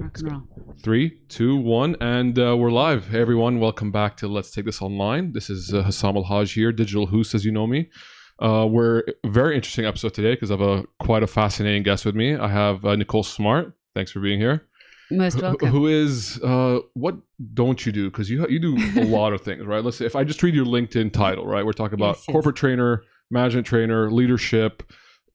[0.00, 0.42] Rock and roll.
[0.82, 3.08] Three, two, one, and uh, we're live.
[3.08, 5.32] Hey everyone, welcome back to Let's Take This Online.
[5.32, 7.90] This is uh, Hussam El-Hage here, DigitalHoos, as you know me.
[8.40, 12.14] Uh, we're very interesting episode today because I have a quite a fascinating guest with
[12.14, 12.34] me.
[12.34, 13.74] I have uh, Nicole Smart.
[13.94, 14.66] Thanks for being here.
[15.10, 15.68] Most welcome.
[15.68, 17.16] who is uh, what
[17.52, 18.10] don't you do?
[18.10, 19.84] Because you you do a lot of things, right?
[19.84, 21.64] Let's say if I just read your LinkedIn title, right?
[21.66, 22.32] We're talking about Yes, yes.
[22.32, 24.82] corporate trainer, management trainer, leadership,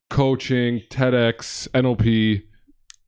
[0.09, 2.43] coaching, TEDx, NLP,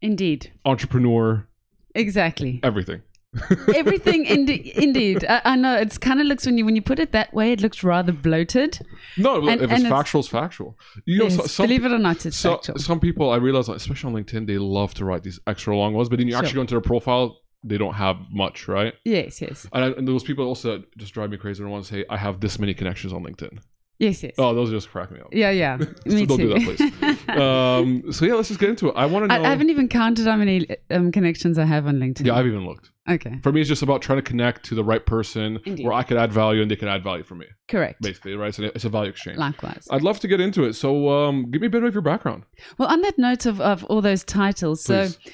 [0.01, 0.51] Indeed.
[0.65, 1.47] entrepreneur,
[1.95, 2.59] Exactly.
[2.63, 3.01] everything.
[3.75, 4.25] Everything.
[4.25, 5.25] Indeed.
[5.27, 5.75] I, I know.
[5.75, 8.11] It's kind of looks when you when you put it that way, it looks rather
[8.11, 8.79] bloated.
[9.17, 10.77] No, And- if it's and it's- factual, it's factual.
[11.05, 12.79] You know, Yes, so, some, believe it or not, it's so, factual.
[12.79, 16.09] some people I realize, especially on LinkedIn, they love to write these extra long ones,
[16.09, 18.93] but then you actually go into their profile, they don't have much, right?
[19.03, 19.41] yes.
[19.41, 19.67] Yes.
[19.73, 21.63] And, I, and those people also just drive me crazy.
[21.63, 23.59] They want to say, I have this many connections on LinkedIn.
[23.99, 24.21] Yes.
[24.21, 24.33] Yes.
[24.37, 25.27] Oh, those just crack me up.
[25.31, 25.49] Yeah.
[25.49, 25.77] Yeah.
[26.05, 26.53] Me don't too.
[26.53, 27.29] do that, please.
[27.29, 28.93] um, so yeah, let's just get into it.
[28.95, 29.43] I want to know.
[29.43, 32.25] I, I haven't even counted how many um, connections I have on LinkedIn.
[32.27, 32.91] yeah, I've even looked.
[33.09, 33.39] okay.
[33.41, 35.83] For me, it's just about trying to connect to the right person Indeed.
[35.83, 37.99] where I could add value and they can add value for me, Correct.
[38.01, 38.53] basically, right?
[38.53, 39.37] So it's a value exchange.
[39.37, 39.87] Likewise.
[39.89, 40.73] I'd love to get into it.
[40.73, 42.43] So um, give me a bit of your background.
[42.77, 45.17] Well, on that note of, of all those titles, Please.
[45.23, 45.31] so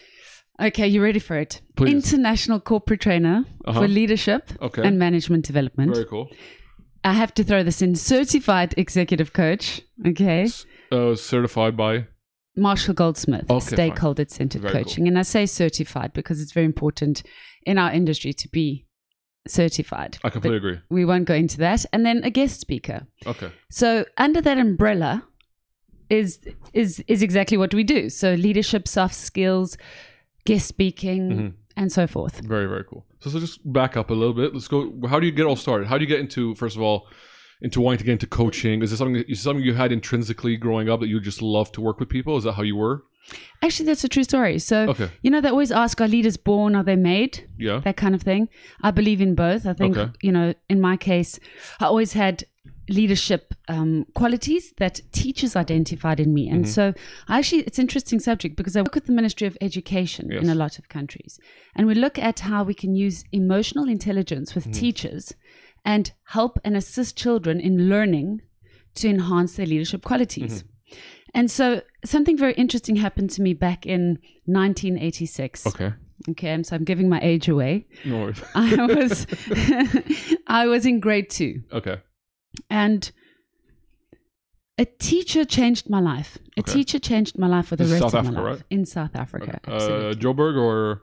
[0.68, 1.62] okay, you ready for it?
[1.76, 1.92] Please.
[1.94, 3.82] International corporate trainer Uh-huh.
[3.82, 4.84] for leadership Okay.
[4.88, 5.94] and management development.
[5.94, 6.30] Very cool.
[7.04, 7.96] I have to throw this in.
[7.96, 9.82] Certified executive coach.
[10.06, 10.48] Okay.
[10.92, 12.08] Uh, certified by.
[12.56, 14.84] Marshall Goldsmith, Okay, stakeholder centered Very cool.
[14.84, 15.08] coaching.
[15.08, 17.24] And I say certified because it's very important
[17.66, 18.86] in our industry to be
[19.48, 20.20] certified.
[20.24, 20.80] I completely agree.
[20.90, 21.86] we won't go into that.
[21.92, 23.08] And then a guest speaker.
[23.26, 23.52] Okay.
[23.72, 25.24] So under that umbrella
[26.10, 26.40] is
[26.74, 28.10] is is exactly what we do.
[28.10, 29.76] So leadership, soft skills,
[30.46, 31.54] guest speaking, Mhm.
[31.76, 32.40] And so forth.
[32.42, 33.06] Very, very cool.
[33.22, 34.54] So, so just back up a little bit.
[34.54, 34.94] Let's go.
[35.10, 35.88] How do you get all started?
[35.88, 37.08] How do you get into, first of all,
[37.62, 38.82] into wanting to get into coaching?
[38.82, 41.82] Is this something, is something you had intrinsically growing up that you just love to
[41.82, 42.38] work with people?
[42.38, 43.04] Is that how you were?
[43.62, 44.60] Actually, that's a true story.
[44.60, 45.10] So Okay.
[45.22, 46.76] you know, they always ask, are leaders born?
[46.76, 47.48] Are they made?
[47.58, 47.80] Yeah.
[47.86, 48.50] that kind of thing.
[48.82, 49.66] I believe in both.
[49.66, 50.12] I think, Okay.
[50.22, 51.40] you know, in my case,
[51.80, 52.44] I always had
[52.90, 56.48] leadership um, qualities that teachers identified in me.
[56.48, 56.56] Mm-hmm.
[56.56, 56.94] And so
[57.28, 60.50] I actually, it's an interesting subject because I work with the Ministry of Education in
[60.50, 61.40] a lot of countries.
[61.76, 64.70] And we look at how we can use emotional intelligence Mm-hmm.
[64.70, 65.34] with teachers
[65.86, 68.42] and help and assist children in learning
[68.96, 70.64] to enhance their leadership qualities.
[70.64, 70.98] Mm-hmm.
[71.34, 75.68] And so something very interesting happened to me back in 1986.
[75.68, 75.94] Okay.
[76.30, 77.86] Okay, and so I'm giving my age away.
[78.06, 78.42] No worries.
[78.56, 79.28] I was
[80.48, 81.98] I was in grade two, Okay.
[82.70, 83.12] And
[84.78, 86.38] a teacher changed my life.
[86.58, 86.74] A Okay.
[86.74, 88.66] teacher changed my life for the This rest South of Africa, my life right?
[88.70, 89.60] in South Africa.
[89.68, 90.16] Uh, absolutely.
[90.22, 91.02] Joburg or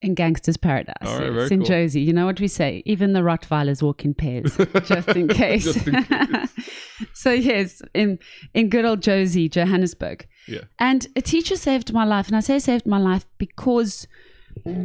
[0.00, 0.94] in Gangsters Paradise.
[1.02, 1.68] All right, in cool.
[1.68, 2.04] Jozi.
[2.04, 2.82] You know what we say?
[2.86, 5.64] Even the Rottweilers walk in pairs, just in case.
[5.64, 6.54] Just in case.
[7.12, 8.18] so yes, in
[8.54, 10.26] in good old Jozi, Johannesburg.
[10.46, 10.60] yeah.
[10.78, 12.28] And a teacher saved my life.
[12.28, 14.06] And I say saved my life because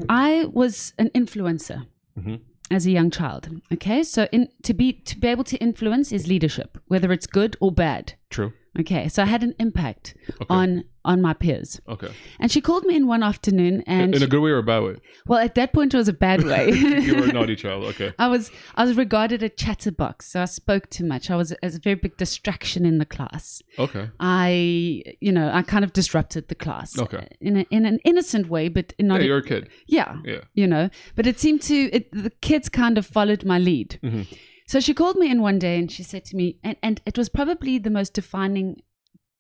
[0.10, 1.86] I was an influencer
[2.20, 2.40] Mhm.
[2.72, 3.50] As a young child.
[3.72, 4.04] Okay.
[4.04, 7.72] So in to be to be able to influence is leadership, whether it's good or
[7.72, 8.14] bad.
[8.30, 8.54] True.
[8.80, 9.08] Okay.
[9.08, 10.16] So I had an impact
[10.50, 11.82] on on my peers.
[11.90, 12.10] Okay.
[12.40, 14.84] And she called me in one afternoon and in a good way or a bad
[14.84, 14.96] way?
[15.28, 16.72] well at that point it was a bad way.
[16.72, 17.84] you were a naughty child.
[17.94, 18.14] Okay.
[18.18, 21.30] I was I was regarded a chatterbox, so I spoke too much.
[21.30, 23.62] I was as a very big distraction in the class.
[23.78, 24.10] Okay.
[24.20, 26.98] I, you know, I kind of disrupted the class.
[26.98, 27.28] Okay.
[27.42, 29.20] In, a, in an innocent way, but in not.
[29.20, 29.70] Yeah, a- you're a kid.
[29.88, 30.18] yeah.
[30.24, 30.42] Yeah.
[30.54, 34.00] You know, but it seemed to, it, the kids kind of followed my lead.
[34.04, 34.26] Mhm.
[34.66, 37.18] So she called me in one day and she said to me, and, and it
[37.18, 38.82] was probably the most defining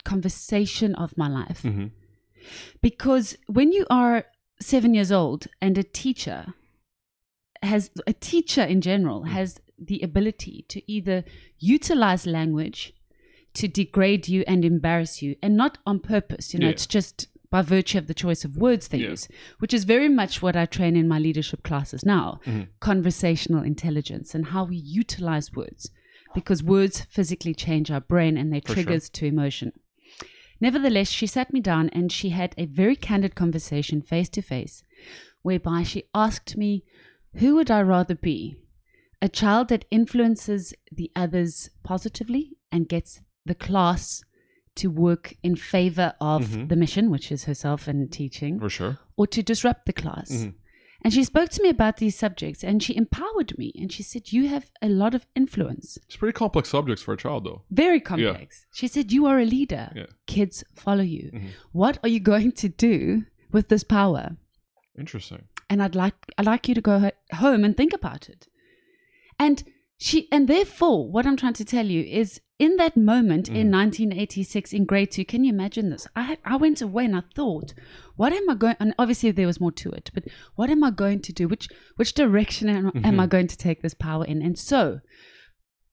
[0.04, 1.62] conversation of my life.
[1.64, 1.92] Mhm.
[2.82, 4.26] Because when you are
[4.60, 6.54] seven years old and a teacher
[7.62, 11.24] has, a teacher in general has the ability to either
[11.60, 12.94] utilize language
[13.54, 16.54] to degrade you and embarrass you, and not on purpose.
[16.54, 16.72] You know, Yeah.
[16.72, 19.10] it's just by virtue of the choice of words they Yeah.
[19.12, 19.28] use,
[19.60, 22.68] which is very much what I train in my leadership classes now Mhm.
[22.80, 25.92] conversational intelligence and how we utilize words,
[26.34, 29.00] because words physically change our brain and they're For sure.
[29.18, 29.72] to emotion.
[30.60, 34.84] Nevertheless, she sat me down and she had a very candid conversation face to face,
[35.44, 36.84] whereby she asked me,
[37.36, 38.56] Who would I rather be?
[39.22, 44.24] A child that influences the others positively and gets the class
[44.76, 46.70] to work in favor of Mhm.
[46.70, 49.00] the mission, which is herself and teaching, For sure.
[49.18, 50.32] or to disrupt the class.
[50.32, 50.54] Mhm.
[51.06, 54.32] And she spoke to me about these subjects and she empowered me and she said,
[54.32, 55.98] You have a lot of influence.
[56.08, 57.64] It's pretty complex subjects for a child, though.
[57.70, 58.66] Very complex.
[58.74, 59.92] She said, You are a leader.
[59.96, 60.06] Yeah.
[60.28, 61.30] Kids follow you.
[61.34, 61.50] Mhm.
[61.74, 64.38] What are you going to do with this power?
[64.98, 65.44] Interesting.
[65.70, 68.48] And I'd like I'd like you to go home and think about it.
[69.40, 69.64] And
[70.04, 73.78] she and therefore what i'm trying to tell you is in that moment in mm.
[73.78, 77.74] 1986 in grade two can you imagine this i i went away and i thought
[78.18, 80.92] what am i going and obviously there was more to it but what am i
[80.92, 83.26] going to do which which direction am, am i mm-hmm.
[83.28, 85.00] going to take this power in and so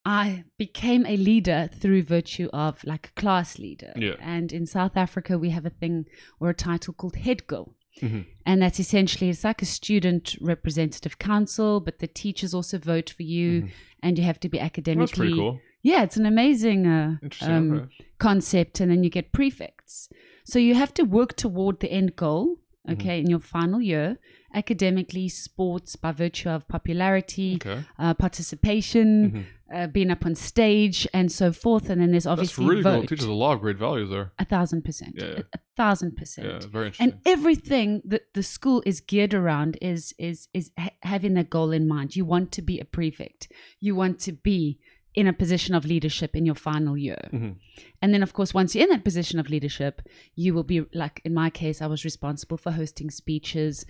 [0.02, 3.92] I became a leader through virtue of like a class leader.
[3.96, 4.14] Yeah.
[4.18, 6.06] And in South Africa, we have a thing
[6.40, 7.74] or a title called head girl.
[8.00, 8.24] Mhm.
[8.46, 13.22] And that's essentially it's like a student representative council, but the teachers also vote for
[13.24, 13.68] you,
[14.02, 15.06] and you have to be academically.
[15.06, 15.60] That's pretty cool.
[15.82, 20.08] Yeah, it's an amazing uh, um, concept, and then you get prefects.
[20.44, 22.56] So you have to work toward the end goal.
[22.88, 22.92] Mm-hmm.
[22.92, 24.18] Okay, in your final year,
[24.54, 27.84] academically, sports by virtue of popularity, Okay.
[27.98, 29.44] uh, participation, Mhm.
[29.72, 31.90] Uh, being up on stage, and so forth.
[31.90, 33.02] And then there's That's obviously really cool.
[33.02, 34.32] It teaches a lot of great values there.
[34.38, 35.14] a thousand percent.
[35.16, 35.38] Yeah, yeah.
[35.38, 36.48] A, a thousand percent.
[36.48, 37.12] Yeah, very interesting.
[37.12, 41.70] And everything that the school is geared around is is is ha- having that goal
[41.72, 42.16] in mind.
[42.16, 43.50] You want to be a prefect.
[43.80, 44.78] You want to be
[45.12, 47.18] in a position of leadership in your final year.
[47.32, 47.56] Mhm.
[48.00, 50.02] And then, of course, once you're in that position of leadership,
[50.36, 53.84] you will be like in my case, I was responsible for hosting speeches,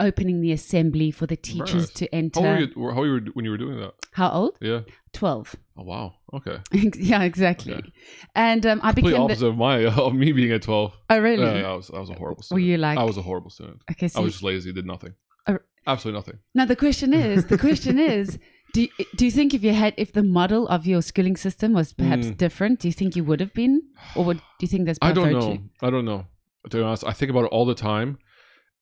[0.00, 2.40] opening the assembly for the teachers to enter.
[2.40, 3.94] How old were you, how were when you were doing that?
[4.12, 4.56] How old?
[4.60, 4.80] Yeah.
[5.12, 5.54] Twelve.
[5.76, 6.14] Oh wow.
[6.32, 6.58] Okay.
[6.96, 7.74] yeah, exactly.
[7.74, 7.92] Okay.
[8.34, 9.18] And um, I Complete became.
[9.18, 10.96] The, opposite of my of me being at twelve.
[11.10, 11.44] oh, really?
[11.44, 12.98] Yeah, yeah, I was I was a horrible Were you like?
[12.98, 13.82] I was a horrible student.
[13.90, 15.14] okay, I was just lazy, did nothing.
[15.46, 15.58] Oh.
[15.86, 16.38] Absolutely nothing.
[16.54, 18.38] Now the question is, the question is,
[18.72, 21.72] do you, do you think if you had if the model of your schooling system
[21.74, 22.36] was perhaps Mm.
[22.38, 23.82] different, do you think you would have been,
[24.16, 25.36] or would do you think that's by I don't virtue?
[25.38, 25.58] know.
[25.82, 26.26] I don't know.
[26.70, 28.18] To be honest, I think about it all the time,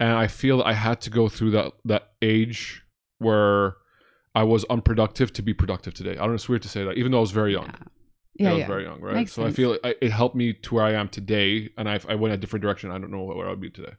[0.00, 2.82] and I feel that I had to go through that that age
[3.18, 3.76] where
[4.34, 6.12] I was unproductive to be productive today.
[6.12, 6.34] I don't know.
[6.34, 7.72] It's weird to say that, even though I was very young.
[8.34, 8.66] Yeah, I was yeah.
[8.66, 9.14] very young, right?
[9.14, 12.00] Makes so I feel it, it helped me to where I am today, and I,
[12.08, 12.90] I went a different direction.
[12.90, 13.92] I don't know where I'd be today.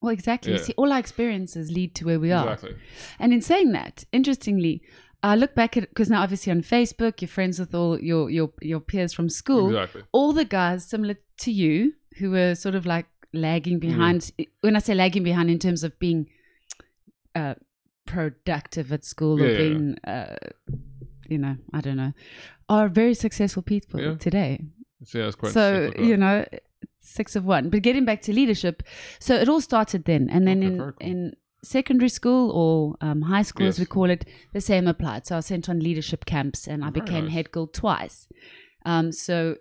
[0.00, 0.52] Well, exactly.
[0.52, 0.58] Yeah.
[0.58, 2.54] See, all our experiences lead to where we are.
[2.54, 2.76] Exactly.
[3.18, 4.82] And in saying that, interestingly,
[5.22, 8.50] I look back at because now obviously on Facebook, you're friends with all your your
[8.62, 9.68] your peers from school.
[9.68, 10.04] Exactly.
[10.12, 14.30] All the guys similar to you who were sort of like lagging behind.
[14.60, 16.28] When I say lagging behind, in terms of being
[17.34, 17.54] uh,
[18.06, 20.36] productive at school Yeah, or yeah, being, uh,
[21.28, 22.12] you know, I don't know,
[22.68, 24.14] are very successful people Yeah.
[24.16, 24.60] today.
[25.04, 26.44] So, yeah, quite so you know
[26.98, 28.82] six of one but getting back to leadership
[29.18, 30.92] so it all started then and then Okay, in cool.
[31.00, 35.36] in secondary school or um, high school as we call it the same applied so
[35.36, 37.32] i was sent on leadership camps and i Very became nice.
[37.32, 38.28] head girl twice
[38.84, 39.56] um, so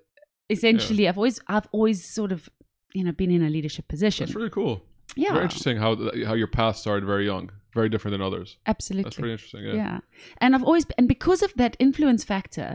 [0.50, 2.50] essentially i've always i've always sort of
[2.94, 4.82] you know been in a leadership position That's really cool.
[5.16, 5.96] yeah Very interesting how
[6.26, 8.58] how your path started very young, very different than others.
[8.66, 9.64] absolutely That's pretty interesting.
[9.66, 9.74] Yeah.
[9.76, 10.00] yeah.
[10.42, 12.70] and i've always and because of that influence factor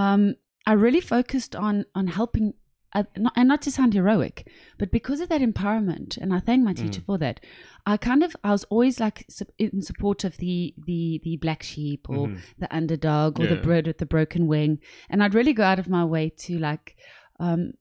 [0.00, 0.34] um
[0.66, 2.54] i really focused on on helping
[2.92, 4.48] uh, not, and not to sound heroic
[4.78, 7.04] but because of that empowerment and i thank my teacher Mm.
[7.08, 7.40] for that
[7.84, 9.26] i kind of i was always like
[9.58, 12.38] in support of the the the black sheep or Mhm.
[12.58, 14.78] the underdog or the bird with the broken wing
[15.10, 16.96] and i'd really go out of my way to like
[17.38, 17.72] um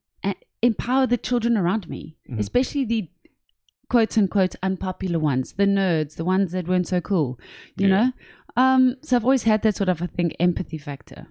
[0.70, 2.40] empower the children around me Mhm.
[2.44, 3.02] especially the
[3.94, 7.30] quote unquote unpopular ones the nerds the ones that weren't so cool
[7.78, 7.96] you Yeah.
[7.96, 8.08] know
[8.64, 11.22] um so i've always had that sort of i think empathy factor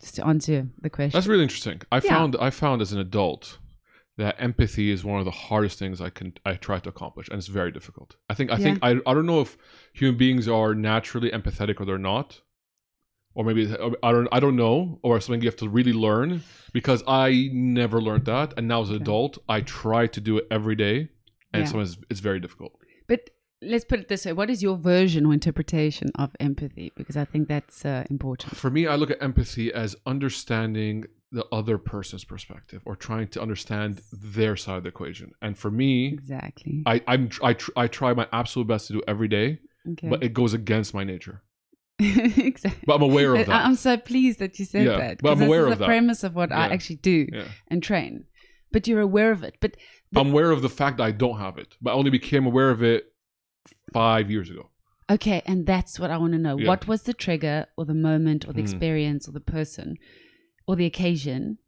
[0.00, 1.78] just to answer the question That's really interesting.
[1.90, 2.14] I Yeah.
[2.14, 3.44] found I found as an adult
[4.22, 7.36] that empathy is one of the hardest things I can I try to accomplish, and
[7.40, 8.10] it's very difficult.
[8.30, 9.52] I think I think I I don't know if
[10.00, 12.28] human beings are naturally empathetic or they're not,
[13.38, 13.62] or maybe
[14.08, 16.30] I don't I don't know, or something you have to really learn
[16.78, 19.04] because I never learned that, and now as an Okay.
[19.04, 20.96] adult I try to do it every day,
[21.52, 21.70] and Yeah.
[21.70, 22.72] sometimes it's very difficult.
[23.12, 23.20] but
[23.72, 27.24] let's put it this way what is your version or interpretation of empathy because i
[27.32, 30.96] think that's uh, important For me, I look at empathy as understanding
[31.38, 33.92] the other person's perspective or trying to understand
[34.38, 35.28] their side of the equation.
[35.44, 39.02] And for me, exactly I I'm I, tr- I try my absolute best to do
[39.12, 39.48] every day,
[39.92, 41.36] okay but it goes against my nature.
[41.98, 43.64] Exactly But I'm aware of that.
[43.66, 45.18] I'm so pleased that you said Yeah, that.
[45.22, 45.86] but I'm aware of the that.
[45.86, 47.44] premise of what I actually do yeah.
[47.68, 48.24] and train.
[48.72, 49.56] But you're aware of it.
[49.60, 49.76] But
[50.12, 52.46] The- I'm aware of the fact that I don't have it, but I only became
[52.46, 53.04] aware of it
[53.92, 54.70] five years ago.
[55.10, 56.58] okay, and that's what I want to know.
[56.58, 56.68] Yeah.
[56.68, 58.64] What was the trigger or the moment or the Mhm.
[58.68, 59.96] experience or the person
[60.66, 61.58] or the occasion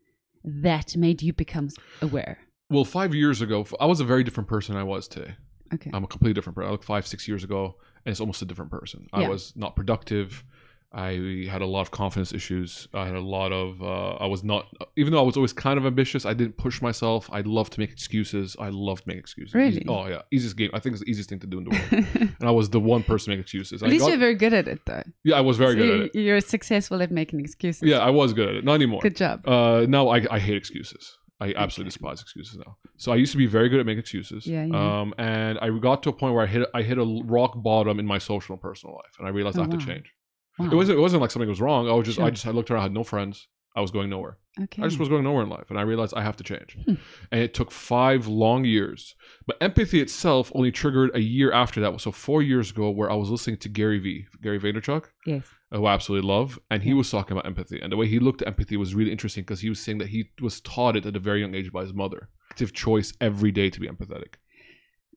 [0.45, 1.69] that made you become
[2.03, 2.39] aware?
[2.69, 5.35] Well, five years ago, I was a very different person than I was today.
[5.75, 5.91] Okay.
[5.93, 6.69] I'm a completely different person.
[6.69, 9.07] I look five, six years ago, and it's almost a different person.
[9.13, 10.45] I was not productive.
[10.93, 12.89] I had a lot of confidence issues.
[12.93, 13.81] I had a lot of.
[13.81, 16.27] Uh, I was not, even though I was always kind of ambitious.
[16.27, 17.31] I didn't push myself.
[17.33, 18.57] I loved to make excuses.
[18.59, 19.55] I loved making excuses.
[19.55, 19.69] Really?
[19.77, 20.71] Easy- oh yeah, easiest game.
[20.75, 22.07] I think it's the easiest thing to do in the world.
[22.41, 23.85] and I was the one person to make excuses.
[23.85, 25.05] At I least got- you're very good at it, though.
[25.23, 26.21] yeah, I was very So good you- at it.
[26.25, 27.83] You're successful at making excuses.
[27.89, 28.65] Yeah, I was good at it.
[28.65, 28.99] Not anymore.
[29.01, 29.47] Good job.
[29.47, 31.19] Uh, now I, I hate excuses.
[31.41, 32.77] I absolutely despise excuses now.
[32.99, 34.47] So I used to be very good at making excuses.
[34.47, 35.01] Yeah, yeah.
[35.01, 37.99] Um, and I got to a point where I hit I hit a rock bottom
[37.99, 40.13] in my social and personal life, and I realized I Oh, have to change.
[40.59, 40.67] Wow.
[40.71, 40.99] It wasn't.
[40.99, 41.89] It wasn't like something was wrong.
[41.89, 42.19] I was just.
[42.21, 42.47] I just.
[42.47, 42.81] I looked around.
[42.81, 43.49] I had no friends.
[43.77, 44.37] I was going nowhere.
[44.65, 44.83] okay.
[44.83, 46.77] I just was going nowhere in life, and I realized I have to change.
[46.85, 46.95] Hmm.
[47.31, 49.15] And it took five long years.
[49.47, 52.01] But empathy itself only triggered a year after that.
[52.01, 55.45] So four years ago, where I was listening to Gary V, Gary Vaynerchuk, yes.
[55.71, 56.97] who I absolutely love, and he Yeah.
[56.97, 59.61] was talking about empathy, and the way he looked at empathy was really interesting because
[59.61, 61.95] he was saying that he was taught it at a very young age by his
[61.95, 62.29] mother.
[62.51, 64.35] Active choice every day to be empathetic,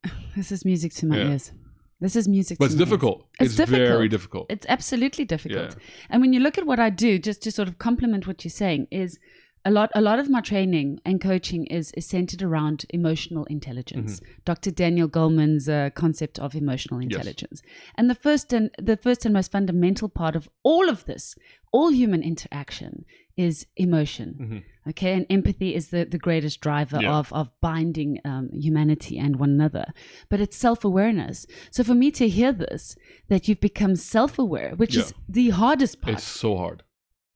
[0.35, 1.29] This is music to my Yeah.
[1.31, 1.51] ears.
[1.99, 3.25] This is music but it's difficult.
[3.39, 4.09] It's very difficult.
[4.09, 4.45] difficult.
[4.49, 5.71] It's absolutely difficult.
[5.71, 5.83] Yeah.
[6.09, 8.51] And when you look at what I do, just to sort of complement what you're
[8.51, 9.19] saying, is
[9.65, 14.19] a lot a lot of my training and coaching is, is centered around emotional intelligence.
[14.45, 14.71] Dr.
[14.71, 17.61] Daniel Goleman's uh, concept of emotional intelligence.
[17.95, 21.35] And the first and the first and most fundamental part of all of this,
[21.71, 23.05] all human interaction
[23.37, 24.29] is emotion.
[24.39, 24.63] Mhm.
[24.89, 27.15] Okay, and empathy is the, the greatest driver Yeah.
[27.19, 29.85] of, of binding um, humanity and one another.
[30.29, 31.47] But it's self awareness.
[31.71, 32.95] So for me to hear this,
[33.29, 36.83] that you've become self aware, which is the hardest part, It's so hard.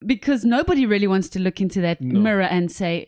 [0.06, 2.20] Because nobody really wants to look into that No.
[2.20, 3.08] mirror and say,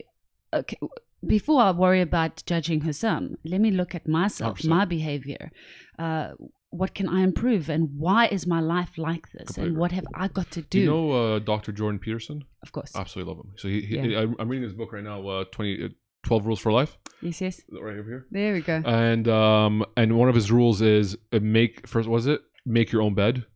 [0.52, 0.78] okay,
[1.26, 4.68] before I worry about judging Hussam, let me look at myself, 100%.
[4.68, 5.50] my behavior.
[5.98, 6.30] Uh,
[6.70, 10.06] what can I improve, and why is my life like this, Completely and what have
[10.14, 10.78] I got to do?
[10.80, 11.72] You know uh, Dr.
[11.72, 12.44] Jordan Peterson?
[12.62, 13.52] of course, Absolutely love him.
[13.56, 14.20] So he, he Yeah.
[14.20, 15.88] I, I'm reading his book right now, uh, 20, uh,
[16.22, 17.60] 12 Rules for Life, yes, yes.
[17.72, 18.26] right over here.
[18.30, 18.82] There we go.
[18.84, 23.02] And um, and one of his rules is uh, make first was it make your
[23.02, 23.46] own bed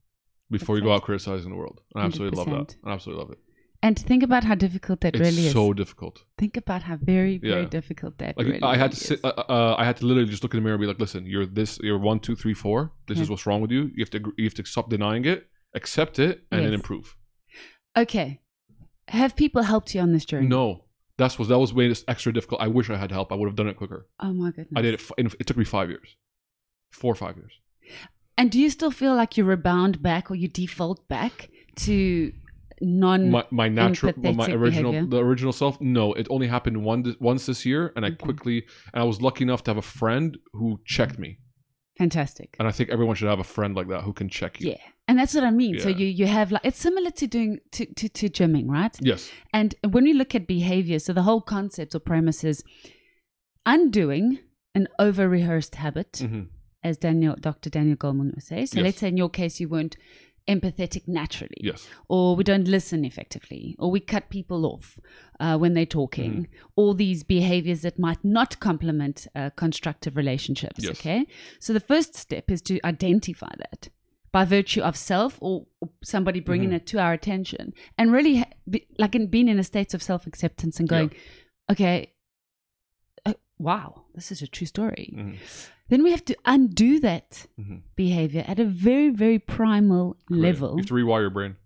[0.50, 1.80] before you go out criticizing the world.
[1.94, 2.76] I absolutely love that.
[2.84, 3.38] I absolutely love it.
[3.82, 5.52] And think about how difficult that It's really is.
[5.52, 6.24] so difficult.
[6.38, 7.68] think about how very, very Yeah.
[7.68, 9.20] difficult that Like really I had to sit.
[9.22, 11.26] Uh, uh, I had to literally just look in the mirror and be like, "Listen,
[11.26, 11.78] you're this.
[11.82, 12.92] You're one, two, three, four.
[13.08, 13.90] This is what's wrong with you.
[13.94, 14.32] You have to.
[14.38, 17.14] You have to stop denying it, accept it, and then improve."
[17.96, 18.40] Okay.
[19.08, 20.46] Have people helped you on this journey?
[20.46, 20.86] No,
[21.18, 22.62] that's was that was way extra difficult.
[22.62, 23.32] I wish I had help.
[23.32, 24.08] I would have done it quicker.
[24.18, 24.72] Oh my goodness.
[24.74, 25.00] I did it.
[25.00, 26.16] f- It took me five years,
[26.90, 27.52] four or five years.
[28.36, 32.32] And do you still feel like you rebound back or you default back to
[32.80, 35.06] non my, my natural well, my original behavior.
[35.08, 38.16] the original self no it only happened one once this year and i Okay.
[38.16, 41.38] quickly and i was lucky enough to have a friend who checked me
[41.96, 42.56] fantastic?
[42.58, 44.78] and i think everyone should have a friend like that who can check you Yeah.
[45.06, 45.78] And that's what I mean.
[45.80, 48.96] So you you have like it's similar to doing to, to, to gymming, right?
[49.02, 52.64] yes And when we look at behavior, so the whole concept or premise is
[53.66, 54.38] undoing
[54.74, 56.44] an over rehearsed habit, hmm
[56.84, 57.70] as Daniel Dr.
[57.70, 58.66] Daniel Goleman would say.
[58.66, 58.84] So Yes.
[58.84, 59.96] let's say in your case you weren't
[60.46, 61.56] empathetic naturally.
[61.62, 64.98] yes or we don't listen effectively, or we cut people off
[65.40, 66.70] uh, when they're talking, Mm-hmm.
[66.76, 70.84] all these behaviors that might not complement uh, constructive relationships.
[70.84, 70.92] Yes.
[71.00, 71.26] Okay.
[71.60, 73.88] So the first step is to identify that
[74.32, 75.66] by virtue of self or,
[76.02, 76.76] somebody bringing Mhm.
[76.76, 80.02] it to our attention and really ha- be, like in being in a state of
[80.02, 80.96] self acceptance and Yeah.
[80.98, 81.10] going,
[81.72, 82.12] okay,
[83.24, 85.10] uh, wow, this is a true story.
[85.16, 85.36] Mhm.
[85.88, 87.82] Then we have to undo that Mhm.
[87.96, 90.30] behavior at a very, very primal Correct.
[90.42, 91.56] level you have to rewire your brain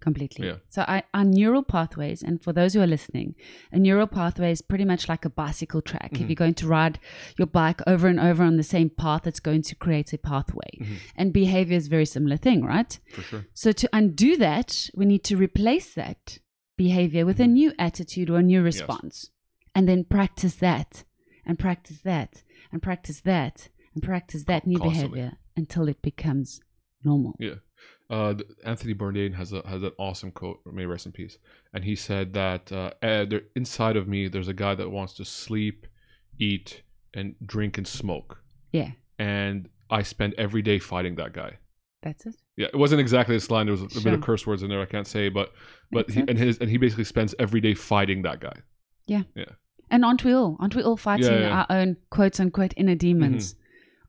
[0.00, 0.48] completely.
[0.48, 0.56] Yeah.
[0.68, 3.36] So I, our neural pathways, and for those who are listening,
[3.70, 6.10] a neural pathway is pretty much like a bicycle track.
[6.14, 6.28] If Mhm.
[6.28, 6.98] you're going to ride
[7.38, 10.70] your bike over and over on the same path, it's going to create a pathway.
[10.80, 10.96] Mhm.
[11.14, 12.98] And behavior is a very similar thing, right?
[13.12, 16.40] for sure So to undo that, we need to replace that
[16.76, 17.52] behavior with a Mhm.
[17.52, 18.74] new attitude or a new Yes.
[18.74, 19.30] response.
[19.72, 21.04] And then practice that
[21.46, 25.18] and practice that and practice that and practice that new Constantly.
[25.20, 26.60] behavior until it becomes
[27.04, 27.34] normal.
[27.38, 27.56] Yeah.
[28.08, 28.34] Uh,
[28.64, 30.60] Anthony Bourdain has a has an awesome quote.
[30.66, 31.38] May rest in peace.
[31.72, 35.14] And he said that uh, eh, there, inside of me, there's a guy that wants
[35.14, 35.86] to sleep,
[36.38, 36.82] eat,
[37.14, 38.38] and drink and smoke.
[38.70, 41.58] Yeah, And I spend every day fighting that guy.
[42.02, 42.34] that's it.
[42.56, 43.66] Yeah, it wasn't exactly this line.
[43.66, 44.80] There was a, a bit of curse words in there.
[44.80, 45.52] I can't say, but
[45.90, 48.54] but he, and his and he basically spends every day fighting that guy.
[49.92, 50.56] And aren't we all?
[50.58, 51.58] Aren't we all fighting Yeah, yeah.
[51.60, 53.54] our own quote unquote inner demons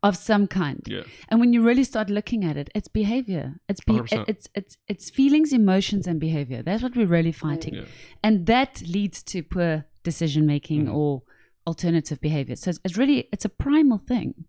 [0.02, 0.82] of some kind?
[0.88, 1.04] Yeah.
[1.30, 3.46] And when you really start looking at it, it's behavior.
[3.70, 4.26] It's be- 100%.
[4.28, 6.64] it's it's it's feelings, emotions, and behavior.
[6.64, 7.86] That's what we're really fighting, Yeah.
[8.24, 10.94] and that leads to poor decision making Mhm.
[10.96, 11.24] or
[11.66, 12.56] alternative behavior.
[12.58, 14.46] So it's, it's really it's a primal thing,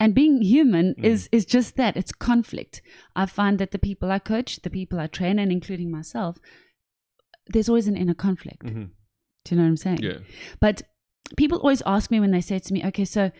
[0.00, 1.04] and being human Mhm.
[1.04, 1.96] is is just that.
[1.96, 2.82] It's conflict.
[3.14, 6.34] I find that the people I coach, the people I train, and including myself,
[7.52, 8.62] there's always an inner conflict.
[9.44, 9.98] Do you know what I'm saying?
[10.02, 10.18] Yeah.
[10.60, 10.82] But
[11.36, 13.30] people always ask me when they say to me, okay, so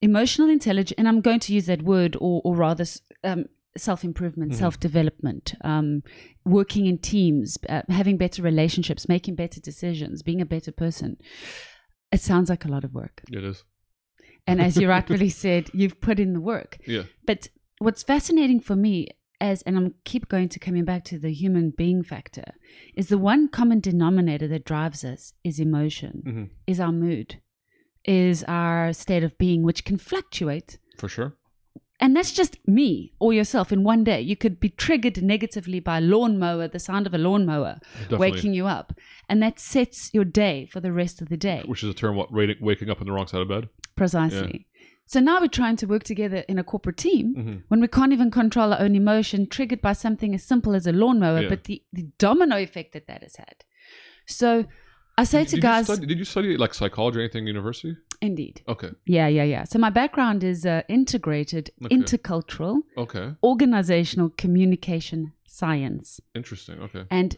[0.00, 2.84] emotional intelligence, and I'm going to use that word, or, or rather,
[3.24, 3.46] um,
[3.76, 4.56] self improvement, Mhm.
[4.56, 6.02] self development, um,
[6.44, 11.16] working in teams, uh, having better relationships, making better decisions, being a better person.
[12.12, 13.22] It sounds like a lot of work.
[13.32, 13.64] It is.
[14.46, 16.78] And as you rightfully said, you've put in the work.
[16.86, 17.02] Yeah.
[17.26, 17.48] But
[17.78, 19.08] what's fascinating for me
[19.40, 22.54] as and I'm keep going to coming back to the human being factor
[22.94, 27.40] is the one common denominator that drives us is emotion hmm is our mood,
[28.04, 31.34] is our state of being, which can fluctuate For sure.
[32.00, 34.20] And that's just me or yourself in one day.
[34.20, 38.18] You could be triggered negatively by a lawnmower, the sound of a lawnmower Definitely.
[38.18, 38.92] waking you up.
[39.28, 41.64] And that sets your day for the rest of the day.
[41.66, 43.68] Which is a term, what, waking up on the wrong side of bed?
[43.96, 44.66] Precisely.
[45.12, 47.62] So now we're trying to work together in a corporate team Mhm.
[47.68, 50.92] when we can't even control our own emotion, triggered by something as simple as a
[50.92, 51.48] lawnmower, Yeah.
[51.48, 53.64] but the, the domino effect that that has had.
[54.26, 54.66] So
[55.16, 57.44] I say Did- to did guys, You study, did you study like psychology or anything
[57.44, 57.96] in university?
[58.20, 58.60] indeed.
[58.68, 58.90] Okay.
[59.06, 59.64] Yeah, yeah, yeah.
[59.64, 61.96] So my background is uh, integrated, Okay.
[61.96, 63.26] intercultural, Okay.
[63.42, 66.20] organizational communication science.
[66.34, 66.80] Interesting.
[66.80, 67.04] Okay.
[67.10, 67.36] And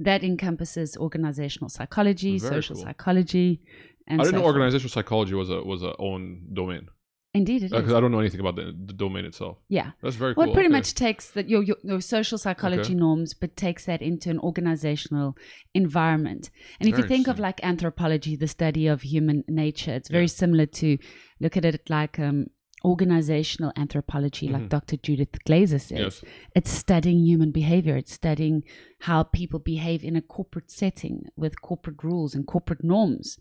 [0.00, 2.84] that encompasses organizational psychology, Very social cool.
[2.84, 3.60] psychology,
[4.08, 4.54] and I didn't so know forth.
[4.56, 6.22] organizational psychology was a was a own
[6.52, 6.88] domain
[7.34, 7.92] Indeed, it because is.
[7.92, 9.58] I don't know anything about the, the domain itself.
[9.68, 9.90] Yeah.
[10.02, 10.52] That's very Well, cool.
[10.52, 10.78] it pretty okay.
[10.78, 12.94] much takes the, your, your, your social psychology Okay.
[12.94, 15.36] norms, but takes that into an organizational
[15.74, 16.48] environment.
[16.80, 20.64] And if you think of like anthropology, the study of human nature, it's very similar
[20.80, 20.96] to
[21.38, 22.46] look at it like um,
[22.92, 24.68] organizational anthropology, like Mhm.
[24.70, 24.96] Dr.
[24.96, 25.98] Judith Glaser says.
[25.98, 26.24] Yes.
[26.54, 27.96] It's studying human behavior.
[27.96, 28.62] It's studying
[29.00, 33.38] how people behave in a corporate setting with corporate rules and corporate norms.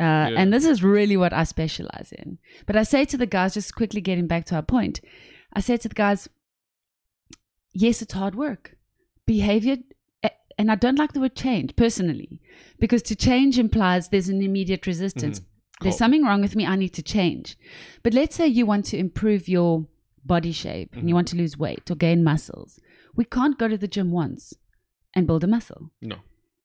[0.00, 0.40] Uh, Yeah.
[0.40, 2.38] And this is really what I specialize in.
[2.66, 5.00] But I say to the guys, just quickly getting back to our point,
[5.52, 6.28] I say to the guys,
[7.72, 8.76] yes, it's hard work.
[9.26, 9.76] Behavior,
[10.58, 12.40] and I don't like the word change personally,
[12.78, 15.40] because to change implies there's an immediate resistance.
[15.80, 15.98] There's Cool.
[15.98, 16.66] something wrong with me.
[16.66, 17.56] I need to change.
[18.02, 19.86] But let's say you want to improve your
[20.24, 21.16] body shape and you Mhm.
[21.16, 22.78] want to lose weight or gain muscles.
[23.14, 24.54] We can't go to the gym once
[25.14, 26.16] and build a muscle No.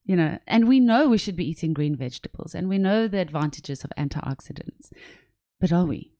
[0.10, 3.20] You know and we know we should be eating green vegetables and we know the
[3.20, 4.92] advantages of antioxidants
[5.62, 6.12] but are we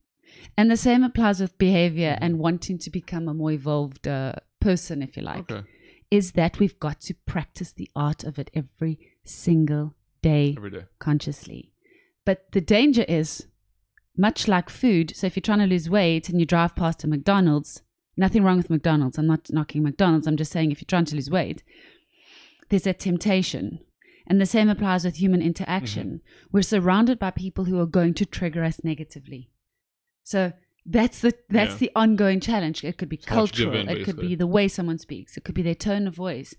[0.56, 5.02] and the same applies with behavior and wanting to become a more evolved uh, person
[5.02, 5.66] if you like okay.
[6.08, 10.84] is that we've got to practice the art of it every single day Every day.
[11.00, 11.72] consciously
[12.24, 13.48] but the danger is
[14.16, 17.08] much like food so if you're trying to lose weight and you drive past a
[17.08, 17.82] mcdonald's
[18.16, 21.16] nothing wrong with mcdonald's i'm not knocking mcdonald's i'm just saying if you're trying to
[21.16, 21.64] lose weight
[22.70, 23.80] there's a temptation.
[24.26, 26.20] And the same applies with human interaction.
[26.52, 29.50] We're surrounded by people who are going to trigger us negatively.
[30.22, 30.52] So
[30.86, 31.78] that's the that's Yeah.
[31.78, 32.84] the ongoing challenge.
[32.84, 35.62] It could be give cultural it could be the way someone speaks it could be
[35.62, 36.54] their tone of voice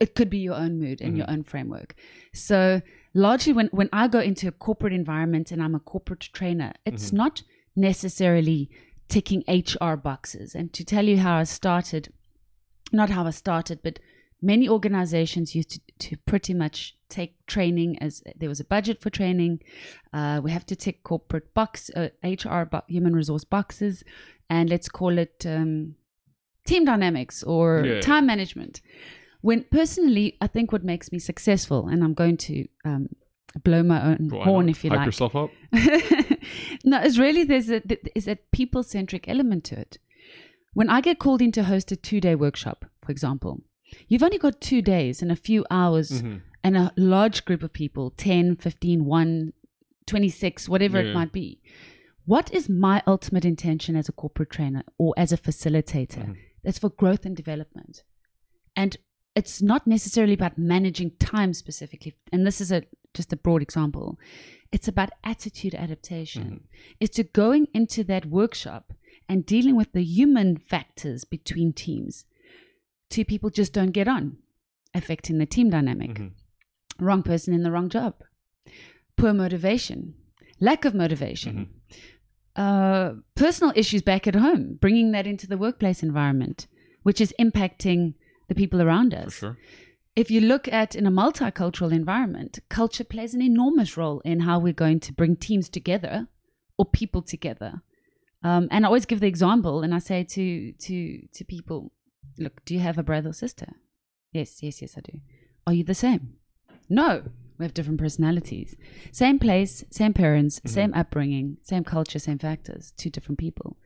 [0.00, 1.18] it could be your own mood and Mhm.
[1.18, 1.94] your own framework.
[2.32, 2.80] So
[3.14, 7.10] largely when when i go into a corporate environment and i'm a corporate trainer it's
[7.10, 7.14] Mhm.
[7.22, 7.42] not
[7.76, 8.70] necessarily
[9.08, 10.54] ticking hr boxes.
[10.54, 12.04] And to tell you how i started
[12.92, 13.98] not how i started but
[14.42, 19.10] many organizations used to, to pretty much take training as there was a budget for
[19.10, 19.60] training
[20.12, 24.02] uh, we have to tick corporate box uh, hr bo- human resource boxes
[24.48, 25.94] and let's call it um,
[26.66, 28.00] team dynamics or Yeah.
[28.00, 28.80] time management
[29.42, 33.08] when personally i think what makes me successful and i'm going to um,
[33.64, 34.70] blow my own Why horn not?
[34.76, 35.50] if you Hype like yourself up.
[36.84, 37.82] no, it's really there's a
[38.14, 39.98] is a people centric element to it.
[40.72, 43.60] When I get called in to host a two day workshop, for example,
[44.08, 46.42] you've only got two days and a few hours Mhm.
[46.64, 49.52] and a large group of people 10, 15, 1,
[50.06, 51.10] 26, whatever Yeah.
[51.10, 51.60] it might be.
[52.26, 56.26] What is my ultimate intention as a corporate trainer or as a facilitator?
[56.28, 56.36] Mhm.
[56.64, 58.02] It's for growth and development.
[58.76, 58.96] And
[59.34, 62.14] it's not necessarily about managing time specifically.
[62.32, 64.20] And this is a just a broad example.
[64.70, 66.44] It's about attitude adaptation.
[66.44, 66.60] Mhm.
[67.00, 68.92] It's to going into that workshop
[69.28, 72.24] and dealing with the human factors between teams.
[73.10, 74.36] Two people just don't get on,
[74.94, 76.30] affecting the team dynamic Mhm.
[76.98, 78.14] wrong person in the wrong job,
[79.16, 80.14] poor motivation,
[80.60, 81.68] lack of motivation,
[82.56, 86.66] uh, personal issues back at home, bringing that into the workplace environment,
[87.02, 88.14] which is impacting
[88.48, 89.34] the people around For us.
[89.34, 89.58] sure.
[90.16, 94.58] If you look at in a multicultural environment, culture plays an enormous role in how
[94.58, 96.28] we're going to bring teams together
[96.76, 97.82] or people together.
[98.42, 101.92] Um, and I always give the example, and I say to to to people,
[102.40, 103.68] look, do you have a brother or sister?
[104.32, 105.18] Yes, yes, yes, I do.
[105.66, 106.34] Are you the same?
[106.88, 107.22] No,
[107.58, 108.74] we have different personalities.
[109.12, 113.76] Same place, same parents, same upbringing, same culture, same factors, two different people.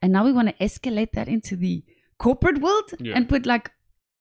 [0.00, 1.82] And now we want to escalate that into the
[2.18, 3.14] corporate world Yeah.
[3.16, 3.70] and put like,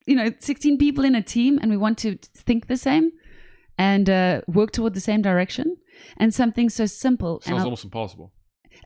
[0.07, 3.11] you know, 16 people in a team and we want to think the same
[3.77, 5.77] and uh, work toward the same direction.
[6.17, 7.41] And something so simple.
[7.41, 8.31] Sounds almost impossible.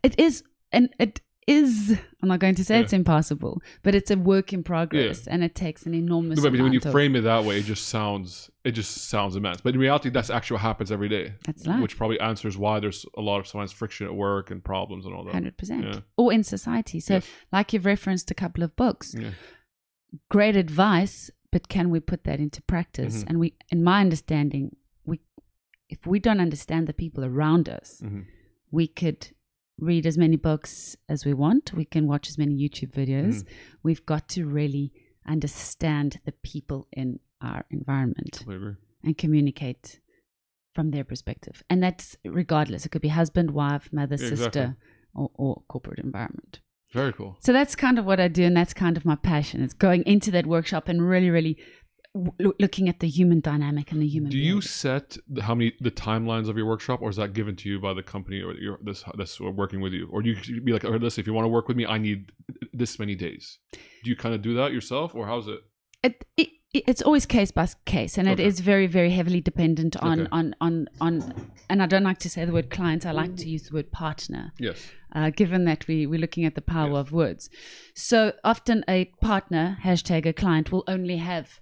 [0.03, 1.97] it is, and it is.
[2.21, 2.83] I'm not going to say Yeah.
[2.83, 6.37] it's impossible, but it's a work in progress, and it takes an enormous.
[6.41, 9.35] No, but when you of- frame it that way, it just sounds it just sounds
[9.35, 9.61] immense.
[9.61, 11.81] But in reality, that's actually what happens every day, that's life.
[11.81, 15.13] which probably answers why there's a lot of sometimes friction at work and problems and
[15.13, 15.33] all that.
[15.33, 16.99] Hundred percent, or in society.
[16.99, 17.27] So, Yes.
[17.51, 19.31] like you've referenced a couple of books, Yeah.
[20.29, 23.23] great advice, but can we put that into practice?
[23.23, 23.29] Mhm.
[23.29, 25.19] And we, in my understanding, we,
[25.89, 28.25] if we don't understand the people around us, Mhm.
[28.71, 29.27] we could
[29.79, 31.73] read as many books as we want.
[31.73, 33.35] We can watch as many YouTube videos.
[33.35, 33.49] Mm-hmm.
[33.83, 34.91] We've got to really
[35.27, 38.43] understand the people in our environment
[39.03, 39.99] and communicate
[40.73, 41.63] from their perspective.
[41.69, 42.85] And that's regardless.
[42.85, 44.75] It could be husband, wife, mother, Yeah, sister, exactly.
[45.15, 46.59] or, or corporate environment.
[46.93, 47.37] Very cool.
[47.41, 49.61] So that's kind of what I do, and that's kind of my passion.
[49.61, 51.57] Is going into that workshop and really, really
[52.15, 54.31] w- looking at the human dynamic and the human.
[54.31, 57.69] Do you set how many the timelines of your workshop, or is that given to
[57.69, 60.73] you by the company or your this this working with you, or do you be
[60.73, 62.31] like, oh, listen, if you want to work with me, I need
[62.73, 63.59] this many days.
[64.03, 65.59] Do you kind of do that yourself, or how's it?
[66.03, 68.45] it, it, it's always case by case and it Okay.
[68.45, 70.29] is very very heavily dependent on Okay.
[70.31, 71.33] on on on
[71.69, 73.91] and i don't like to say the word client i like to use the word
[73.93, 74.77] partner Yes.
[75.15, 76.99] uh, given that we, we're looking at the power Yes.
[76.99, 77.49] of words
[77.95, 81.59] so often a partner hashtag a client will only have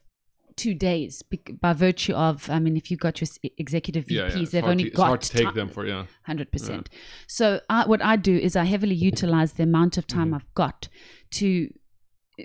[0.56, 1.24] two days
[1.62, 4.46] by virtue of i mean if you got your executive vps Yeah, yeah.
[4.52, 6.06] They've only to, got hard to take ti- them for yeah.
[6.24, 6.90] Hundred percent.
[7.28, 10.20] So I, what I do is I heavily utilize the amount of Mm-hmm.
[10.20, 10.90] time I've got
[11.32, 11.70] to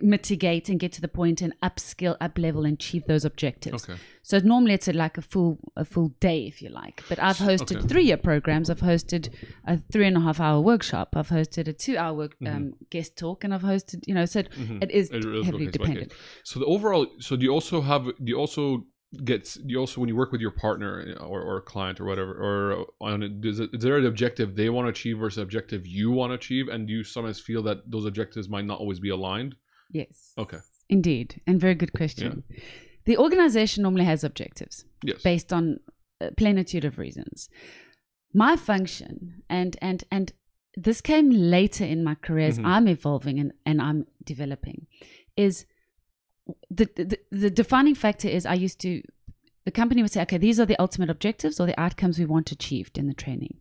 [0.03, 3.89] mitigate and get to the point and upskill, up level, and achieve those objectives.
[3.89, 3.99] Okay.
[4.23, 7.03] So normally it's a, like a full a full day, if you like.
[7.09, 7.89] But I've hosted Okay.
[7.89, 8.69] three year programs.
[8.71, 9.33] I've hosted
[9.67, 11.15] a three and a half hour workshop.
[11.17, 12.57] I've hosted a two hour work, Mm-hmm.
[12.57, 14.27] um, guest talk, and I've hosted you know.
[14.27, 14.49] So it-
[14.83, 16.13] it is It heavily dependent.
[16.45, 18.85] So the overall, so do you also have, do you also
[19.25, 22.05] get, do you also when you work with your partner or, or a client or
[22.05, 25.39] whatever, or on it, is, it, is there an objective they want to achieve versus
[25.43, 28.79] objective you want to achieve, and do you sometimes feel that those objectives might not
[28.79, 29.57] always be aligned?
[29.91, 30.33] Yes.
[30.39, 30.59] Okay.
[30.89, 32.45] Indeed, and very good question.
[33.05, 34.85] The organization normally has objectives.
[35.05, 35.23] Yes.
[35.23, 35.79] based on
[36.21, 37.49] a plenitude of reasons.
[38.35, 40.33] My function, and and and
[40.77, 42.67] this came later in my career as Mhm.
[42.67, 44.87] I'm evolving and, and I'm developing,
[45.37, 45.67] is
[46.71, 49.03] the, the the defining factor is I used to
[49.65, 52.53] the company would say, okay, these are the ultimate objectives or the outcomes we want
[52.53, 53.59] achieved in the training.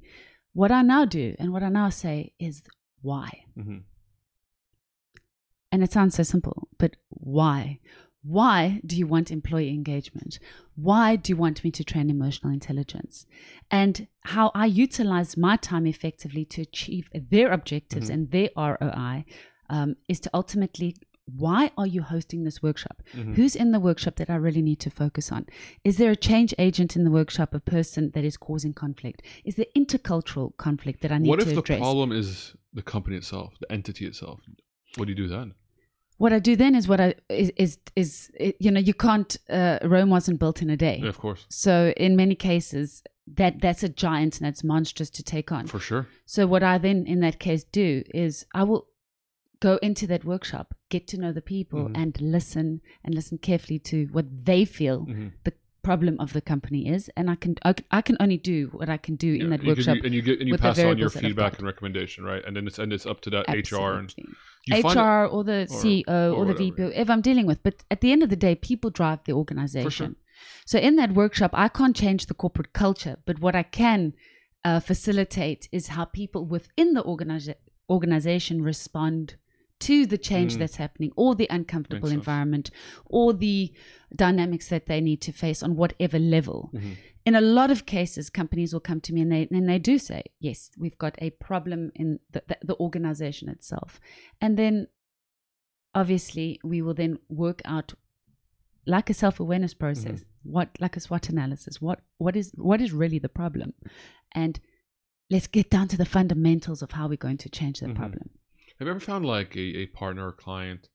[0.53, 2.63] What I now do and what I now say is
[3.01, 3.43] why.
[3.55, 3.79] hmm
[5.71, 7.79] And it sounds so simple, but why?
[8.23, 10.39] Why do you want employee engagement?
[10.75, 13.25] Why do you want me to train emotional intelligence?
[13.71, 18.13] And how I utilize my time effectively to achieve their objectives Mhm.
[18.13, 19.25] and their ROI
[19.69, 20.95] um, is to ultimately
[21.35, 23.03] why are you hosting this workshop?
[23.13, 23.35] Mhm.
[23.35, 25.45] Who's in the workshop that I really need to focus on?
[25.83, 29.21] Is there a change agent in the workshop, a person that is causing conflict?
[29.43, 31.47] Is there intercultural conflict that I need to address?
[31.47, 34.39] What if the problem is the company itself, the entity itself?
[34.95, 35.53] What do you do then?
[36.19, 39.37] what I do then is what I is is, is it, you know you can't
[39.49, 40.99] uh, Rome wasn't built in a day.
[41.03, 43.03] Yeah, of course, So in many cases
[43.35, 45.67] that that's a giant and that's monstrous to take on.
[45.67, 46.07] for sure.
[46.25, 48.87] So what I then in that case do is I will
[49.59, 51.97] go into that workshop, get to know the people Mhm.
[52.01, 55.33] and listen and listen carefully to what they feel Mhm.
[55.43, 58.69] the problem of the company is and I can I, can- I can only do
[58.73, 59.97] what I can do in that you can- workshop.
[60.03, 62.43] and you get and you pass on your variables that I've feedback and recommendation, right?
[62.45, 64.33] And then it's and it's up to that HR and Absolutely.
[64.67, 66.03] You find it- HR or the CEO
[66.33, 67.63] or, or the VP, if I'm dealing with.
[67.63, 70.15] But at the end of the day, people drive the organization.
[70.65, 74.13] So in that workshop, I can't change the corporate culture, but what I can
[74.63, 77.55] uh, facilitate is how people within the organiza-
[77.89, 79.35] organization respond
[79.79, 80.59] to the change Mm.
[80.59, 82.19] that's happening or the uncomfortable Makes sense.
[82.19, 82.71] environment
[83.05, 83.71] or the
[84.15, 86.97] dynamics that they need to face on whatever level Mhm.
[87.25, 89.97] in a lot of cases, companies will come to me and they and they do
[89.99, 93.99] say, "Yes, we've got a problem in the, the, the organization itself,"
[94.41, 94.87] and then
[95.93, 97.93] obviously we will then work out
[98.85, 102.93] like a self awareness process, what like a SWOT analysis, what what is what is
[102.93, 103.73] really the problem,
[104.31, 104.59] and
[105.29, 107.95] let's get down to the fundamentals of how we're going to change that Mhm.
[107.95, 108.29] problem.
[108.79, 110.89] Have you ever found like a, a partner or client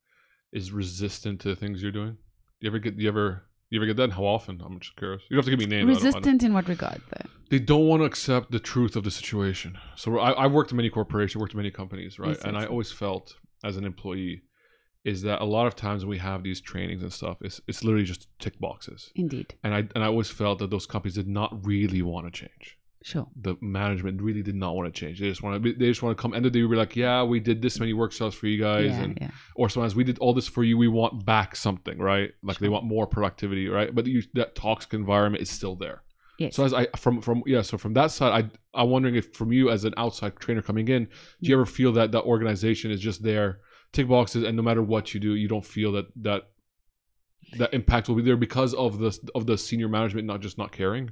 [0.52, 2.16] is resistant to the things you're doing?
[2.60, 4.12] You ever get you ever you ever get that?
[4.12, 4.60] How often?
[4.64, 5.22] I'm just curious.
[5.30, 5.90] You don't have to give me names.
[5.90, 7.28] I don't- I don't- Resistant in what regard, though?
[7.50, 9.76] they don't want to accept the truth of the situation.
[9.96, 12.30] So I, I worked in many corporations, worked in many companies, right?
[12.30, 14.42] Yes, and I always felt as an employee
[15.04, 18.04] is that a lot of times we have these trainings and stuff, it's it's literally
[18.04, 19.10] just tick boxes.
[19.16, 22.30] Indeed, And I and I always felt that those companies did not really want to
[22.42, 22.78] change.
[23.02, 23.28] Sure.
[23.40, 25.20] The management really did not want to change.
[25.20, 25.72] They just want to.
[25.72, 26.32] They just want to come.
[26.32, 28.90] end And then they were like, "Yeah, we did this many workshops for you guys,
[28.90, 29.30] yeah, and yeah.
[29.54, 30.76] or sometimes we did all this for you.
[30.78, 32.30] We want back something, right?
[32.42, 33.94] Like they want more productivity, right?
[33.94, 36.02] But you, that toxic environment is still there.
[36.38, 36.56] Yes.
[36.56, 39.52] So as I from from yeah, so from that side, I I'm wondering if from
[39.52, 41.10] you as an outside trainer coming in, do
[41.40, 41.60] you mm.
[41.60, 43.60] ever feel that that organization is just there,
[43.92, 46.42] tick boxes, and no matter what you do, you don't feel that that
[47.58, 50.72] that impact will be there because of the of the senior management not just not
[50.72, 51.10] caring.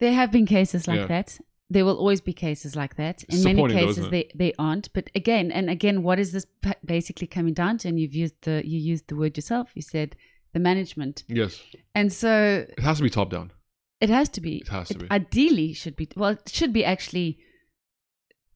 [0.00, 1.06] There have been cases like Yeah.
[1.06, 1.38] that.
[1.70, 3.24] There will always be cases like that.
[3.24, 4.90] In many though, cases, they, they aren't.
[4.94, 6.46] But again and again, what is this
[6.84, 7.88] basically coming down to?
[7.88, 9.70] And you've used the you used the word yourself.
[9.74, 10.16] You said
[10.54, 11.60] the management, Yes,
[11.94, 13.52] and so it has to be top down.
[14.00, 14.56] it has to be.
[14.58, 15.10] It has to be.
[15.10, 16.08] Ideally, should be.
[16.16, 17.38] Well, it should be actually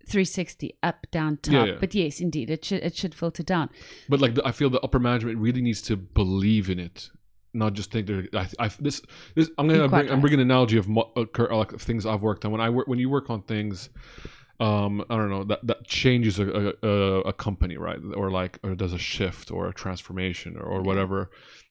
[0.07, 1.77] 360 up down top Yeah, yeah.
[1.79, 3.71] but yes indeed it should it should filter down
[4.09, 7.11] But like, the, I feel the upper management really needs to believe in it,
[7.55, 8.27] not just think they're.
[8.35, 9.03] I, I this
[9.35, 12.45] this I'm gonna bring, I'm bringing an analogy of mo- uh, like things I've worked
[12.45, 12.53] on.
[12.53, 13.91] When I work, when you work on things,
[14.61, 17.99] um, I don't know that that changes a a, a, company, right?
[18.15, 21.31] Or like, or does a shift or a transformation or, or whatever.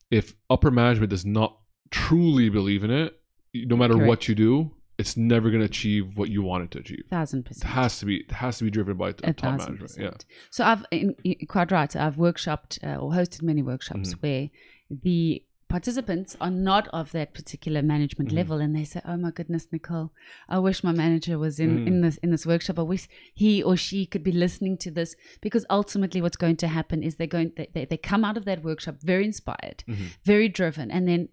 [0.10, 1.58] If upper management does not
[1.90, 3.20] truly believe in it,
[3.54, 7.04] no matter what you do, it's never gonna achieve what you want it to achieve.
[7.10, 8.18] thousand It percent has to be.
[8.18, 9.96] It has to be driven by top management.
[9.98, 10.12] Yeah.
[10.52, 11.16] So I've in,
[11.48, 11.96] quite right.
[11.96, 14.22] I've workshopped uh, or hosted many workshops Mhm.
[14.22, 14.50] where
[14.90, 15.44] the
[15.76, 18.36] participants are not of that particular management Mhm.
[18.40, 20.10] level, and they say, "Oh my goodness, Nicole,
[20.56, 21.88] I wish my manager was in Mm.
[21.90, 22.78] in this in this workshop.
[22.84, 23.04] I wish
[23.44, 27.12] he or she could be listening to this because ultimately, what's going to happen is
[27.16, 30.08] they're going they, they, they come out of that workshop very inspired, Mhm.
[30.32, 31.30] very driven, and then."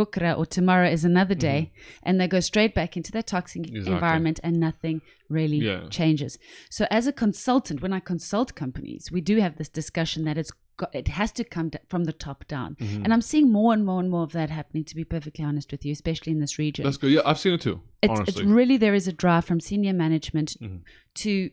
[0.00, 1.60] Bukra or tomorrow is another day,
[2.02, 3.76] and they go straight back into that toxic Mm-hmm.
[3.76, 3.94] Exactly.
[3.94, 4.96] environment, and nothing
[5.28, 5.88] really Yeah.
[5.90, 6.32] changes.
[6.70, 10.52] So, as a consultant, when I consult companies, we do have this discussion that it's
[10.76, 13.04] got, it has to come d- from the top down, Mhm.
[13.04, 14.84] and I'm seeing more and more and more of that happening.
[14.84, 17.12] To be perfectly honest with you, especially in this region, That's good.
[17.12, 17.80] Yeah, I've seen it too.
[18.02, 20.80] it's, it's really there is a drive from senior management Mhm.
[21.16, 21.50] to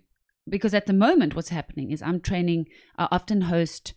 [0.50, 2.68] because at the moment what's happening is I'm training.
[2.98, 3.94] I often host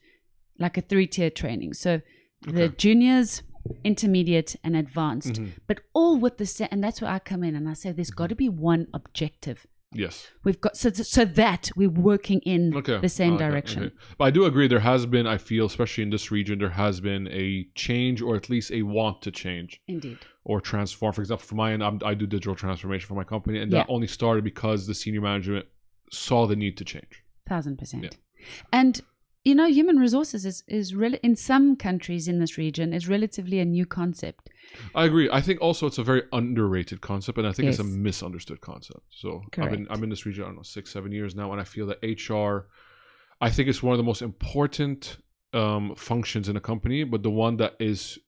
[0.59, 2.01] like a three tier training, so
[2.43, 3.43] the juniors.
[3.83, 5.53] Intermediate and advanced, Mhm.
[5.67, 8.11] but all with the same, and that's where I come in and I say there's
[8.11, 10.27] got to be one objective Yes.
[10.45, 12.99] We've got so so that we're working in Okay.
[12.99, 13.85] the same direction.
[13.85, 13.95] Okay.
[14.19, 14.67] But I do agree.
[14.69, 18.35] There has been, I feel, especially in this region, there has been a change, or
[18.37, 20.19] at least a want to change Indeed.
[20.45, 21.13] or transform.
[21.13, 23.87] For example, for my end, I'm, I do digital transformation for my company, and that
[23.89, 23.95] Yeah.
[23.95, 25.67] only started because the senior management
[26.11, 27.23] saw the need to change.
[27.49, 28.03] Thousand percent.
[28.05, 28.45] Yeah.
[28.73, 29.01] And
[29.45, 33.61] you know, human resources is is really in some countries in this region is relatively
[33.61, 34.49] a new concept.
[34.95, 35.29] I agree.
[35.31, 39.03] I think also it's a very underrated concept, and I think it's a misunderstood concept.
[39.11, 41.61] So I've been I'm in this region I don't know six seven years now, and
[41.61, 42.69] I feel that HR,
[43.41, 45.19] I think it's one of the most important
[45.53, 48.19] um, functions in a company, but the one that is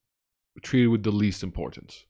[0.63, 2.05] treated with the least importance.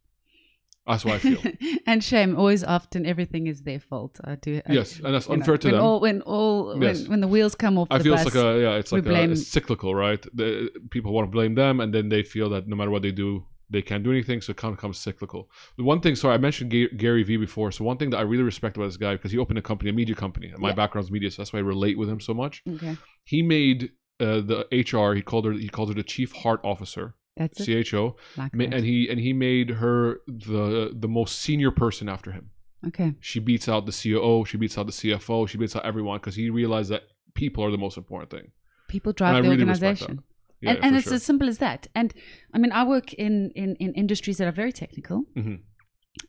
[0.87, 1.43] That's what I feel.
[1.87, 4.21] and shame, always often everything is their fault.
[4.25, 4.61] I do.
[4.67, 5.85] I- yes, and that's you know, unfair to when them.
[5.85, 7.03] All, when all Yes.
[7.03, 8.93] when, when the wheels come off I the feel bus, it's like a yeah, it's
[8.93, 10.25] like a, it's cyclical, right?
[10.35, 13.11] The, people want to blame them, and then they feel that no matter what they
[13.13, 14.41] do, they can't do anything.
[14.41, 15.51] So it kind of becomes cyclical.
[15.77, 17.73] The one thing, sorry, I mentioned Ga- Gary Vee before.
[17.73, 19.91] So one thing that I really respect about this guy because he opened a company,
[19.91, 20.49] a media company.
[20.51, 20.75] And my Yeah.
[20.77, 22.63] background's media, so that's why I relate with him so much.
[22.75, 25.15] okay, He made uh, the HR.
[25.15, 25.53] He called her.
[25.53, 27.85] He called her the chief heart officer, that's it.
[27.87, 28.75] CHO, Like Ma- that.
[28.75, 32.51] and he and he made her the the most senior person after him.
[32.89, 34.45] okay, She beats out the COO.
[34.45, 35.49] She beats out the CFO.
[35.49, 37.03] She beats out everyone because he realized that
[37.35, 38.53] people are the most important thing.
[38.89, 40.23] people drive the really organization.
[40.63, 41.15] Yeah, and and it's sure.
[41.15, 41.81] as simple as that.
[41.95, 42.09] And
[42.55, 45.59] I mean, I work in, in, in industries that are very technical Mhm.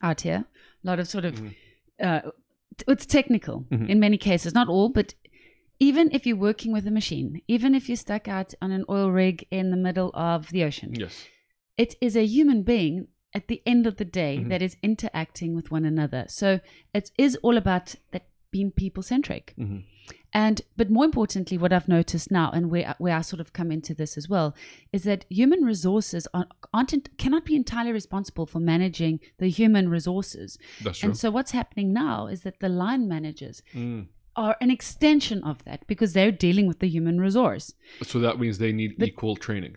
[0.08, 0.40] out here.
[0.84, 1.54] A lot of sort of, Mhm.
[2.06, 2.22] uh,
[2.92, 3.88] it's technical Mhm.
[3.88, 5.14] in many cases, not all, but
[5.80, 9.10] even if you're working with a machine, even if you're stuck out on an oil
[9.10, 11.26] rig in the middle of the ocean, Yes.
[11.76, 14.48] it is a human being at the end of the day Mhm.
[14.48, 16.24] that is interacting with one another.
[16.28, 16.60] So
[16.94, 19.54] it is all about that being people centric.
[19.58, 19.84] Mhm.
[20.32, 23.70] And but more importantly, what I've noticed now, and where where I sort of come
[23.70, 24.54] into this as well,
[24.92, 30.58] is that human resources aren't, aren't cannot be entirely responsible for managing the human resources.
[30.82, 31.10] That's true.
[31.10, 34.08] And so what's happening now is that the line managers Mm.
[34.44, 37.66] Are an extension of that because they're dealing with the human resource.
[38.12, 39.74] So that means they need But- equal training.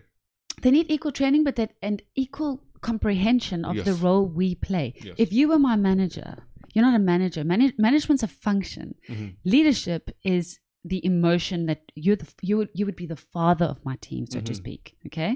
[0.62, 2.52] They need equal training, but that and equal
[2.90, 4.86] comprehension of the role we play.
[5.08, 5.14] Yes.
[5.24, 6.30] If you were my manager,
[6.72, 7.42] you're not a manager.
[7.52, 8.86] Manage, management's a function.
[9.08, 9.28] Mhm.
[9.54, 10.02] Leadership
[10.36, 10.44] is
[10.92, 14.22] the emotion that you're the, you would you would be the father of my team,
[14.34, 14.56] so to Mhm.
[14.62, 14.82] speak.
[15.08, 15.32] Okay,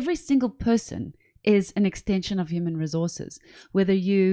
[0.00, 1.00] every single person
[1.56, 3.30] is an extension of human resources.
[3.76, 4.24] Whether you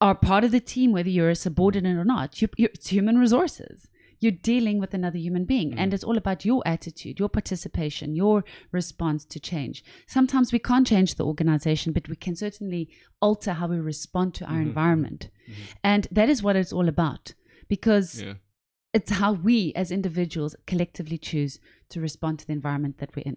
[0.00, 3.18] are part of the team, whether you're a subordinate or not, you, you, it's human
[3.18, 3.88] resources.
[4.18, 5.94] You're dealing with another human being, and Mhm.
[5.94, 9.84] it's all about your attitude, your participation, your response to change.
[10.06, 12.88] Sometimes we can't change the organization, but we can certainly
[13.20, 14.66] alter how we respond to our Mhm.
[14.68, 15.28] environment.
[15.48, 15.52] Mhm.
[15.84, 17.34] And that is what it's all about
[17.68, 18.34] because Yeah.
[18.94, 21.58] it's how we as individuals collectively choose
[21.90, 23.36] to respond to the environment that we're in.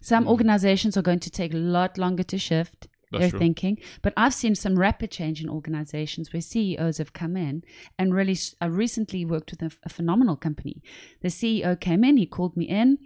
[0.00, 0.28] Some Mhm.
[0.30, 3.38] organizations are going to take a lot longer to shift That's their true.
[3.38, 7.62] thinking, but I've seen some rapid change in organizations where CEOs have come in
[7.98, 8.36] and really.
[8.60, 10.82] I recently worked with a, a phenomenal company.
[11.22, 12.98] The CEO came in, he called me in.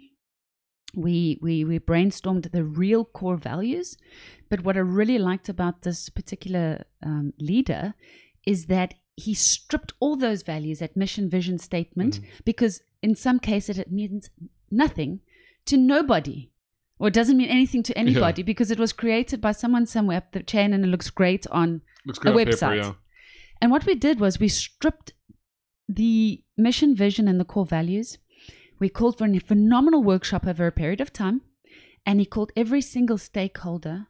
[0.95, 3.95] We, we we brainstormed the real core values,
[4.49, 7.93] but what I really liked about this particular um, leader
[8.47, 12.25] is that he stripped all those values, that mission, vision, statement, Mhm.
[12.43, 14.31] because in some cases it means
[14.71, 15.19] nothing
[15.65, 16.49] to nobody
[16.99, 20.31] or it doesn't mean anything to anybody because it was created by someone somewhere up
[20.31, 22.77] the chain and it looks great on Looks great a on paper, website.
[22.83, 22.93] yeah.
[23.61, 25.13] and what we did was we stripped
[25.87, 28.17] the mission, vision, and the core values.
[28.79, 31.41] We called for a phenomenal workshop over a period of time,
[32.05, 34.07] and he called every single stakeholder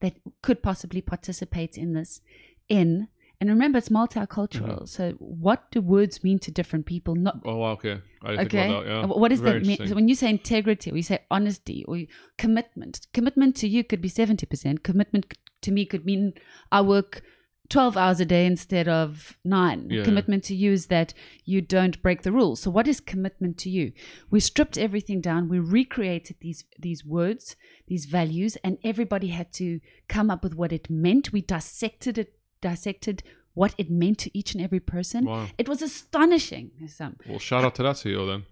[0.00, 2.20] that could possibly participate in this
[2.68, 3.08] in.
[3.42, 4.76] And remember, it's multicultural.
[4.76, 4.84] Mm-hmm.
[4.84, 7.16] So, what do words mean to different people?
[7.16, 8.00] Not Oh, okay.
[8.22, 8.36] I okay.
[8.46, 8.90] think about that.
[8.90, 9.06] Yeah.
[9.08, 9.88] Wh- What does Very that mean?
[9.88, 11.98] So when you say integrity, or you say honesty, or
[12.38, 14.84] commitment, commitment to you could be seventy percent.
[14.84, 16.34] Commitment to me could mean
[16.70, 17.22] I work
[17.68, 19.88] twelve hours a day instead of nine.
[19.90, 20.04] Yeah.
[20.04, 22.60] Commitment to you is that you don't break the rules.
[22.60, 23.92] So what is commitment to you?
[24.30, 25.48] We stripped everything down.
[25.48, 27.56] We recreated these these words,
[27.88, 31.32] these values, and everybody had to come up with what it meant.
[31.32, 33.22] We dissected it, dissected
[33.54, 35.26] what it meant to each and every person.
[35.26, 35.46] Wow.
[35.58, 36.70] It was astonishing.
[36.88, 38.42] Some Well, shout out to that CEO then.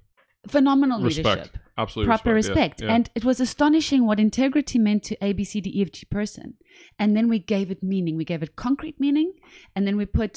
[0.49, 1.27] phenomenal Respect.
[1.27, 2.09] leadership Absolutely.
[2.13, 2.57] proper respect.
[2.57, 2.95] respect, Yeah, yeah.
[2.97, 5.99] and it was astonishing what integrity meant to a b c d e f g
[6.19, 6.49] person
[7.01, 9.29] and then we gave it meaning we gave it concrete meaning
[9.75, 10.33] and then we put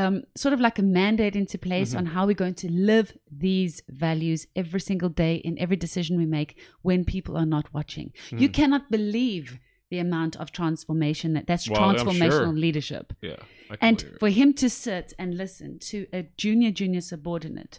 [0.00, 1.98] um, sort of like a mandate into place Mm-hmm.
[2.00, 3.08] on how we're going to live
[3.46, 3.74] these
[4.06, 6.50] values every single day in every decision we make
[6.88, 8.08] when people are not watching
[8.42, 8.54] you Mm.
[8.58, 9.46] cannot believe
[9.94, 12.64] the amount of transformation that that's Well, transformational sure.
[12.66, 13.40] leadership yeah.
[13.88, 17.74] And for him to sit and listen to a junior junior subordinate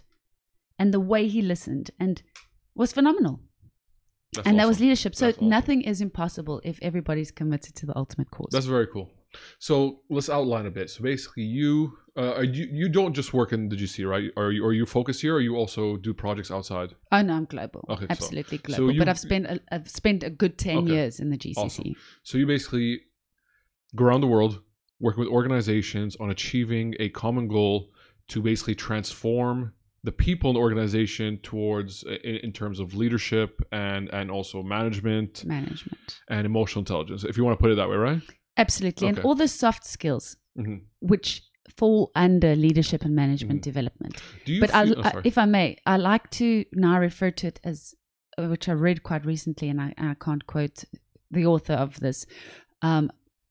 [0.78, 2.14] and the way he listened and
[2.80, 3.34] was phenomenal
[4.34, 5.56] That's and that was leadership so That's awesome.
[5.58, 9.08] nothing is impossible if everybody's committed to the ultimate cause That's very cool.
[9.68, 9.74] So
[10.16, 10.86] let's outline a bit.
[10.94, 11.72] So basically, you
[12.16, 14.30] uh, you you don't just work in the GCC, right?
[14.36, 16.90] Are you are you focused here, or you also do projects outside?
[17.12, 20.22] oh no i'm global Okay, absolutely so global you- but i've spent a, i've spent
[20.24, 20.92] a good 10 Okay.
[20.94, 21.94] years in the gcc Awesome.
[22.24, 23.00] So you basically
[23.94, 24.60] go around the world
[24.98, 27.90] working with organizations on achieving a common goal
[28.28, 34.08] to basically transform the people in the organization towards in, in terms of leadership and
[34.18, 37.96] and also management management and emotional intelligence if you want to put it that way
[37.96, 38.22] right
[38.56, 40.78] absolutely and all the soft skills Mhm.
[41.00, 41.42] which
[41.74, 45.22] fall under leadership and management development do you but feel, oh, I- sorry.
[45.24, 47.94] if I may, I like to now refer to it as,
[48.38, 50.84] uh, which I read quite recently, and I, and I can't quote
[51.30, 52.26] the author of this.
[52.82, 53.10] Um,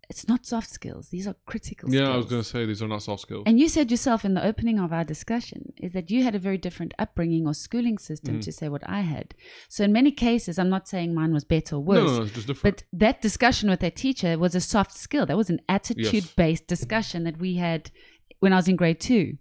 [0.09, 1.89] it's not soft skills; these are critical.
[1.89, 2.13] yeah skills.
[2.13, 4.33] i was going to say these are not soft skills And you said yourself in
[4.33, 7.97] the opening of our discussion is that you had a very different upbringing or schooling
[7.97, 8.43] system Mhm.
[8.43, 9.27] to say what I had.
[9.69, 12.09] So in many cases, I'm not saying mine was better or worse.
[12.11, 15.25] no, no, it's just different But that discussion with that teacher was a soft skill.
[15.25, 17.91] That was an attitude based discussion that we had
[18.39, 19.37] when I was in grade two.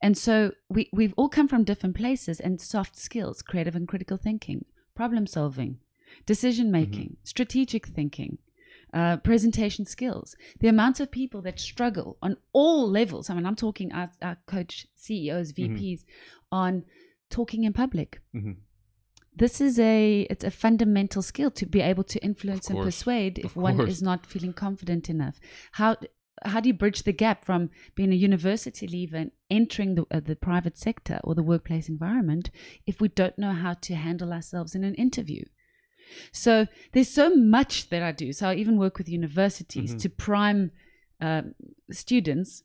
[0.00, 4.16] And so we, we've all come from different places and soft skills, creative and critical
[4.16, 5.78] thinking, problem solving,
[6.24, 8.38] decision making, strategic thinking,
[8.94, 10.36] uh, presentation skills.
[10.60, 14.36] The amount of people that struggle on all levels, I mean, I'm talking our, our
[14.46, 16.04] coach, CEOs, VPs,
[16.50, 16.84] on
[17.30, 18.20] talking in public.
[18.34, 18.56] Mhm.
[19.36, 23.54] this is a it's a fundamental skill to be able to influence and persuade if
[23.54, 25.38] one is not feeling confident enough.
[25.72, 25.96] How
[26.44, 30.20] how do you bridge the gap from being a university leaver and entering the, uh,
[30.20, 32.50] the private sector or the workplace environment
[32.86, 35.44] if we don't know how to handle ourselves in an interview
[36.32, 40.00] so there's so much that i do so i even work with universities Mhm.
[40.02, 40.70] to prime
[41.20, 41.54] um,
[41.90, 42.62] students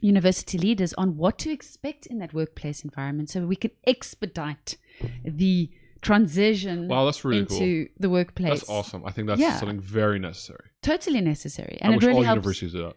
[0.00, 4.76] university leaders on what to expect in that workplace environment so we can expedite
[5.24, 5.70] the
[6.00, 8.48] transition wow that's really into cool the workplace.
[8.48, 9.58] that's awesome i think that's Yeah.
[9.58, 11.78] something very necessary Totally necessary.
[11.80, 12.36] i And wish it really all helps.
[12.38, 12.96] universities do that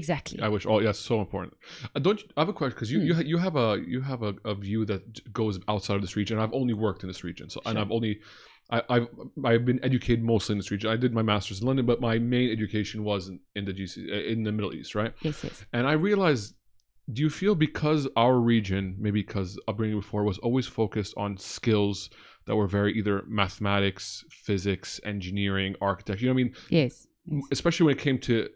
[0.00, 0.36] Exactly.
[0.46, 1.52] I wish all yeah, so important.
[1.94, 3.08] Uh, don't you, I have a question because you Hmm.
[3.08, 5.02] you, you have a you have a, a view that
[5.40, 6.34] goes outside of this region.
[6.44, 8.12] I've only worked in this region, so and I've only
[8.76, 9.08] I, I've
[9.50, 10.90] I've been educated mostly in this region.
[10.96, 13.96] I did my master's in London, but my main education was in, in the GCC
[14.10, 15.12] uh, in the Middle East, right?
[15.28, 15.64] yes, yes.
[15.72, 16.54] And I realized,
[17.14, 22.10] do you feel because our region, maybe because upbringing before was always focused on skills
[22.48, 26.24] that were very either mathematics, physics, engineering, architecture.
[26.24, 26.54] You know what I mean?
[26.70, 27.06] Yes.
[27.26, 27.42] yes.
[27.50, 28.48] Especially when it came to,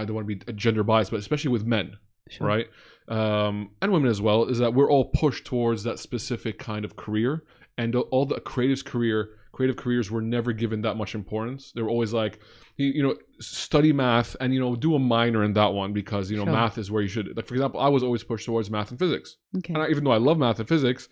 [0.00, 1.96] I don't want to be gender biased, but especially with men
[2.28, 2.46] Sure.
[2.46, 2.66] right?
[3.08, 6.96] Um, and women as well, is that we're all pushed towards that specific kind of
[6.96, 7.44] career,
[7.76, 11.72] and all the creatives career, creative careers were never given that much importance.
[11.74, 12.38] They were always like,
[12.76, 16.30] you, you know, study math and you know do a minor in that one because
[16.30, 16.52] you know Sure.
[16.52, 17.36] math is where you should.
[17.36, 19.74] Like for example, I was always pushed towards math and physics, Okay.
[19.74, 21.08] and I, even though I love math and physics,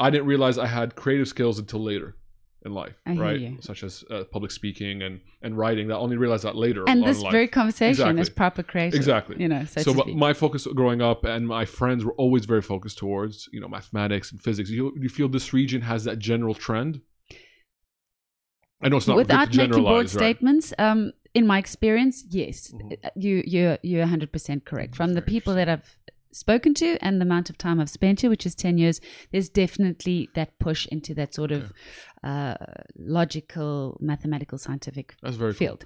[0.00, 2.16] I didn't realize I had creative skills until later
[2.64, 3.38] in life, I right?
[3.40, 3.58] you.
[3.60, 5.88] Such as uh, public speaking and and writing.
[5.88, 6.84] That I only realized that later.
[6.88, 7.32] and this life.
[7.32, 8.20] very conversation Exactly.
[8.22, 8.96] is proper creation.
[8.96, 9.36] Exactly.
[9.38, 10.16] You know, so, so to but speak.
[10.16, 14.30] my focus growing up and my friends were always very focused towards you know mathematics
[14.32, 17.00] and physics you, you feel this region has that general trend
[18.82, 20.08] i know it's not Without making broad right?
[20.10, 22.92] statements, um, in my experience, yes, Mhm.
[23.04, 24.94] uh, you you're you're 100 percent correct.
[24.94, 25.96] From the people that I've
[26.32, 29.48] spoken to and the amount of time I've spent here, which is 10 years, there's
[29.48, 31.72] definitely that push into that sort of
[32.24, 32.54] uh,
[32.96, 35.58] logical, mathematical, scientific that's very cool.
[35.58, 35.84] field.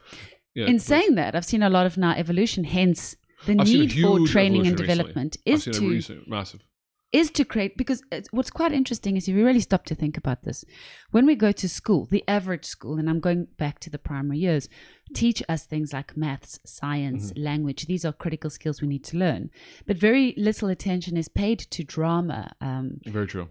[0.55, 3.17] yeah in saying that, I've seen a lot of now evolution, hence
[3.47, 4.87] the I've need for training and recently.
[4.87, 6.63] development I've is to massive.
[7.11, 10.17] Is to create because it's, what's quite interesting is if you really stop to think
[10.19, 10.65] about this
[11.11, 14.39] when we go to school the average school and i'm going back to the primary
[14.39, 14.69] years
[15.15, 17.43] teach us things like maths science Mm-hmm.
[17.45, 19.49] language these are critical skills we need to learn
[19.87, 23.49] but very little attention is paid to drama um, Very true.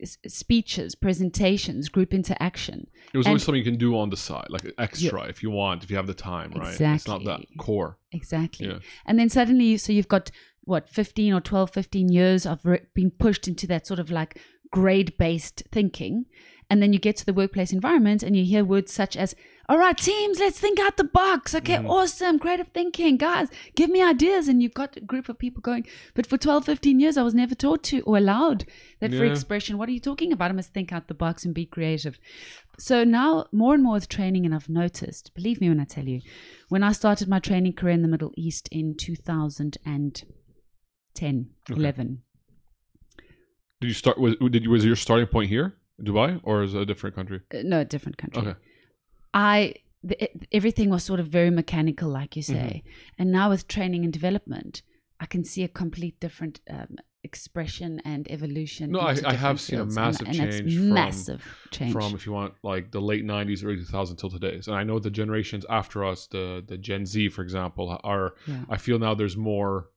[0.00, 4.16] s- speeches presentations group interaction It was and- always something you can do on the
[4.16, 6.80] side, like extra if you want, if you have the time, right?
[6.80, 7.98] It's not that core.
[8.12, 8.66] Exactly.
[8.68, 8.78] Yeah.
[9.06, 10.30] And then suddenly, so you've got
[10.66, 14.38] what, 15 or 12, 15 years of re- being pushed into that sort of like
[14.70, 16.26] grade based thinking.
[16.68, 19.36] And then you get to the workplace environment and you hear words such as,
[19.68, 21.54] all right, teams, let's think out the box.
[21.54, 21.86] Okay, Mm-hmm.
[21.90, 23.16] awesome, creative thinking.
[23.16, 24.48] Guys, give me ideas.
[24.48, 27.34] And you've got a group of people going, but for 12, 15 years, I was
[27.34, 28.64] never taught to or allowed
[28.98, 29.78] that free expression.
[29.78, 30.50] What are you talking about?
[30.50, 32.18] I must think out the box and be creative.
[32.80, 36.06] So now, more and more with training, and I've noticed, believe me when I tell
[36.06, 36.20] you,
[36.68, 38.96] when I started my training career in the Middle East in
[41.16, 41.80] 2010, Okay.
[41.80, 42.22] 11,
[43.80, 44.18] Did you start?
[44.18, 47.40] Was did you, was your starting point here, Dubai, or is it a different country?
[47.54, 48.42] uh, no, a different country.
[48.42, 48.54] Okay.
[49.34, 53.20] I the, it- everything was sort of very mechanical, like you say, Mm-hmm.
[53.20, 54.82] and now with training and development,
[55.20, 58.92] I can see a complete different um, expression and evolution.
[58.92, 61.42] No, I- I have seen a massive and, and change it's from- massive
[61.76, 61.92] change.
[61.92, 64.98] From if you want like the late '90s, early 2000s till today's, and I know
[64.98, 68.26] the generations after us, the the Gen Z, for example, are.
[68.46, 68.64] yeah.
[68.74, 69.90] I feel now there's more.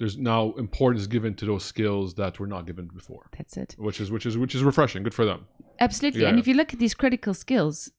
[0.00, 3.76] There's now importance given to those skills that were not given before, That's it.
[3.78, 5.02] which is which is which is refreshing.
[5.02, 5.46] Good for them.
[5.78, 6.22] Absolutely.
[6.22, 6.30] Yeah.
[6.30, 7.92] And if you look at these critical skills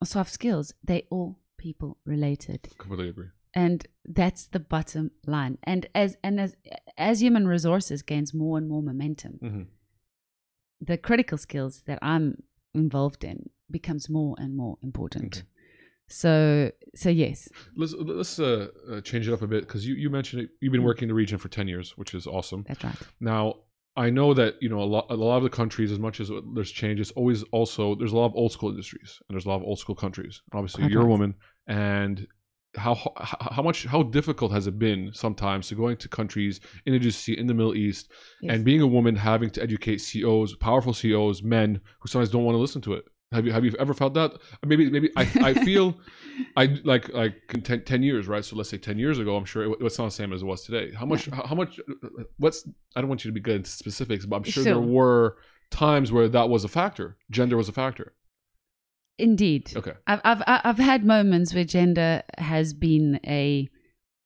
[0.00, 2.68] or soft skills, they all people related.
[2.78, 3.30] Completely agree.
[3.54, 5.58] And that's the bottom line.
[5.64, 6.56] And as and as
[6.96, 9.62] as human resources gains more and more momentum, hmm
[10.84, 12.42] the critical skills that I'm
[12.74, 15.44] involved in becomes more and more important.
[16.12, 17.48] So so yes.
[17.76, 20.50] Let's let's uh, uh, change it up a bit because you, you mentioned it.
[20.60, 22.64] You've been working in the region for ten years, which is awesome.
[22.68, 22.96] That's right.
[23.20, 23.54] Now
[23.96, 26.30] I know that you know a lot a lot of the countries, as much as
[26.54, 29.56] there's changes, always also there's a lot of old school industries and there's a lot
[29.56, 30.42] of old school countries.
[30.52, 31.34] And obviously, Quite you're a woman,
[31.66, 32.26] and
[32.74, 36.92] how how how much how difficult has it been sometimes to going to countries in
[36.92, 38.10] the in the Middle East
[38.40, 38.54] Yes.
[38.54, 42.54] and being a woman having to educate CEOs, powerful CEOs, men who sometimes don't want
[42.54, 43.04] to listen to it.
[43.32, 44.32] Have you have you ever felt that?
[44.64, 45.98] Maybe maybe I, I feel
[46.56, 48.44] I like like 10, 10 years, right?
[48.44, 50.46] So let's say ten years ago, I'm sure it, it's not the same as it
[50.46, 50.92] was today.
[50.92, 51.26] How much?
[51.26, 51.80] How, how much?
[52.38, 52.66] What's?
[52.96, 55.36] I don't want you to be good into specifics, but I'm sure, there were
[55.70, 57.16] times where that was a factor.
[57.30, 58.12] Gender was a factor.
[59.18, 59.72] Indeed.
[59.76, 59.92] Okay.
[60.06, 63.68] I've I've I've had moments where gender has been a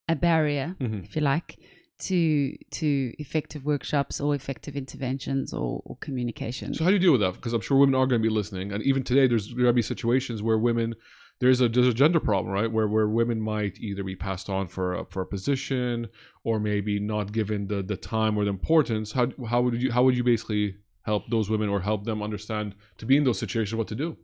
[0.09, 1.03] a barrier, Mhm.
[1.03, 1.57] if you like,
[1.99, 6.73] to to effective workshops or effective interventions or, or communication.
[6.73, 7.33] So how do you deal with that?
[7.33, 9.73] Because I'm sure women are going to be listening, and even today, there's going to
[9.73, 10.95] be situations where women
[11.39, 12.71] there's a there's a gender problem, right?
[12.71, 16.07] Where where women might either be passed on for a, for a position
[16.43, 19.11] or maybe not given the the time or the importance.
[19.11, 22.75] How how would you how would you basically help those women or help them understand
[22.97, 24.17] to be in those situations what to do?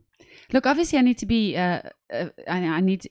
[0.52, 1.56] Look, obviously, I need to be.
[1.56, 3.10] Uh, uh, I, I need to,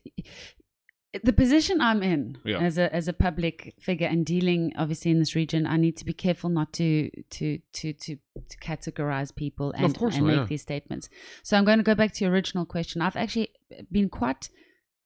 [1.21, 2.59] the position I'm in Yeah.
[2.59, 5.67] as a as a public figure and dealing obviously in this region.
[5.67, 8.17] I need to be careful not to to to to,
[8.49, 10.45] to categorize people and, and not, make yeah.
[10.45, 11.09] these statements.
[11.43, 13.01] So I'm going to go back to your original question.
[13.01, 13.49] I've actually
[13.91, 14.49] been quite.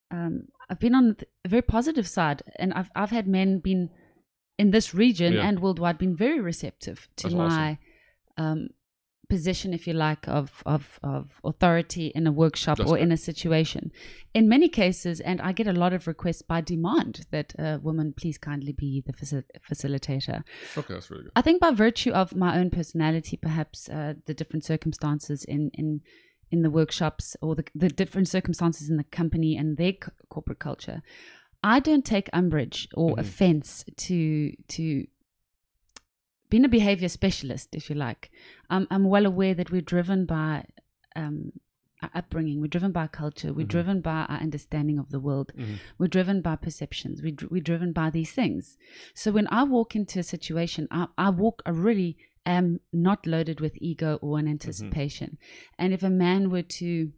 [0.09, 3.89] Um, I've been on a very positive side, and I've I've had men been
[4.57, 5.47] in this region Yeah.
[5.47, 7.77] and worldwide been very receptive to That's my
[8.37, 8.69] um,
[9.29, 13.03] position, if you like, of, of, of authority in a workshop That's or right.
[13.03, 13.91] in a situation.
[14.33, 18.13] In many cases, and I get a lot of requests by demand that a woman
[18.15, 20.43] please kindly be the facil- facilitator.
[20.77, 21.31] Okay, that's really good.
[21.35, 26.01] I think by virtue of my own personality, perhaps uh, the different circumstances in, in
[26.49, 30.59] in the workshops or the, the different circumstances in the company and their c- corporate
[30.59, 31.01] culture,
[31.61, 33.19] I don't take umbrage or Mhm.
[33.19, 35.05] offense to to
[36.49, 38.31] being a behavior specialist, if you like.
[38.69, 40.65] I'm, I'm well aware that we're driven by
[41.15, 41.51] um,
[42.03, 43.69] our upbringing, we're driven by culture, we're Mhm.
[43.69, 45.79] driven by our understanding of the world, Mhm.
[45.97, 48.77] we're driven by perceptions, we're, we're driven by these things.
[49.15, 53.59] So when I walk into a situation, I, I walk, I really am not loaded
[53.59, 55.37] with ego or an anticipation.
[55.79, 57.11] And if a man were to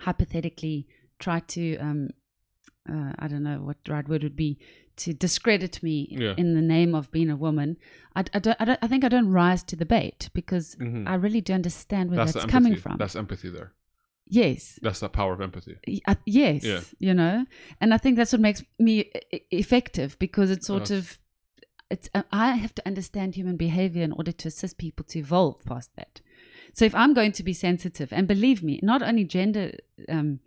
[0.00, 0.86] hypothetically
[1.18, 2.08] try to, um,
[2.88, 4.58] uh, I don't know what the right word would be,
[4.96, 6.34] to discredit me Yeah.
[6.36, 7.76] in the name of being a woman,
[8.14, 11.06] I, I, don't, I, don't, I think I don't rise to the bait because Mhm.
[11.06, 12.96] I really do understand where That's, that's, coming from.
[12.98, 13.72] That's empathy there.
[14.28, 14.78] yes.
[14.82, 15.76] That's the power of empathy.
[16.06, 16.80] Uh, yes Yeah.
[16.98, 17.46] you know
[17.80, 18.94] and i think that's what makes me
[19.50, 20.98] effective because it's sort Yes.
[20.98, 21.18] of
[21.90, 25.64] it's uh, i have to understand human behavior in order to assist people to evolve
[25.64, 26.20] past that
[26.72, 29.66] so if i'm going to be sensitive and believe me not only gender
[30.08, 30.40] um,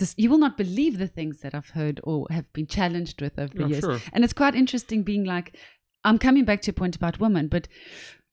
[0.00, 3.38] this, you will not believe the things that I've heard or have been challenged with
[3.38, 3.80] over the Yeah, years.
[3.84, 4.00] sure.
[4.12, 5.56] And it's quite interesting being like,
[6.04, 7.68] I'm coming back to your point about women, but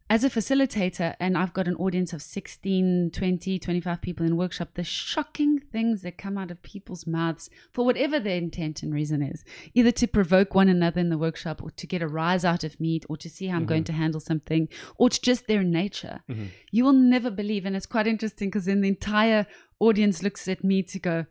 [0.10, 4.70] as a facilitator, and I've got an audience of 16, 20, 25 people in workshop,
[4.76, 9.22] the shocking things that come out of people's mouths for whatever their intent and reason
[9.22, 9.44] is,
[9.74, 12.80] either to provoke one another in the workshop or to get a rise out of
[12.80, 16.22] me or to see how I'm going to handle something or it's just their nature.
[16.30, 16.52] Mhm.
[16.72, 17.66] You will never believe.
[17.66, 19.46] And it's quite interesting because then the entire
[19.82, 21.26] audience looks at me to go,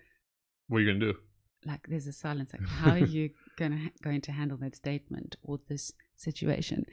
[0.68, 1.18] What are you gonna do?
[1.64, 5.36] like there's a silence like how are you going to going to handle that statement
[5.42, 6.84] or this situation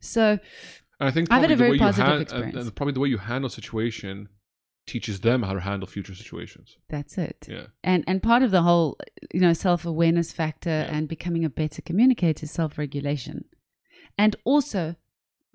[0.00, 0.38] so
[1.00, 2.56] And I think I've had a very positive and, experience.
[2.56, 4.28] and probably the way you handle situation
[4.86, 6.76] teaches them how to handle future situations.
[6.88, 7.66] that's it Yeah.
[7.84, 8.96] and and part of the whole
[9.34, 10.94] you know self-awareness factor Yeah.
[10.96, 13.44] and becoming a better communicator is self-regulation
[14.16, 14.82] and also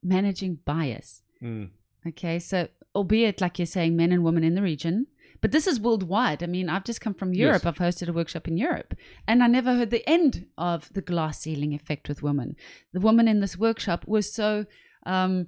[0.03, 1.69] managing bias Mm.
[2.07, 5.07] okay so albeit like you're saying men and women in the region
[5.41, 6.43] but this is worldwide.
[6.43, 7.63] I mean, I've just come from Europe.
[7.63, 7.65] Yes.
[7.65, 8.95] I've hosted a workshop in Europe,
[9.27, 12.55] and I never heard the end of the glass ceiling effect with women.
[12.93, 14.65] The woman in this workshop was so
[15.05, 15.47] um,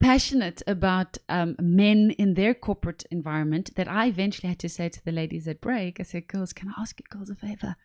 [0.00, 5.04] passionate about um, men in their corporate environment that I eventually had to say to
[5.04, 7.76] the ladies at break, I said, Girls, can I ask you girls a favor?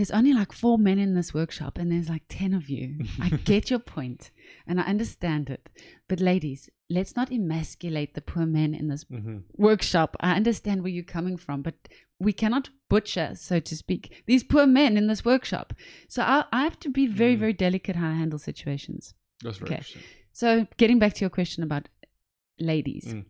[0.00, 3.00] There's only like four men in this workshop, and there's like 10 of you.
[3.20, 4.30] I get your point,
[4.66, 5.68] and I understand it.
[6.08, 10.16] But, ladies, let's not emasculate the poor men in this hmm workshop.
[10.20, 11.74] I understand where you're coming from, but
[12.18, 15.74] we cannot butcher, so to speak, these poor men in this workshop.
[16.08, 17.40] So I, I have to be very, Mm.
[17.40, 19.12] very delicate how I handle situations.
[19.44, 19.76] That's very Okay.
[19.80, 20.02] interesting.
[20.32, 21.90] So getting back to your question about
[22.58, 23.04] ladies.
[23.08, 23.26] Mm.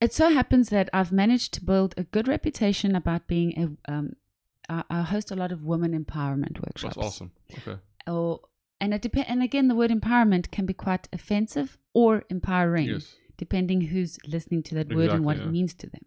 [0.00, 3.92] It so happens that I've managed to build a good reputation about being a.
[3.92, 4.16] Um,
[4.72, 6.96] I, I host a lot of women empowerment workshops.
[6.96, 7.32] That's awesome.
[7.58, 7.78] Okay.
[8.06, 8.40] Or
[8.80, 9.26] and it depend.
[9.28, 13.14] And again, the word empowerment can be quite offensive or empowering Yes.
[13.36, 15.44] depending who's listening to that word and what yeah.
[15.44, 16.06] it means to them.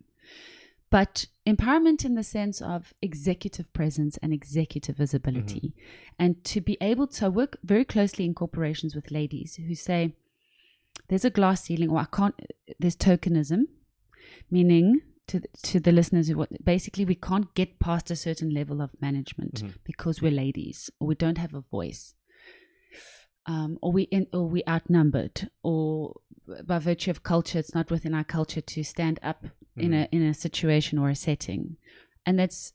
[0.90, 5.74] But empowerment in the sense of executive presence and executive visibility.
[5.74, 6.16] Mm-hmm.
[6.20, 10.14] And to be able to work very closely in corporations with ladies who say,
[11.10, 12.40] there's a glass ceiling, or I can't,
[12.80, 13.64] there's tokenism,
[14.50, 18.92] meaning to, to the listeners, who basically we can't get past a certain level of
[19.02, 19.74] management Mhm.
[19.84, 22.14] because we're ladies or we don't have a voice.
[23.48, 26.16] Um, or we in, or we outnumbered, or
[26.66, 29.46] by virtue of culture, it's not within our culture to stand up
[29.78, 31.78] in a in a situation or a setting,
[32.26, 32.74] and that's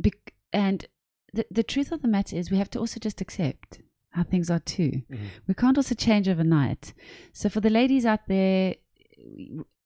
[0.00, 0.86] bec- and
[1.32, 4.50] the the truth of the matter is we have to also just accept how things
[4.50, 5.02] are too.
[5.10, 5.28] Mhm.
[5.46, 6.92] We can't also change overnight.
[7.32, 8.74] So for the ladies out there,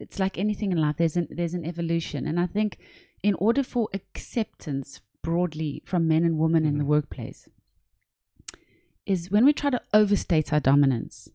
[0.00, 0.96] it's like anything in life.
[0.98, 2.78] There's an there's an evolution, and I think
[3.22, 6.88] in order for acceptance broadly from men and women in the Mhm.
[6.94, 7.48] workplace,
[9.06, 11.28] is when we try to overstate our dominance,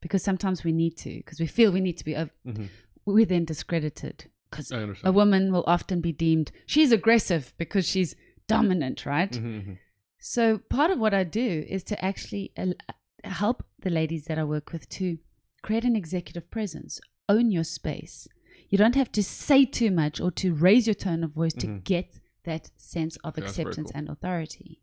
[0.00, 2.68] because sometimes we need to, because we feel we need to be, ov- Mhm.
[3.04, 4.26] we're then discredited.
[4.50, 4.72] Because
[5.04, 9.30] a woman will often be deemed she's aggressive because she's dominant, right?
[9.32, 9.78] Mhm, mhm.
[10.18, 12.72] So part of what I do is to actually uh,
[13.24, 15.18] help the ladies that I work with to
[15.60, 16.98] create an executive presence,
[17.28, 18.28] own your space.
[18.68, 21.66] You don't have to say too much or to raise your tone of voice to
[21.66, 21.84] Mhm.
[21.84, 23.98] get that sense of Yeah, acceptance cool.
[23.98, 24.80] and authority.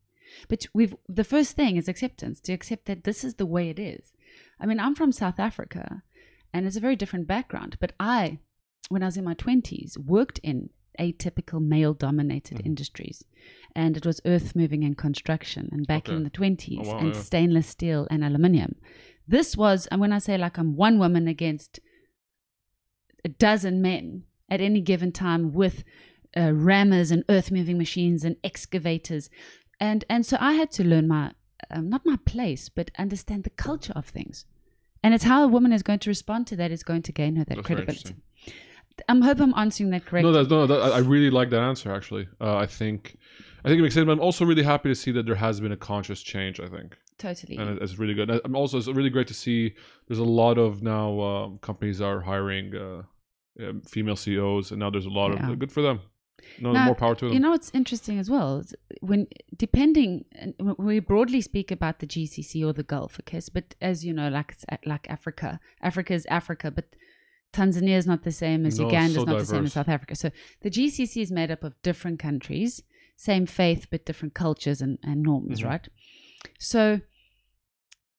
[0.47, 3.79] But we've the first thing is acceptance to accept that this is the way it
[3.79, 4.11] is.
[4.59, 6.03] I mean, I'm from South Africa,
[6.53, 7.77] and it's a very different background.
[7.79, 8.39] But I,
[8.89, 10.69] when I was in my twenties, worked in
[10.99, 12.65] atypical male-dominated Mhm.
[12.65, 13.23] industries,
[13.75, 16.15] and it was earth moving and construction, and back Okay.
[16.15, 17.21] in the twenties, Oh, wow, and yeah.
[17.21, 18.75] stainless steel and aluminium.
[19.27, 21.79] This was, and when I say like I'm one woman against
[23.25, 25.83] a dozen men at any given time with
[26.37, 29.29] uh, rammers and earth moving machines and excavators
[29.79, 31.31] and and so i had to learn my
[31.71, 34.45] um, not my place but understand the culture of things
[35.03, 37.35] and it's how a woman is going to respond to that is going to gain
[37.35, 38.15] her that That's credibility
[39.09, 40.67] i hope i'm answering that correctly No, that's no.
[40.67, 41.91] That, I I really like that answer.
[41.93, 43.17] Actually, uh, I think,
[43.63, 44.05] I think it makes sense.
[44.05, 46.61] But I'm also really happy to see that there has been a conscious change.
[46.61, 48.29] I think, totally and it's really good.
[48.45, 49.73] I'm also it's really great to see.
[50.07, 53.01] There's a lot of now um, companies are hiring uh,
[53.59, 55.51] um, female CEOs, and now there's a lot Yeah.
[55.51, 56.01] of good for them.
[56.59, 57.33] No, Now, more power to them.
[57.33, 58.63] You know it's interesting as well?
[59.01, 59.27] When
[59.57, 60.25] depending,
[60.77, 64.55] we broadly speak about the GCC or the Gulf, okay, but as you know, like
[64.85, 66.85] like Africa, Africa is Africa, but
[67.53, 69.73] Tanzania is not the same as No, Uganda so is not the same as.
[69.73, 70.15] South Africa.
[70.15, 70.29] So
[70.61, 72.83] the GCC is made up of different countries,
[73.15, 75.65] same faith but different cultures and, and norms, Mhm.
[75.65, 75.87] right?
[76.59, 76.99] So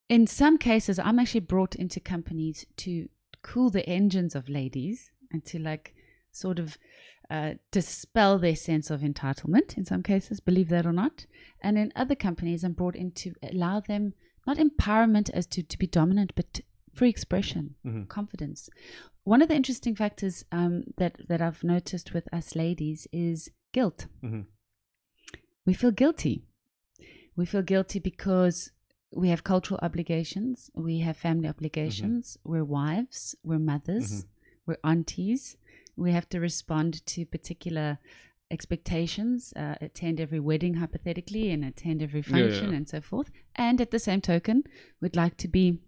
[0.09, 3.09] in some cases, I'm actually brought into companies to
[3.43, 5.95] cool the engines of ladies and to like
[6.33, 6.77] sort of
[7.31, 11.27] uh, dispel their sense of entitlement in some cases, believe that or not.
[11.63, 14.15] And in other companies, I'm brought in to allow them
[14.47, 16.61] not empowerment as to, to be dominant, but
[16.95, 18.09] free expression, Mhm.
[18.09, 18.69] confidence.
[19.25, 24.07] one of the interesting factors um, that that I've noticed with us ladies is guilt.
[24.23, 24.47] Mhm.
[25.67, 26.45] We feel guilty.
[27.35, 28.71] We feel guilty because
[29.13, 34.27] we have cultural obligations, we have family obligations, we're wives, we're mothers,
[34.67, 35.57] we're aunties.
[35.97, 37.99] We have to respond to particular
[38.51, 42.77] expectations, uh, attend every wedding hypothetically, and attend every function yeah.
[42.77, 43.31] and so forth.
[43.55, 44.65] And at the same token,
[45.01, 45.81] we'd like to be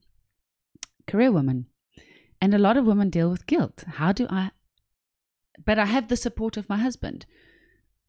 [1.07, 1.66] career women.
[2.41, 3.85] And a lot of women deal with guilt.
[3.87, 4.51] How do I?
[5.64, 7.26] But I have the support of my husband.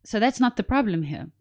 [0.05, 1.31] So that's not the problem here.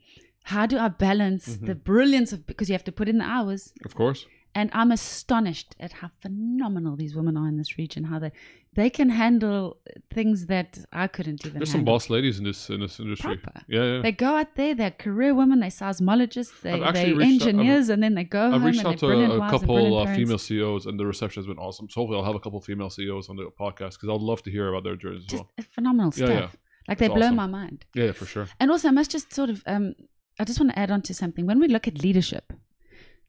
[0.45, 1.67] How do I balance Mhm.
[1.67, 3.73] the brilliance of, because you have to put in the hours.
[3.85, 4.27] Of course.
[4.55, 8.33] And I'm astonished at how phenomenal these women are in this region, how they,
[8.79, 9.77] they can handle
[10.15, 13.37] things that I couldn't even There's some boss ladies in this in this industry.
[13.37, 13.63] Proper.
[13.67, 14.03] Yeah, yeah.
[14.03, 18.01] They go out there, they're career women, they're seismologists, they, they're reached out- engineers, and
[18.05, 20.95] then they go I've home reached and out to a couple uh, female CEOs, and
[21.01, 21.91] the reception has been awesome.
[21.91, 24.45] So hopefully, I'll have a couple female CEOs on the podcast because I would love
[24.45, 25.67] to hear about their journeys as Just well.
[25.75, 26.29] phenomenal stuff.
[26.29, 26.41] yeah.
[26.41, 26.49] yeah.
[26.87, 27.37] Like they blow awesome.
[27.37, 27.85] my mind.
[27.95, 28.47] Yeah, yeah, for sure.
[28.61, 29.95] And also, I must just sort of, um,
[30.39, 31.47] I just want to add on to something.
[31.47, 32.53] When we look at leadership,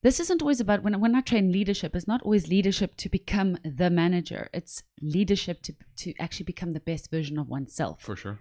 [0.01, 1.95] this isn't always about when when I train leadership.
[1.95, 4.49] It's not always leadership to become the manager.
[4.53, 8.01] It's leadership to to actually become the best version of oneself.
[8.01, 8.39] For sure.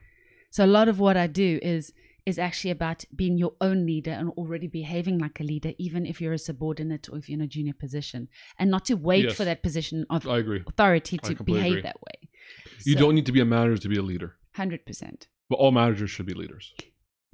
[0.51, 1.93] So a lot of what I do is
[2.27, 6.21] is actually about being your own leader and already behaving like a leader, even if
[6.21, 8.29] you're a subordinate or if you're in a junior position,
[8.59, 9.37] and not to wait Yes.
[9.37, 10.63] for that position of I agree.
[10.67, 11.83] authority to behave agree.
[11.83, 12.29] that way.
[12.85, 15.29] You don't need to be a manager to be a leader, hundred percent.
[15.49, 16.75] but all managers should be leaders.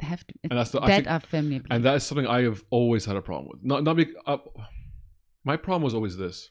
[0.01, 0.35] Have to.
[0.51, 1.67] And that's the- I that think- firmly believe.
[1.71, 3.63] and that is something I have always had a problem with.
[3.65, 4.39] Not not be, uh,
[5.45, 6.51] my problem was always this.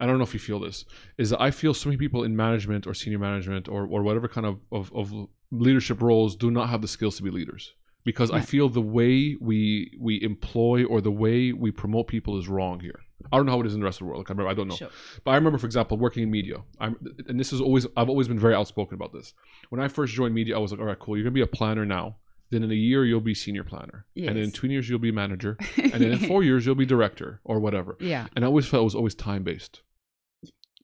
[0.00, 0.84] I don't know if you feel this.
[1.18, 4.28] Is that I feel so many people in management or senior management or, or whatever
[4.28, 5.12] kind of, of, of
[5.50, 7.74] leadership roles do not have the skills to be leaders.
[8.02, 12.48] Because I feel the way we we employ or the way we promote people is
[12.48, 12.98] wrong here.
[13.30, 14.20] I don't know how it is in the rest of the world.
[14.20, 14.74] Like I, remember, I don't know.
[14.76, 14.88] Sure.
[15.22, 16.56] But I remember, for example, working in media.
[16.80, 16.96] I'm,
[17.28, 19.34] and this is always I've always been very outspoken about this.
[19.68, 21.14] When I first joined media, I was like, all right, cool.
[21.18, 22.16] You're gonna be a planner now.
[22.50, 24.52] Then in a year you'll be senior planner, and then in Yes.
[24.52, 27.96] two years you'll be manager, and then in four years you'll be director or whatever.
[28.00, 28.26] yeah.
[28.34, 29.82] And I always felt it was always time based.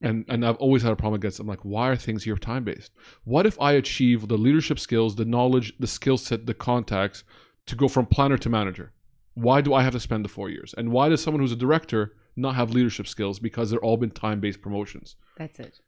[0.03, 1.41] And and I've always had a problem against.
[1.41, 2.93] I'm like, why are things here time based?
[3.25, 7.25] What if I achieve the leadership skills, the knowledge, the skill set, the contacts
[7.67, 8.93] to go from planner to manager?
[9.35, 10.75] Why do I have to spend the four years?
[10.77, 14.11] And why does someone who's a director not have leadership skills because they're all been
[14.11, 15.17] time based promotions?
[15.39, 15.81] That's it.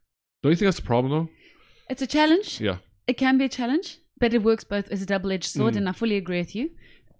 [0.42, 1.28] Don't you think that's the problem though?
[1.90, 2.60] It's a challenge.
[2.62, 2.78] Yeah.
[3.06, 5.78] It can be a challenge, but it works both as a double-edged sword, Mm.
[5.78, 6.70] and I fully agree with you.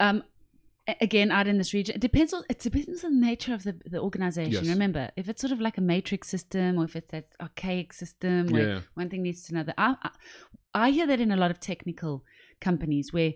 [0.01, 0.23] Um,
[1.01, 3.75] again, out in this region, it depends on it depends on the nature of the
[3.85, 4.65] the organization.
[4.65, 4.73] Yes.
[4.77, 8.47] Remember, if it's sort of like a matrix system, or if it's that archaic system
[8.49, 8.81] where Yeah.
[8.95, 9.75] one thing leads to another.
[9.77, 10.11] I, I
[10.75, 12.25] I hear that in a lot of technical
[12.61, 13.33] companies where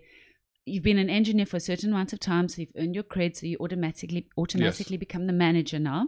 [0.65, 3.35] you've been an engineer for a certain amount of time, so you've earned your cred,
[3.35, 6.07] so you automatically automatically become the manager now.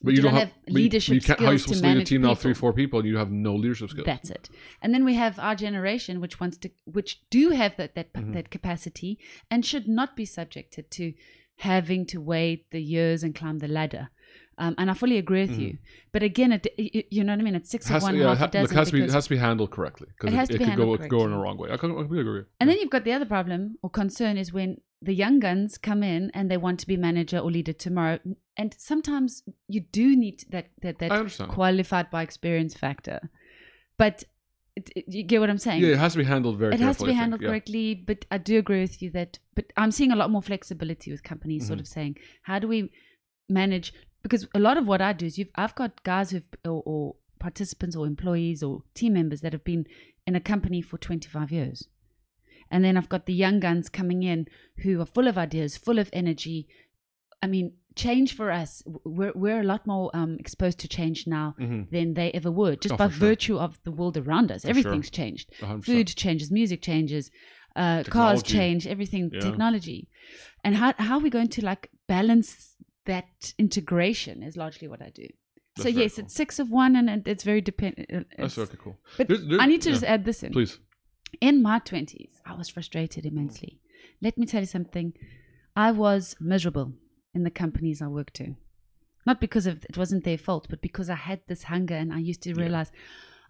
[0.00, 1.90] But you don't have, have leadership but you can't, How are you skills to lead
[1.90, 4.06] a manage team now three, four people, and you have no leadership skills?
[4.06, 4.48] That's it.
[4.80, 8.32] And then we have our generation, which wants to, which do have that that Mhm.
[8.34, 9.18] that capacity,
[9.50, 11.14] and should not be subjected to
[11.56, 14.10] having to wait the years and climb the ladder.
[14.58, 15.60] Um, and I fully agree with Mhm.
[15.60, 15.78] you.
[16.12, 17.54] But again, it, you, you know what I mean?
[17.54, 18.76] It's six It has, of one, to, yeah, half ha- a dozen.
[18.76, 20.54] it has to be it has to be handled correctly because It it, has to
[20.54, 21.70] it be could go handled it could go in the wrong way.
[21.70, 22.42] I completely agree.
[22.60, 26.02] and then you've got the other problem or concern is when the young guns come
[26.02, 28.18] in and they want to be manager or leader tomorrow.
[28.56, 31.10] And sometimes you do need that that, that
[31.48, 33.30] qualified by experience factor.
[33.96, 34.24] But
[35.06, 35.82] you get what I'm saying?
[35.82, 36.74] Yeah, it has to be handled very.
[36.74, 37.48] it has to be handled yeah.
[37.48, 41.10] correctly but i do agree with you that but i'm seeing a lot more flexibility
[41.10, 41.82] with companies sort Mhm.
[41.82, 42.90] of saying how do we
[43.48, 43.92] manage
[44.22, 47.14] because a lot of what i do is you've i've got guys who've or, or
[47.38, 49.86] participants or employees or team members that have been
[50.26, 51.88] in a company for 25 years
[52.70, 54.46] and then i've got the young guns coming in
[54.82, 56.66] who are full of ideas full of energy
[57.42, 61.54] i mean change for us we're, we're a lot more um, exposed to change now
[61.58, 61.90] Mhm.
[61.90, 63.28] than they ever were just Oh, by sure.
[63.28, 64.70] virtue of the world around us For sure.
[64.70, 65.84] everything's changed 100%.
[65.84, 67.30] food changes, music changes,
[67.74, 69.40] uh, cars change, everything Yeah.
[69.40, 70.08] technology,
[70.62, 72.67] and how how are we going to like balance
[73.08, 74.42] that integration?
[74.42, 75.26] Is largely what I do.
[75.76, 76.24] That's so yes, cool.
[76.24, 78.08] it's six of one, and it's very dependent.
[78.12, 78.96] Uh, uh, That's okay, cool.
[79.16, 79.94] But There's- there's- I need to yeah.
[79.96, 80.52] just add this in.
[80.52, 80.78] Please.
[81.40, 83.72] In my twenties, I was frustrated immensely.
[84.26, 85.12] Let me tell you something.
[85.76, 86.88] I was miserable
[87.34, 88.56] in the companies I worked to.
[89.26, 92.18] Not because of it wasn't their fault, but because I had this hunger and I
[92.30, 92.62] used to Yeah.
[92.62, 92.90] realize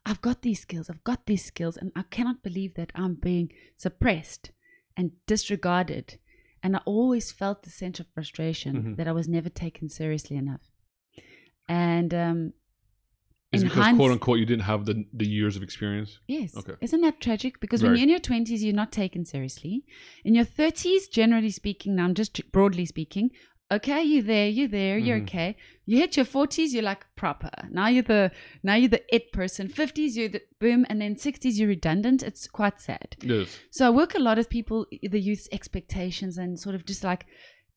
[0.04, 3.52] I've got these skills, I've got these skills, and I cannot believe that I'm being
[3.76, 4.50] suppressed
[4.96, 6.18] and disregarded.
[6.62, 8.96] And I always felt the sense of frustration Mhm.
[8.96, 10.62] that I was never taken seriously enough.
[11.68, 12.52] And um,
[13.52, 16.18] Is because quote unquote you didn't have the the years of experience?
[16.26, 16.56] Yes.
[16.56, 16.74] Okay.
[16.80, 17.61] Isn't that tragic?
[17.61, 19.84] Because when you're in your 20s, you're not taken seriously.
[20.24, 23.30] In your 30s, generally speaking, now I'm just broadly speaking,
[23.71, 25.23] okay, you there, you there, you're Mhm.
[25.25, 25.57] okay.
[25.87, 27.51] You hit your forties, you're like proper.
[27.71, 28.31] Now you're the
[28.62, 29.69] now you're the it person.
[29.69, 32.23] Fifties, you're the boom, and then sixties, you're redundant.
[32.23, 33.16] It's quite sad.
[33.23, 33.59] Is.
[33.71, 37.27] So I work a lot of people, the youth's expectations, and sort of just like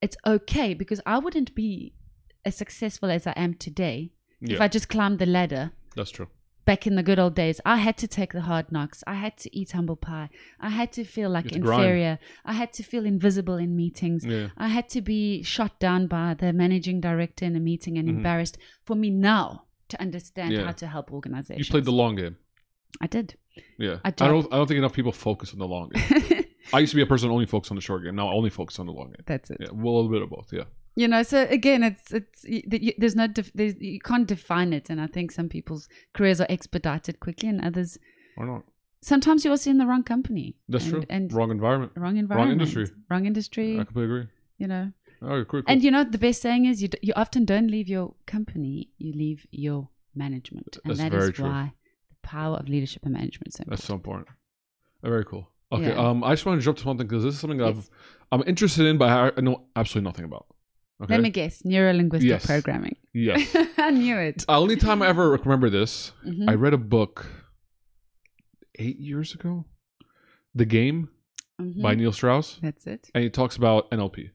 [0.01, 1.93] it's okay because I wouldn't be
[2.43, 4.11] as successful as I am today
[4.41, 6.27] Yeah, if I just climbed the ladder that's true.
[6.65, 7.59] Back in the good old days.
[7.65, 9.03] I had to take the hard knocks.
[9.07, 10.29] I had to eat humble pie.
[10.59, 11.65] I had to feel like grind.
[11.83, 12.19] inferior.
[12.45, 14.25] I had to feel invisible in meetings.
[14.25, 14.49] Yeah.
[14.57, 18.17] I had to be shot down by the managing director in a meeting and Mhm.
[18.17, 20.65] embarrassed for me now to understand Yeah.
[20.65, 21.67] how to help organizations.
[21.67, 22.37] You played the long game.
[23.01, 23.35] I did.
[23.77, 23.97] Yeah.
[24.05, 24.47] I I don't.
[24.53, 26.43] I don't think enough people focus on the long game.
[26.73, 28.15] I used to be a person who only focused on the short game.
[28.15, 29.23] Now I only focus on the long game.
[29.25, 29.57] That's it.
[29.59, 29.67] Yeah.
[29.73, 30.49] Well, a little bit of both.
[30.53, 30.65] Yeah.
[30.95, 32.45] You know, so again, it's it's
[32.97, 36.47] there's no def- there's, you can't define it, and I think some people's careers are
[36.49, 37.97] expedited quickly, and others
[38.35, 38.63] Why not?
[39.01, 40.55] sometimes you're also in the wrong company.
[40.67, 41.03] That's and, true.
[41.09, 41.93] And Wrong environment.
[41.95, 42.95] wrong environment, wrong industry.
[43.09, 43.79] wrong industry.
[43.79, 44.27] I completely agree.
[44.57, 45.63] You know, Oh, cool, cool.
[45.67, 48.89] and you know the best saying is you d- you often don't leave your company,
[48.97, 51.45] you leave your management, and That's that is true.
[51.45, 51.73] why
[52.09, 54.27] the power of leadership and management is so That's important.
[54.27, 54.37] so important.
[55.03, 55.47] Very cool.
[55.71, 55.93] Okay.
[55.93, 56.09] Yeah.
[56.09, 57.69] Um, I just want to jump to something because this is something Yes.
[57.77, 57.89] I've
[58.33, 60.47] I'm interested in, but I know absolutely nothing about.
[61.01, 61.13] Okay.
[61.15, 62.45] Let me guess, neuro linguistic Yes.
[62.45, 62.95] programming.
[63.13, 63.55] yes.
[63.77, 64.39] I knew it.
[64.47, 66.49] The only time I ever remember this, Mhm.
[66.49, 67.25] I read a book
[68.75, 69.65] eight years ago,
[70.55, 71.09] The Game
[71.59, 71.81] Mhm.
[71.81, 73.09] by Neil Strauss, That's it.
[73.15, 74.29] and he talks about NLP.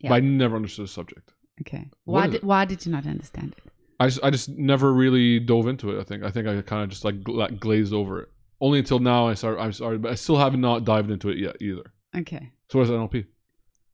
[0.00, 0.10] Yeah.
[0.10, 1.32] But I never understood the subject.
[1.62, 1.88] Okay.
[2.04, 3.64] What Why did why did you not understand it?
[3.98, 6.00] I just, I just never really dove into it.
[6.00, 8.28] I think I think I kind of just like gla- glazed over it.
[8.60, 9.60] Only until now I started.
[9.60, 11.92] I'm sorry, but I still have not dived into it yet either.
[12.14, 12.50] Okay.
[12.70, 13.26] So what is NLP?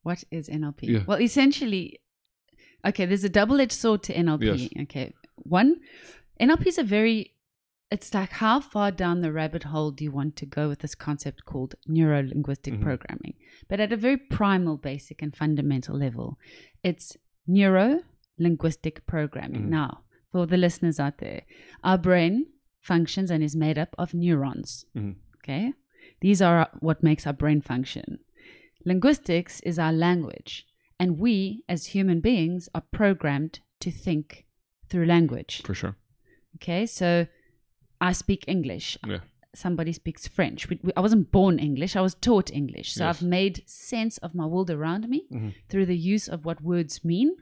[0.03, 0.81] What is NLP?
[0.83, 1.03] Yeah.
[1.07, 1.99] Well, essentially,
[2.85, 4.43] okay, there's a double edged sword to NLP.
[4.43, 4.69] Yes.
[4.83, 5.13] Okay.
[5.37, 5.77] One,
[6.39, 7.33] NLP is a very,
[7.89, 10.95] it's like how far down the rabbit hole do you want to go with this
[10.95, 12.81] concept called neuro linguistic Mhm.
[12.81, 13.35] programming?
[13.69, 16.37] But at a very primal, basic, and fundamental level,
[16.83, 18.01] it's neuro
[18.37, 19.63] linguistic programming.
[19.63, 19.69] Mhm.
[19.69, 21.43] Now, for the listeners out there,
[21.83, 22.47] our brain
[22.81, 24.85] functions and is made up of neurons.
[24.95, 25.15] Mhm.
[25.37, 25.73] Okay.
[26.19, 28.19] These are what makes our brain function.
[28.85, 30.65] Linguistics is our language,
[30.99, 34.45] and we, as human beings, are programmed to think
[34.89, 35.61] through language.
[35.65, 35.95] For sure.
[36.55, 37.27] Okay, so
[38.01, 38.97] I speak English.
[39.07, 39.19] Yeah.
[39.55, 40.67] Somebody speaks French.
[40.69, 42.93] We, we, I wasn't born English, I was taught English.
[42.93, 43.17] So Yes.
[43.21, 45.53] I've made sense of my world around me Mhm.
[45.69, 47.35] through the use of what words mean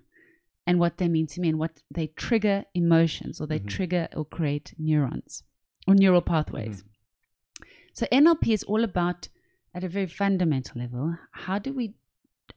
[0.68, 3.68] and what they mean to me and what they trigger emotions or they Mhm.
[3.68, 5.44] trigger or create neurons
[5.88, 6.84] or neural pathways.
[7.94, 9.30] So NLP is all about,
[9.74, 11.93] at a very fundamental level, how do we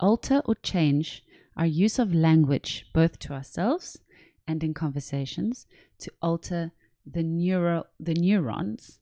[0.00, 1.24] alter or change
[1.56, 3.98] our use of language, both to ourselves
[4.46, 5.66] and in conversations,
[5.98, 6.72] to alter
[7.06, 8.98] the neural the neurons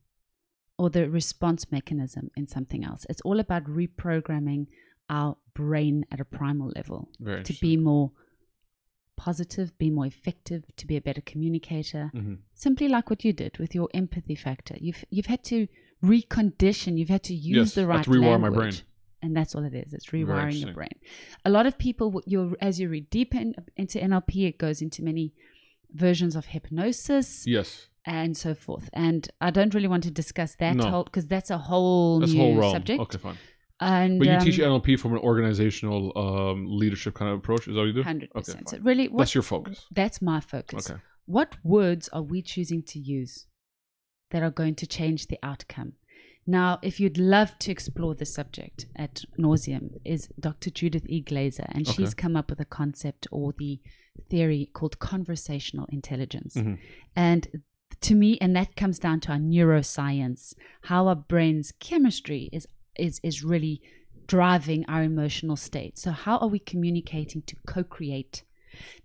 [0.79, 3.07] or the response mechanism in something else.
[3.09, 4.67] It's all about reprogramming
[5.09, 8.13] our brain at a primal level Very to be more
[9.17, 12.11] positive, be more effective, to be a better communicator.
[12.15, 12.39] Mhm.
[12.55, 14.77] Simply like what you did with your empathy factor.
[14.81, 15.69] You've you've had to
[16.05, 16.99] recondition.
[16.99, 18.55] You've had to use Yes, the right rewire my language.
[18.55, 18.75] brain.
[19.25, 19.93] And that's all it is.
[19.95, 20.91] It's rewiring your brain.
[21.45, 25.03] A lot of people, you're, as you read deep in, into NLP, it goes into
[25.05, 25.33] many
[25.93, 27.87] versions of hypnosis Yes.
[28.05, 28.91] and so forth.
[28.93, 30.89] And I don't really want to discuss that No.
[30.91, 32.73] whole because that's a whole That's new whole realm.
[32.75, 33.01] subject.
[33.01, 33.37] Okay, fine.
[33.79, 37.69] And But you um, teach NLP from an organizational um, leadership kind of approach.
[37.69, 38.03] Is that what you do?
[38.03, 38.69] hundred Okay, percent.
[38.71, 39.87] So really, what, That's your focus.
[39.93, 40.91] that's my focus.
[40.91, 41.01] Okay.
[41.27, 43.47] What words are we choosing to use
[44.33, 45.93] that are going to change the outcome?
[46.47, 50.71] Now, if you'd love to explore the subject at nauseum, is Dr.
[50.71, 51.21] Judith E.
[51.21, 52.03] Glaser, and Okay.
[52.03, 53.79] she's come up with a concept or the
[54.29, 56.55] theory called conversational intelligence.
[56.57, 56.79] Mhm.
[57.15, 57.63] And
[58.01, 62.67] to me, and that comes down to our neuroscience, how our brain's chemistry is
[62.99, 63.81] is is really
[64.27, 65.97] driving our emotional state.
[65.99, 68.43] So how are we communicating to co-create?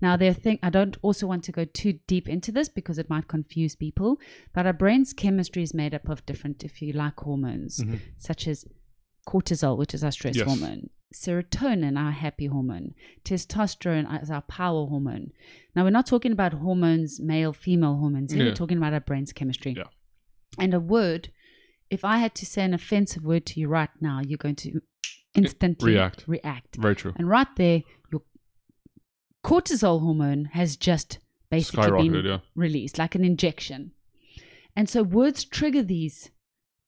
[0.02, 3.10] Now there thing I don't also want to go too deep into this because it
[3.10, 4.18] might confuse people,
[4.54, 8.00] but our brain's chemistry is made up of different, if you like, hormones, Mhm.
[8.18, 8.66] such as
[9.28, 10.48] cortisol, which is our stress Yes.
[10.48, 12.94] hormone, serotonin, our happy hormone,
[13.24, 15.32] testosterone is our power hormone.
[15.76, 18.34] Now, we're not talking about hormones, male, female hormones.
[18.34, 18.46] Yeah.
[18.46, 19.74] We're talking about our brain's chemistry.
[19.78, 19.84] Yeah.
[20.58, 21.30] And a word,
[21.90, 24.82] if I had to say an offensive word to you right now, you're going to
[25.36, 26.24] instantly React.
[26.28, 26.76] react.
[26.78, 27.14] Very true.
[27.16, 28.22] And right there, your
[29.48, 31.20] cortisol hormone has just
[31.50, 32.40] basically been yeah.
[32.56, 33.92] released, like an injection.
[34.76, 36.32] And so words trigger these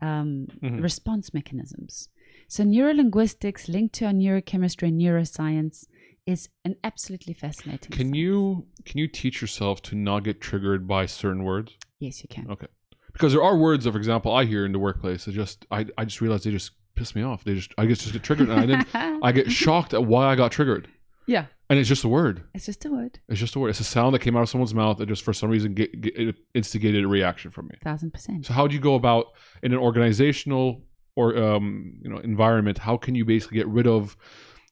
[0.01, 0.81] um, Mhm.
[0.81, 2.07] response mechanisms.
[2.47, 5.85] So neurolinguistics linked to our neurochemistry and neuroscience
[6.25, 7.91] is an absolutely fascinating.
[7.91, 8.15] Can science.
[8.15, 11.73] you can you teach yourself to not get triggered by certain words?
[11.99, 12.49] Yes, you can.
[12.49, 12.67] Okay.
[13.13, 16.05] Because there are words for example, I hear in the workplace that just I, I
[16.05, 17.43] just realize they just piss me off.
[17.43, 18.87] They just I just just get triggered and I didn't
[19.23, 20.87] I get shocked at why I got triggered.
[21.29, 21.45] Yeah.
[21.69, 22.43] and it's just a word.
[22.55, 23.19] It's just a word.
[23.29, 23.69] It's just a word.
[23.69, 26.01] It's a sound that came out of someone's mouth that just for some reason get,
[26.01, 27.75] get, instigated a reaction from me.
[27.83, 28.45] Thousand percent.
[28.45, 29.27] So how do you go about
[29.61, 30.81] in an organizational
[31.15, 32.79] or um, you know environment?
[32.79, 34.17] How can you basically get rid of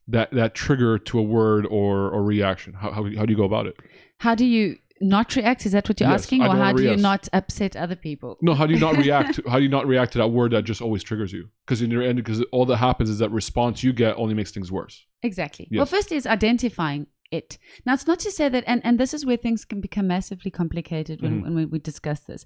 [0.07, 2.73] that that trigger to a word or or reaction?
[2.73, 3.77] How how, how do you go about it?
[4.19, 5.65] How do you not react?
[5.65, 6.41] Is that what you're Yes, asking?
[6.43, 8.37] Or how do you not upset other people?
[8.41, 9.39] No, how do you not react?
[9.47, 11.49] How do you not react to that word that just always triggers you?
[11.65, 14.51] Because in your end, because all that happens is that response you get only makes
[14.51, 15.05] things worse.
[15.23, 15.67] Exactly.
[15.69, 15.77] Yes.
[15.77, 17.57] Well, first is identifying it.
[17.85, 20.49] Now, it's not to say that, and, and this is where things can become massively
[20.51, 21.43] complicated when, Mhm.
[21.43, 22.45] when we, we discuss this.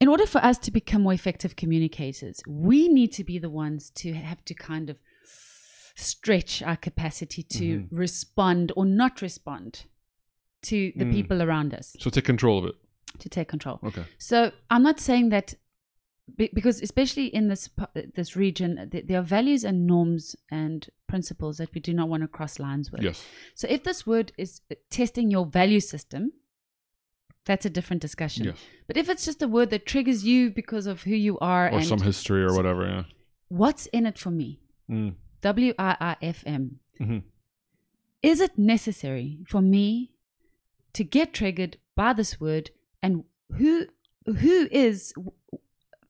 [0.00, 3.90] In order for us to become more effective communicators, we need to be the ones
[3.96, 4.98] to have to kind of
[5.96, 7.88] stretch our capacity to Mhm.
[7.90, 9.84] respond or not respond
[10.64, 11.12] to the Mm.
[11.12, 12.74] people around us, So take control of it.
[13.20, 13.78] to take control.
[13.82, 14.04] Okay.
[14.18, 15.54] So I'm not saying that
[16.36, 17.68] because especially in this
[18.14, 18.70] this region,
[19.08, 22.90] there are values and norms and principles that we do not want to cross lines
[22.90, 23.02] with.
[23.02, 23.24] Yes.
[23.54, 24.60] So if this word is
[24.90, 26.32] testing your value system,
[27.44, 28.44] that's a different discussion.
[28.46, 28.56] Yes.
[28.86, 31.78] But if it's just a word that triggers you because of who you are Or
[31.78, 32.86] and some history or whatever.
[32.86, 33.04] Yeah.
[33.48, 34.60] what's in it for me,
[34.90, 35.14] Mm.
[35.42, 37.22] W I I F M, Mhm.
[38.22, 40.13] is it necessary for me
[40.94, 42.70] to get triggered by this word
[43.02, 43.24] and
[43.58, 43.86] who
[44.26, 45.12] who is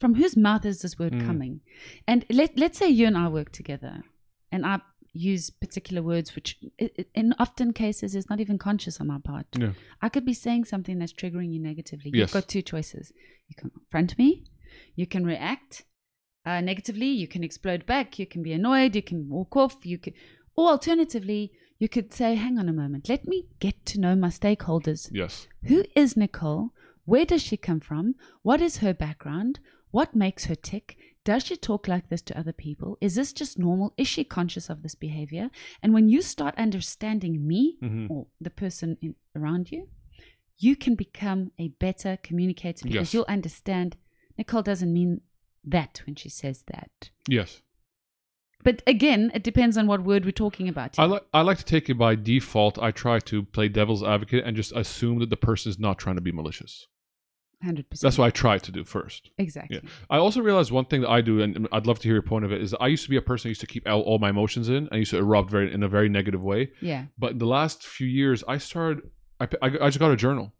[0.00, 1.26] from whose mouth is this word Mm.
[1.26, 1.60] coming
[2.06, 4.02] and let, let's say you and i work together
[4.52, 4.80] and i
[5.12, 6.58] use particular words which
[7.14, 9.72] in often cases is not even conscious on my part Yeah.
[10.02, 12.18] i could be saying something that's triggering you negatively Yes.
[12.20, 13.12] you've got two choices
[13.48, 14.44] you can confront me
[14.96, 15.84] you can react
[16.46, 19.98] uh, negatively you can explode back you can be annoyed you can walk off you
[19.98, 20.12] can
[20.56, 24.28] or alternatively you could say hang on a moment let me get to know my
[24.28, 25.48] stakeholders Yes.
[25.64, 26.70] who is Nicole?
[27.06, 28.14] Where does she come from?
[28.42, 29.60] What is her background?
[29.90, 30.96] What makes her tick?
[31.22, 32.96] Does she talk like this to other people?
[33.00, 33.92] Is this just normal?
[33.98, 35.50] Is she conscious of this behavior?
[35.82, 38.08] And when you start understanding me Mhm.
[38.10, 39.88] or the person in, around you,
[40.56, 43.14] you can become a better communicator because Yes.
[43.14, 43.96] you'll understand
[44.38, 45.20] Nicole doesn't mean
[45.62, 47.10] that when she says that.
[47.28, 47.60] Yes.
[48.64, 50.98] But again, it depends on what word we're talking about.
[50.98, 52.78] I like I like to take it by default.
[52.78, 56.16] I try to play devil's advocate and just assume that the person is not trying
[56.16, 56.86] to be malicious.
[57.64, 58.00] 100%.
[58.00, 59.30] That's what I try to do first.
[59.38, 59.80] Exactly.
[59.82, 59.88] Yeah.
[60.10, 62.44] I also realized one thing that I do, and I'd love to hear your point
[62.44, 64.02] of it, is that I used to be a person who used to keep all,
[64.02, 64.88] all my emotions in.
[64.92, 66.72] I used to erupt very in a very negative way.
[66.82, 67.04] Yeah.
[67.16, 69.04] But the last few years, I started.
[69.40, 70.52] I, I, I just got a journal.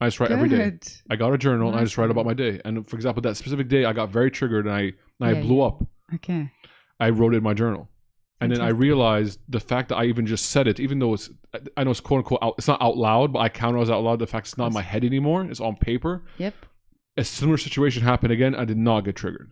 [0.00, 0.78] I just write every day.
[1.10, 2.60] I got a journal and I just write about my day.
[2.64, 4.80] And for example, that specific day, I got very triggered and I
[5.20, 5.66] and I blew yeah.
[5.66, 5.86] up.
[6.16, 6.50] Okay.
[7.02, 7.88] I wrote it in my journal.
[8.40, 11.30] And then I realized the fact that I even just said it, even though it's,
[11.76, 13.88] I know it's quote unquote, out, it's not out loud, but I count it as
[13.90, 14.18] out loud.
[14.18, 16.24] The fact it's not in my head anymore, it's on paper.
[16.38, 16.54] Yep.
[17.16, 18.54] A similar situation happened again.
[18.56, 19.48] I did not get triggered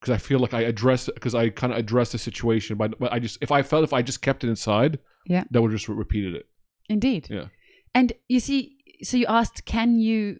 [0.00, 2.76] because I feel like I addressed it because I kind of addressed the situation.
[2.78, 5.44] But, but I just, if I felt if I just kept it inside, Yeah.
[5.50, 6.46] that would just re- repeated it.
[6.88, 7.28] Indeed.
[7.30, 7.48] Yeah.
[7.94, 10.38] And you see, so you asked, can you,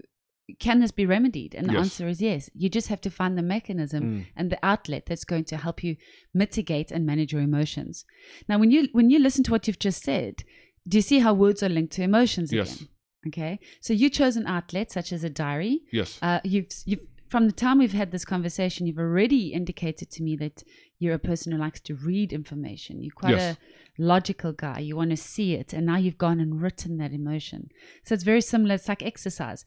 [0.61, 1.55] can this be remedied?
[1.55, 1.85] And the Yes.
[1.85, 2.51] answer is yes.
[2.55, 4.27] You just have to find the mechanism Mm.
[4.37, 5.97] and the outlet that's going to help you
[6.35, 8.05] mitigate and manage your emotions.
[8.49, 10.45] Now, when you when you listen to what you've just said,
[10.87, 12.77] do you see how words are linked to emotions Yes.
[12.77, 12.89] again?
[13.29, 13.59] Okay.
[13.81, 15.81] So you chose an outlet such as a diary.
[15.91, 16.19] Yes.
[16.21, 20.37] Uh, you've you've from the time we've had this conversation, you've already indicated to me
[20.37, 20.57] that
[21.01, 23.03] you're a person who likes to read information.
[23.03, 23.57] You're quite Yes.
[23.57, 24.79] a logical guy.
[24.89, 27.61] You want to see it, and now you've gone and written that emotion.
[28.05, 28.75] So it's very similar.
[28.77, 29.61] It's like exercise.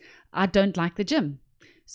[0.44, 1.28] I don't like the gym,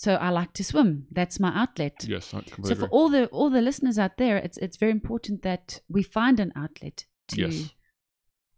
[0.03, 0.89] so I like to swim.
[1.17, 1.95] That's my outlet.
[2.07, 2.29] yes.
[2.29, 2.95] Completely So for agree.
[2.97, 5.65] all the all the listeners out there, it's it's very important that
[5.95, 6.97] we find an outlet
[7.29, 7.73] to Yes.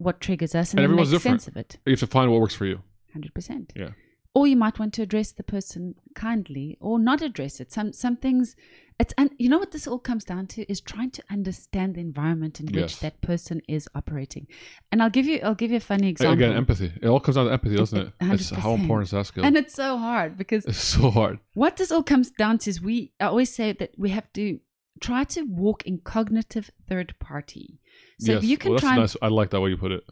[0.05, 1.41] what triggers us and, And make everyone's different.
[1.43, 1.69] sense of it.
[1.85, 2.77] you have to find what works for you.
[3.13, 3.71] Hundred percent.
[3.83, 3.91] Yeah.
[4.35, 7.71] Or you might want to address the person kindly, or not address it.
[7.71, 8.55] Some some things,
[8.99, 12.01] it's and you know what this all comes down to is trying to understand the
[12.01, 14.47] environment in which that person is operating.
[14.91, 16.33] And I'll give you I'll give you a funny example.
[16.33, 16.91] Again, empathy.
[17.01, 18.13] It all comes down to empathy, doesn't it?
[18.21, 19.45] It's how important is that skill?
[19.45, 21.39] and it's so hard because it's so hard.
[21.53, 24.59] what this all comes down to is we I always say that we have to
[24.99, 27.79] try to walk in cognitive third party.
[28.19, 28.43] So yes.
[28.43, 29.15] if you can well, that's try nice.
[29.21, 30.03] I like that way you put it.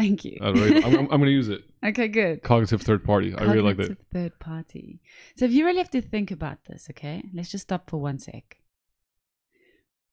[0.00, 0.38] Thank you.
[0.40, 1.62] I really, I'm, I'm, going to use it.
[1.84, 2.42] okay, good.
[2.42, 3.34] Cognitive third party.
[3.34, 3.88] I really like that.
[3.88, 5.00] Cognitive Third party.
[5.36, 8.18] So if you really have to think about this, okay, let's just stop for one
[8.18, 8.58] sec.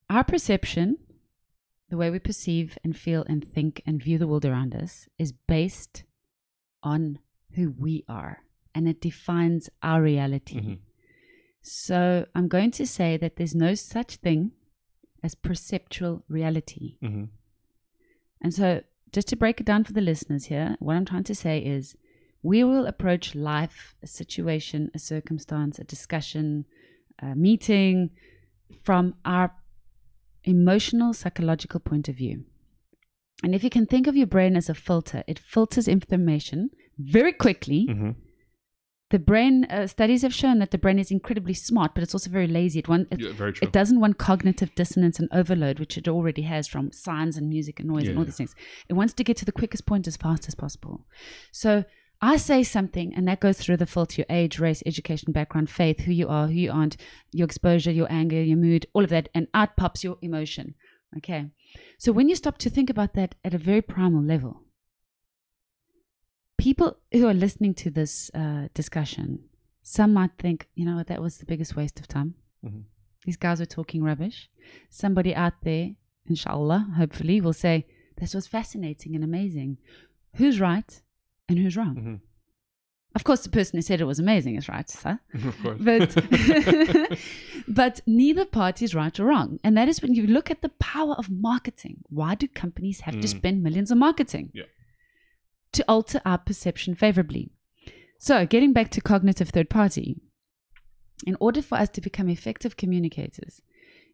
[0.10, 0.98] Our perception,
[1.90, 5.32] the way we perceive and feel and think and view the world around us, is
[5.32, 6.04] based
[6.84, 7.20] on
[7.56, 10.60] who we are, and it defines our reality.
[10.60, 10.78] Mhm.
[11.62, 14.52] So I'm going to say that there's no such thing
[15.24, 16.98] as perceptual reality.
[17.02, 17.30] Mhm.
[18.42, 18.84] And so,
[19.16, 21.96] just to break it down for the listeners here, what I'm trying to say is
[22.44, 26.66] we will approach life, a situation, a circumstance, a discussion,
[27.20, 28.10] a meeting
[28.84, 29.56] from our
[30.44, 32.44] emotional, psychological point of view.
[33.42, 37.32] And if you can think of your brain as a filter, it filters information very
[37.32, 37.86] quickly.
[37.86, 38.12] hmm
[39.12, 42.30] The brain uh, studies have shown that the brain is incredibly smart, but it's also
[42.32, 42.80] very lazy.
[42.80, 43.68] It, want, it, Yeah, very true.
[43.68, 47.80] it doesn't want cognitive dissonance and overload, which it already has from signs and music
[47.80, 48.26] and noise and all yeah.
[48.26, 48.56] these things.
[48.90, 51.06] It wants to get to the quickest point as fast as possible.
[51.52, 51.86] So
[52.20, 56.02] I say something, and that goes through the filter your age, race, education, background, faith,
[56.02, 56.98] who you are, who you aren't,
[57.32, 60.74] your exposure, your anger, your mood, all of that, and out pops your emotion.
[61.18, 61.46] Okay.
[62.00, 64.64] So when you stop to think about that at a very primal level,
[66.58, 69.40] people who are listening to this uh, discussion,
[69.84, 72.36] some might think, you know what, that was the biggest waste of time.
[72.66, 72.84] Mhm.
[73.26, 74.50] These guys are talking rubbish.
[74.90, 75.92] Somebody out there,
[76.28, 77.86] inshallah, hopefully, will say,
[78.18, 79.78] this was fascinating and amazing.
[80.36, 81.02] Who's right
[81.50, 81.96] and who's wrong?
[81.96, 82.20] Mhm.
[83.16, 85.20] Of course, the person who said it was amazing is right, sir.
[85.34, 85.80] of course.
[85.80, 86.16] But,
[87.68, 89.60] but neither party is right or wrong.
[89.64, 92.04] And that is when you look at the power of marketing.
[92.10, 93.38] Why do companies have to Mm.
[93.38, 94.52] spend millions on marketing?
[94.54, 94.64] Yeah.
[95.76, 97.52] To alter our perception favorably.
[98.18, 100.16] So, getting back to cognitive third party,
[101.28, 103.62] in order for us to become effective communicators,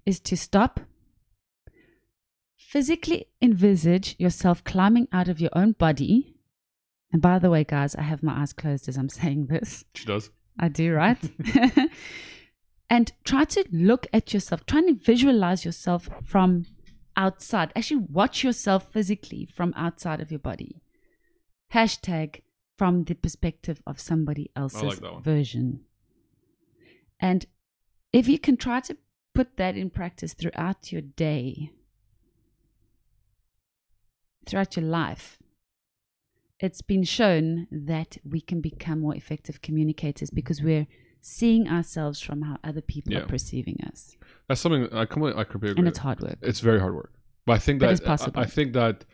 [0.03, 0.79] is to stop,
[2.57, 6.35] physically envisage yourself climbing out of your own body.
[7.13, 9.85] And by the way, guys, I have my eyes closed as I'm saying this.
[9.93, 10.31] she does.
[10.57, 11.19] I do, right?
[12.89, 16.65] and try to look at yourself, try and visualize yourself from
[17.15, 17.71] outside.
[17.75, 20.81] Actually, watch yourself physically from outside of your body.
[21.73, 22.41] Hashtag
[22.77, 25.21] from the perspective of somebody else's one.
[25.21, 25.81] version.
[27.19, 27.45] And
[28.11, 28.97] if you can try to
[29.33, 31.71] put that in practice throughout your day,
[34.45, 35.37] throughout your life,
[36.59, 40.87] it's been shown that we can become more effective communicators because we're
[41.21, 43.19] seeing ourselves from how other people Yeah.
[43.19, 44.17] are perceiving us.
[44.47, 45.81] That's something I completely, I completely agree.
[45.81, 46.37] And it's hard work.
[46.41, 47.13] It's very hard work,
[47.45, 48.39] but I think that it's possible.
[48.39, 49.05] I, I think that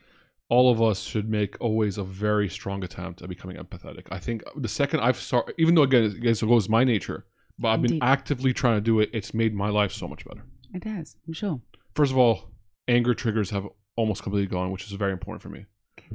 [0.49, 4.07] all of us should make always a very strong attempt at becoming empathetic.
[4.11, 7.25] I think the second I've started, even though again it goes- it goes my nature,
[7.59, 9.09] but I've been actively trying to do it.
[9.13, 10.43] It's made my life so much better.
[10.73, 11.61] It has, I'm sure.
[11.95, 12.51] First of all,
[12.87, 15.65] anger triggers have almost completely gone, which is very important for me.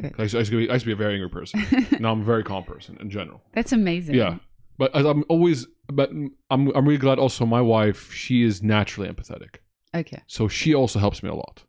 [0.01, 0.15] Good.
[0.19, 1.65] I used, I used to be, I used to be a very angry person.
[2.01, 3.43] now I'm a very calm person in general.
[3.53, 4.15] That's amazing.
[4.15, 4.37] Yeah.
[4.79, 9.57] But I'm always, but I'm, I'm really glad also my wife, she is naturally empathetic.
[9.95, 10.23] Okay.
[10.29, 11.65] So she also helps me a lot.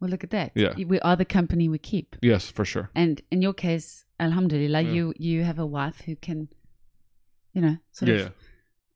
[0.00, 0.52] Well, look at that.
[0.54, 0.72] Yeah.
[0.86, 2.16] We are the company we keep.
[2.22, 2.90] Yes, for sure.
[2.94, 4.92] And in your case, Alhamdulillah, Yeah.
[4.92, 6.48] you you have a wife who can,
[7.52, 8.28] you know, sort Yeah, of yeah.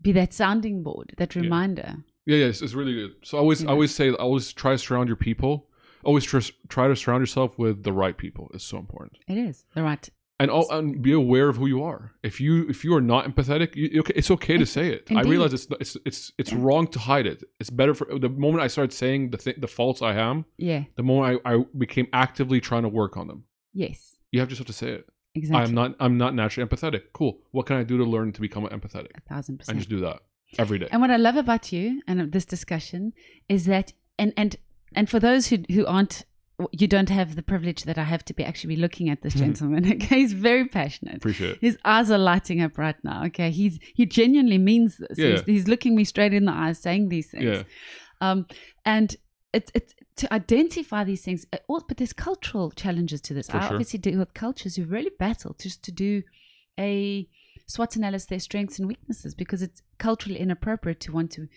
[0.02, 1.96] be that sounding board, that reminder.
[2.26, 3.12] Yeah, yeah, it's, it's really good.
[3.22, 3.64] So I always.
[3.64, 5.68] I always say, always try to surround your people.
[6.05, 8.50] Always tr- try to surround yourself with the right people.
[8.55, 10.09] It's so important, It is the right.
[10.45, 12.03] And all, and be aware of who you are.
[12.30, 15.03] If you if you are not empathetic, you, it's okay to say it.
[15.20, 16.59] I realize it's it's it's it's Yeah.
[16.64, 17.38] wrong to hide it.
[17.61, 20.36] It's better for the moment I started saying the th- the faults I am.
[20.70, 20.82] Yeah.
[21.01, 23.40] The moment I, I became actively trying to work on them.
[23.84, 23.99] Yes.
[24.32, 25.05] You have just have to say it.
[25.36, 25.62] Exactly.
[25.62, 27.03] I'm not I'm not naturally empathetic.
[27.18, 27.32] Cool.
[27.57, 29.11] What can I do to learn to become empathetic?
[29.16, 29.68] a thousand And percent.
[29.74, 30.18] And just do that
[30.59, 30.88] every day.
[30.92, 33.12] And what I love about you and this discussion
[33.49, 33.86] is that,
[34.20, 34.51] and and
[34.99, 36.24] and for those who who aren't,
[36.70, 39.34] you don't have the privilege that I have to be actually be looking at this
[39.34, 39.84] gentleman.
[39.94, 41.16] Okay, he's very passionate.
[41.16, 41.59] Appreciate it.
[41.61, 43.24] His eyes are lighting up right now.
[43.26, 45.18] Okay, he's he genuinely means this.
[45.18, 45.30] Yeah.
[45.32, 47.44] He's, he's looking me straight in the eyes, saying these things.
[47.44, 47.62] Yeah.
[48.20, 48.46] Um,
[48.84, 49.16] and
[49.52, 51.44] it's it's to identify these things.
[51.52, 53.48] uh, all- But there's cultural challenges to this.
[53.50, 53.72] For I sure.
[53.72, 56.22] obviously deal with cultures who really battle just to do
[56.78, 57.28] a
[57.66, 61.48] SWOT analysis, their strengths and weaknesses, because it's culturally inappropriate to want to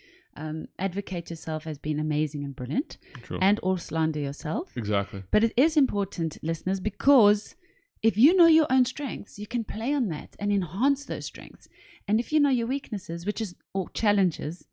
[0.42, 3.38] um, advocate yourself as being amazing and brilliant, True.
[3.40, 4.66] and or slander yourself.
[4.76, 5.20] exactly.
[5.30, 7.54] But it is important, listeners, because
[8.02, 11.68] if you know your own strengths, you can play on that and enhance those strengths.
[12.06, 14.64] And if you know your weaknesses, which is or challenges,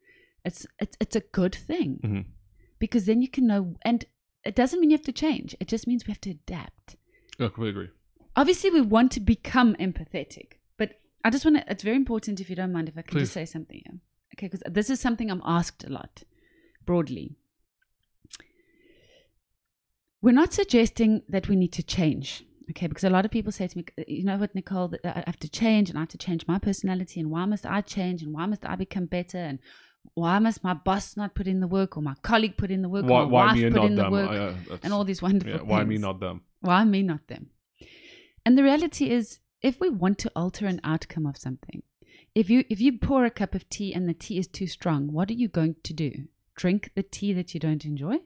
[0.47, 2.25] it's it's it's a good thing Mhm.
[2.83, 3.75] because then you can know.
[3.83, 4.05] And
[4.49, 5.55] it doesn't mean you have to change.
[5.59, 6.95] It just means we have to adapt.
[7.39, 7.89] Yeah, completely agree.
[8.35, 10.47] Obviously, we want to become empathetic,
[10.77, 10.89] but
[11.23, 11.63] I just want to.
[11.71, 13.81] It's very important, if you don't mind, if I can just say something.
[13.85, 13.99] Here.
[14.35, 16.23] Okay, because this is something I'm asked a lot,
[16.85, 17.37] broadly.
[20.21, 22.87] We're not suggesting that we need to change, okay?
[22.87, 25.47] Because a lot of people say to me, you know what, Nicole, I have to
[25.47, 28.45] change and I have to change my personality, and why must I change and why
[28.45, 29.59] must I become better and
[30.15, 32.89] why must my boss not put in the work or my colleague put in the
[32.89, 34.93] work Why, or my why wife me put not in the work I- uh, and
[34.93, 35.69] all these wonderful yeah, things.
[35.69, 36.41] why me, not them?
[36.59, 37.51] Why me, not them?
[38.45, 41.81] And the reality is, if we want to alter an outcome of something,
[42.35, 45.11] if you if you pour a cup of tea and the tea is too strong,
[45.11, 46.11] what are you going to do?
[46.55, 48.17] Drink the tea that you don't enjoy,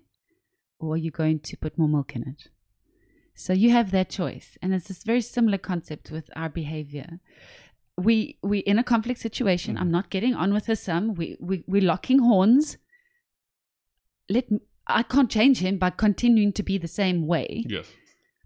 [0.80, 2.48] or are you going to put more milk in it?
[3.36, 7.20] So you have that choice, and it's this very similar concept with our behavior.
[7.98, 9.78] We we in a conflict situation.
[9.78, 11.16] I'm not getting on with Hussam.
[11.16, 12.78] We we we're locking horns.
[14.30, 14.46] Let
[14.88, 17.86] I can't change him by continuing to be the same way Yes.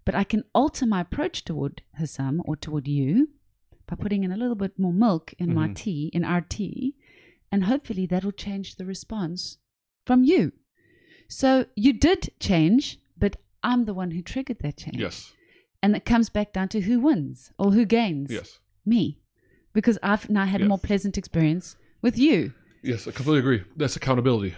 [0.04, 3.28] but I can alter my approach toward Hussam or toward you
[3.86, 5.74] by putting in a little bit more milk in my Mhm.
[5.76, 6.94] tea, in our tea,
[7.52, 9.58] and hopefully that'll change the response
[10.06, 10.52] from you.
[11.28, 14.96] So you did change, but I'm the one who triggered that change.
[14.98, 15.32] Yes.
[15.82, 18.30] And it comes back down to who wins or who gains.
[18.30, 18.60] Yes.
[18.86, 19.20] Me.
[19.72, 22.52] Because I've now had a more pleasant experience with you.
[22.82, 23.06] Yes.
[23.08, 23.62] I completely agree.
[23.76, 24.54] That's accountability.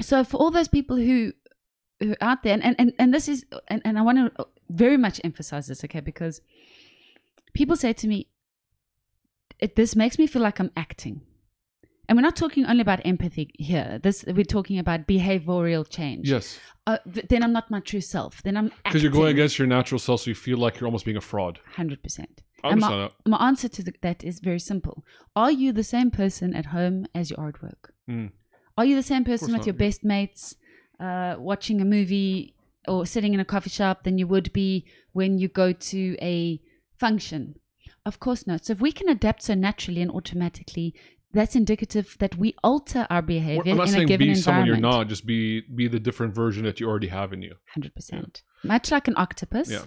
[0.00, 1.32] So for all those people who
[2.00, 4.46] who are out there and, and, and, and this is and, and I want to
[4.68, 6.42] very much emphasize this, okay, because
[7.54, 8.28] people say to me,
[9.58, 11.22] it, this makes me feel like I'm acting.
[12.08, 13.98] And we're not talking only about empathy here.
[14.02, 16.30] This we're talking about behavioral change.
[16.30, 16.58] Yes.
[16.86, 18.42] Uh, th- then I'm not my true self.
[18.44, 21.04] Then I'm Because you're going against your natural self, so you feel like you're almost
[21.04, 21.58] being a fraud.
[21.74, 22.42] hundred percent.
[22.62, 25.04] My, my answer to the, that is very simple.
[25.36, 27.92] Are you the same person at home as you are at work?
[28.10, 28.32] Mm.
[28.76, 30.56] Are you the same person with not, your best mates,
[30.98, 32.54] uh, watching a movie
[32.88, 36.60] or sitting in a coffee shop than you would be when you go to a
[36.98, 37.56] function?
[38.06, 38.64] Of course not.
[38.64, 40.94] So if we can adapt so naturally and automatically,
[41.32, 44.66] that's indicative that we alter our behavior I'm not in a saying given be someone
[44.66, 45.08] you're not.
[45.08, 47.56] Just be be the different version that you already have in you.
[47.74, 48.42] Hundred percent.
[48.62, 49.82] Much like an octopus, Yeah.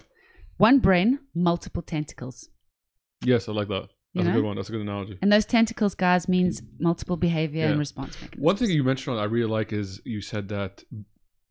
[0.58, 2.50] one brain, multiple tentacles.
[3.24, 3.88] Yes, I like that.
[4.12, 4.56] You That's a good one.
[4.56, 5.18] That's a good analogy.
[5.22, 6.66] And those tentacles, guys, means mm.
[6.80, 8.44] multiple behavior and response mechanisms.
[8.44, 10.82] One thing you mentioned I really like is you said that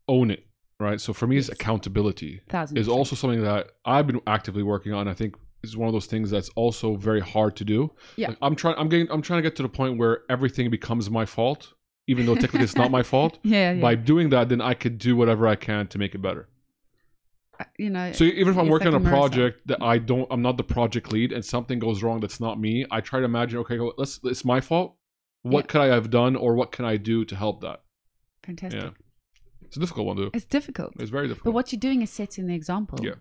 [0.06, 0.44] own it,
[0.78, 1.00] right?
[1.00, 5.08] So for me, it's accountability Thousand is also something that I've been actively working on.
[5.08, 7.90] I think is one of those things that's also very hard to do.
[8.16, 8.28] Yeah.
[8.28, 8.76] Like, I'm trying.
[8.78, 9.10] I'm getting.
[9.10, 11.74] I'm trying to get to the point where everything becomes my fault,
[12.06, 13.38] even though technically it's not my fault.
[13.44, 13.80] yeah, yeah.
[13.80, 16.48] By doing that, then I could do whatever I can to make it better.
[17.78, 20.56] You know, So even if I'm working on a project that I don't, I'm not
[20.56, 23.78] the project lead, and something goes wrong that's not me, I try to imagine, okay,
[23.78, 24.96] well, let's, it's my fault.
[25.42, 25.66] What Yeah.
[25.66, 27.82] could I have done, or what can I do to help that?
[28.46, 28.80] fantastic.
[28.82, 28.90] Yeah,
[29.60, 30.30] it's a difficult one to do.
[30.32, 30.94] It's difficult.
[30.98, 31.44] It's very difficult.
[31.44, 32.98] But what you're doing is setting the example.
[33.02, 33.16] Yeah.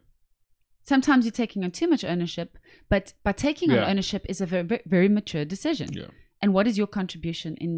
[0.89, 2.49] Sometimes you're taking on too much ownership,
[2.93, 3.83] but by taking Yeah.
[3.83, 5.89] on ownership is a very, very mature decision.
[5.93, 6.07] Yeah.
[6.41, 7.71] And what is your contribution in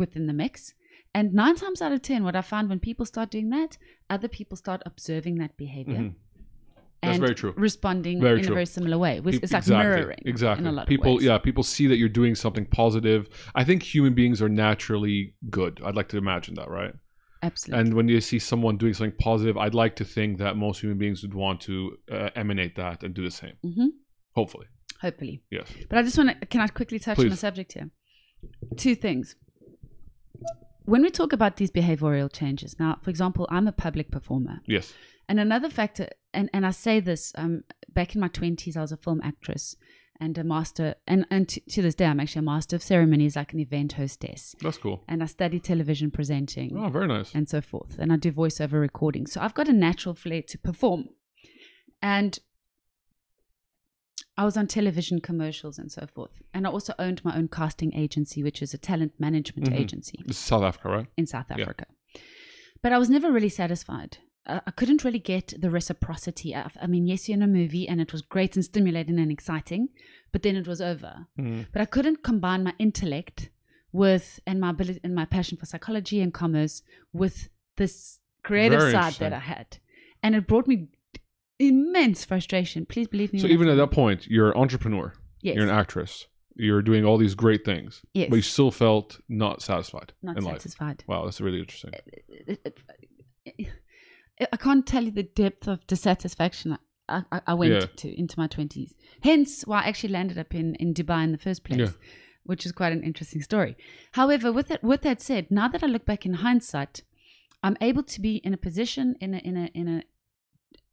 [0.00, 0.74] within the mix?
[1.14, 3.78] And nine times out of ten, what I found when people start doing that,
[4.10, 6.14] other people start observing that behavior Mhm.
[7.00, 7.54] That's and very true.
[7.56, 8.52] responding Very in true.
[8.52, 9.14] a very similar way.
[9.24, 9.84] It's, E- it's like exactly.
[9.84, 10.62] mirroring Exactly.
[10.64, 13.20] in a lot people, yeah, people see that you're doing something positive.
[13.54, 15.80] I think human beings are naturally good.
[15.84, 16.92] I'd like to imagine that, right?
[17.42, 17.80] Absolutely.
[17.80, 20.98] And when you see someone doing something positive, I'd like to think that most human
[20.98, 23.54] beings would want to uh, emanate that and do the same.
[23.62, 23.86] hmm
[24.34, 24.66] Hopefully,
[25.00, 25.42] Hopefully.
[25.50, 25.66] yes.
[25.88, 27.90] But I just want to, can I quickly touch on the subject here?
[28.76, 29.34] Two things.
[30.84, 34.60] When we talk about these behavioral changes, now, for example, I'm a public performer.
[34.66, 34.94] Yes.
[35.28, 38.92] And another factor, and, and I say this, um, back in my 20s, I was
[38.92, 39.76] a film actress
[40.20, 43.36] and a master, and, and to, to this day, I'm actually a master of ceremonies,
[43.36, 44.54] like an event hostess.
[44.60, 45.04] That's cool.
[45.08, 47.34] And I study television presenting Oh, very nice.
[47.34, 47.98] and so forth.
[47.98, 49.26] And I do voiceover recording.
[49.26, 51.10] So I've got a natural flair to perform.
[52.02, 52.38] And
[54.36, 56.42] I was on television commercials and so forth.
[56.54, 59.76] And I also owned my own casting agency, which is a talent management Mhm.
[59.76, 61.06] agency South Africa, right?
[61.16, 61.62] in South Yeah.
[61.62, 61.86] Africa.
[62.82, 64.18] But I was never really satisfied.
[64.48, 66.54] Uh, I couldn't really get the reciprocity.
[66.54, 69.30] Of, I mean, yes, you're in a movie and it was great and stimulating and
[69.30, 69.88] exciting,
[70.32, 71.26] but then it was over.
[71.38, 71.66] Mhm.
[71.72, 73.50] But I couldn't combine my intellect
[73.92, 76.82] with and my ability and my passion for psychology and commerce
[77.12, 79.32] with this creative Very side that.
[79.32, 79.78] I had,
[80.22, 80.88] and it brought me
[81.58, 82.86] immense frustration.
[82.86, 83.38] Please believe me.
[83.38, 85.12] So even at that point, you're an entrepreneur.
[85.42, 86.26] yes, You're an actress.
[86.56, 90.42] You're doing all these great things, yes, but you still felt not satisfied not in
[90.44, 90.56] life.
[90.56, 91.04] satisfied.
[91.06, 91.92] Wow, that's really interesting.
[91.94, 92.80] it- it- it-
[94.52, 96.78] I can't tell you the depth of dissatisfaction
[97.08, 97.86] I, I, I went Yeah.
[98.02, 98.94] to into my twenties.
[99.22, 101.90] Hence, why I actually landed up in, in Dubai in the first place, Yeah.
[102.44, 103.76] which is quite an interesting story.
[104.12, 107.02] However, with that with that said, now that I look back in hindsight,
[107.62, 110.02] I'm able to be in a position in a in a in a.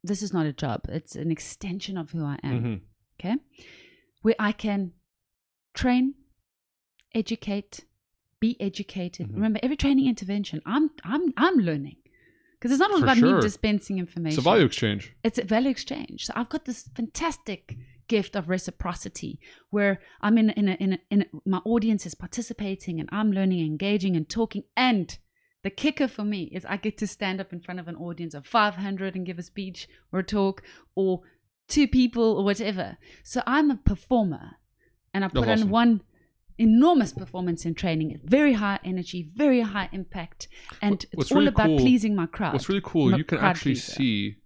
[0.02, 2.62] This is not a job; it's an extension of who I am.
[2.62, 2.80] Mhm.
[3.20, 3.36] Okay,
[4.22, 4.92] where I can
[5.74, 6.14] train,
[7.14, 7.84] educate,
[8.40, 9.28] be educated.
[9.28, 9.34] Mhm.
[9.34, 11.96] Remember, every training intervention, I'm I'm I'm learning
[12.58, 13.36] because it's not all For about sure.
[13.36, 14.38] me dispensing information.
[14.38, 15.14] It's a value exchange.
[15.22, 16.26] It's a value exchange.
[16.26, 17.76] So I've got this fantastic
[18.08, 19.38] gift of reciprocity
[19.70, 23.32] where I'm in in a, in, a, in a, my audience is participating and I'm
[23.32, 24.64] learning, engaging, and talking.
[24.76, 25.18] And
[25.62, 28.34] the kicker for me is I get to stand up in front of an audience
[28.34, 30.62] of 500 and give a speech or a talk
[30.94, 31.22] or
[31.68, 32.96] two people or whatever.
[33.24, 34.52] So I'm a performer,
[35.12, 35.70] and I That's put on awesome.
[35.70, 36.02] one
[36.58, 40.48] enormous performance in training, very high energy, very high impact,
[40.80, 42.52] and what's it's all really about cool- pleasing my crowd.
[42.52, 43.92] What's really cool, you can actually pleaser.
[43.92, 44.36] see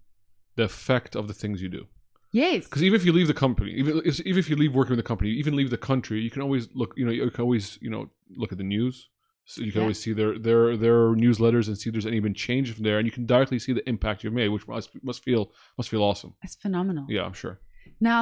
[0.55, 1.87] the effect of the things you do.
[2.33, 4.91] yes, Because even if you leave the company, even if, even if you leave working
[4.91, 6.93] with the company, even leave the country, you can always look.
[6.97, 8.09] You know, you can always you know
[8.41, 9.09] look at the news,
[9.45, 9.85] So you can Yeah.
[9.87, 12.97] always see their their their newsletters and see if there's any been change from there,
[12.99, 15.43] and you can directly see the impact you've made, which must must feel
[15.77, 16.31] must feel awesome.
[16.45, 17.05] It's phenomenal.
[17.15, 17.55] Yeah, I'm sure.
[17.99, 18.21] Now,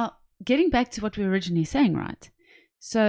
[0.50, 2.24] getting back to what we were originally saying, right?
[2.78, 3.00] So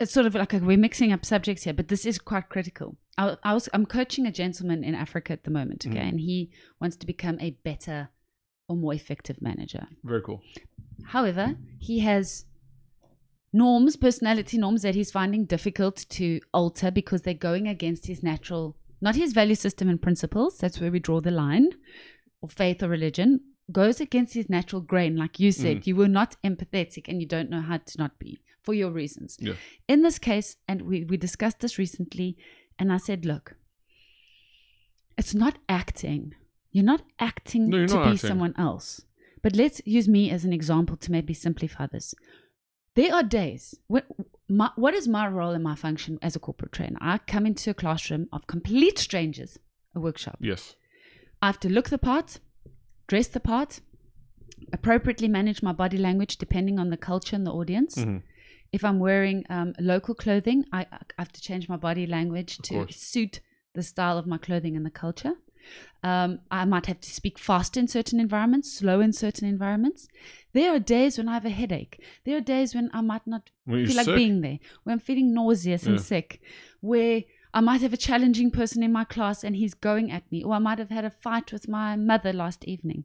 [0.00, 2.96] it's sort of like a, we're mixing up subjects here, but this is quite critical.
[3.18, 6.08] I, I was I'm coaching a gentleman in Africa at the moment, okay, Mhm.
[6.08, 6.50] and he
[6.80, 8.10] wants to become a better
[8.68, 9.88] or more effective manager.
[10.04, 10.40] Very cool.
[11.06, 12.44] However, he has
[13.52, 18.76] norms, personality norms that he's finding difficult to alter because they're going against his natural,
[19.00, 20.58] not his value system and principles.
[20.58, 21.68] That's where we draw the line,
[22.40, 23.40] or faith or religion,
[23.70, 25.16] goes against his natural grain.
[25.16, 28.40] Like you said, you were not empathetic and you don't know how to not be
[28.62, 29.36] for your reasons.
[29.40, 29.54] Yeah.
[29.88, 32.36] In this case, and we, we discussed this recently,
[32.78, 33.56] and I said, look,
[35.18, 36.34] it's not acting.
[36.70, 38.28] You're not acting No, you're to not be acting.
[38.28, 39.02] someone else.
[39.42, 42.14] But let's use me as an example to maybe simplify this.
[42.94, 43.74] There are days.
[43.88, 44.02] When,
[44.48, 46.98] my, what is my role and my function as a corporate trainer?
[47.00, 49.58] I come into a classroom of complete strangers,
[49.94, 50.38] a workshop.
[50.40, 50.76] Yes.
[51.40, 52.38] I have to look the part,
[53.08, 53.80] dress the part,
[54.72, 57.96] appropriately manage my body language depending on the culture and the audience.
[57.96, 58.22] Mhm.
[58.72, 62.64] If I'm wearing um, local clothing, I, I have to change my body language Of
[62.64, 62.96] to course.
[62.96, 63.40] suit
[63.74, 65.34] the style of my clothing and the culture.
[66.02, 70.08] Um, I might have to speak fast in certain environments, slow in certain environments.
[70.52, 72.02] There are days when I have a headache.
[72.24, 74.16] There are days when I might not When feel like sick.
[74.16, 76.40] being there, where I'm feeling nauseous and sick,
[76.80, 77.22] where
[77.54, 80.54] I might have a challenging person in my class and he's going at me, or
[80.54, 83.04] I might have had a fight with my mother last evening.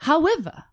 [0.00, 0.64] However,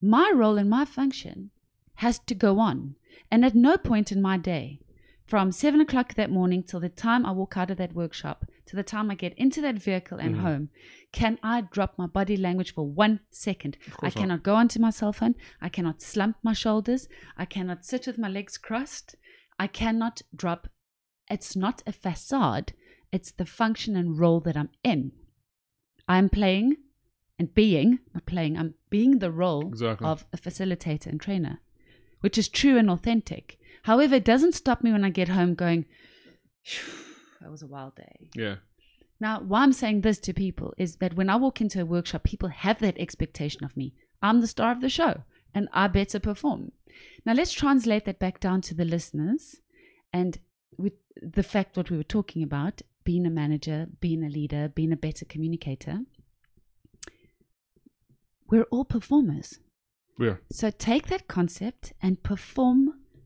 [0.00, 1.50] my role and my function
[1.96, 2.94] has to go on.
[3.30, 4.80] And at no point in my day,
[5.26, 8.76] from seven o'clock that morning till the time I walk out of that workshop, to
[8.76, 10.40] the time I get into that vehicle and Mhm.
[10.40, 10.70] home,
[11.12, 13.76] can I drop my body language for one second.
[13.86, 14.20] I course not.
[14.20, 15.34] cannot go onto my cell phone.
[15.60, 17.08] I cannot slump my shoulders.
[17.36, 19.14] I cannot sit with my legs crossed.
[19.58, 20.68] I cannot drop.
[21.28, 22.72] It's not a facade,
[23.12, 25.12] it's the function and role that I'm in.
[26.08, 26.76] I'm playing
[27.38, 30.06] and being, not playing, I'm being the role Exactly.
[30.08, 31.60] of a facilitator and trainer,
[32.20, 33.58] which is true and authentic.
[33.84, 35.86] However, it doesn't stop me when I get home going,
[37.40, 38.28] that was a wild day.
[38.34, 38.56] yeah.
[39.18, 42.24] Now, why I'm saying this to people is that when I walk into a workshop,
[42.24, 43.92] people have that expectation of me.
[44.22, 45.24] I'm the star of the show
[45.54, 46.72] and I better perform.
[47.26, 49.56] Now, let's translate that back down to the listeners
[50.12, 50.38] and
[50.78, 54.92] with the fact what we were talking about being a manager, being a leader, being
[54.92, 56.00] a better communicator.
[58.48, 59.58] We're all performers.
[60.20, 60.36] Yeah.
[60.52, 62.80] So take that concept and perform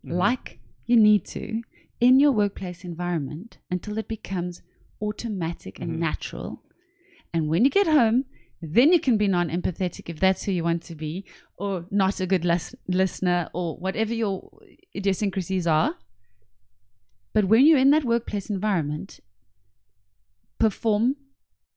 [0.04, 0.12] Mhm.
[0.24, 1.62] like you need to
[2.00, 4.62] in your workplace environment until it becomes
[5.00, 5.98] automatic and Mhm.
[5.98, 6.62] natural.
[7.32, 8.24] And when you get home,
[8.62, 11.24] then you can be non empathetic if that's who you want to be,
[11.58, 14.34] or not a good lis- listener, or whatever your
[14.94, 15.96] idiosyncrasies are.
[17.34, 19.20] But when you're in that workplace environment,
[20.58, 21.16] perform,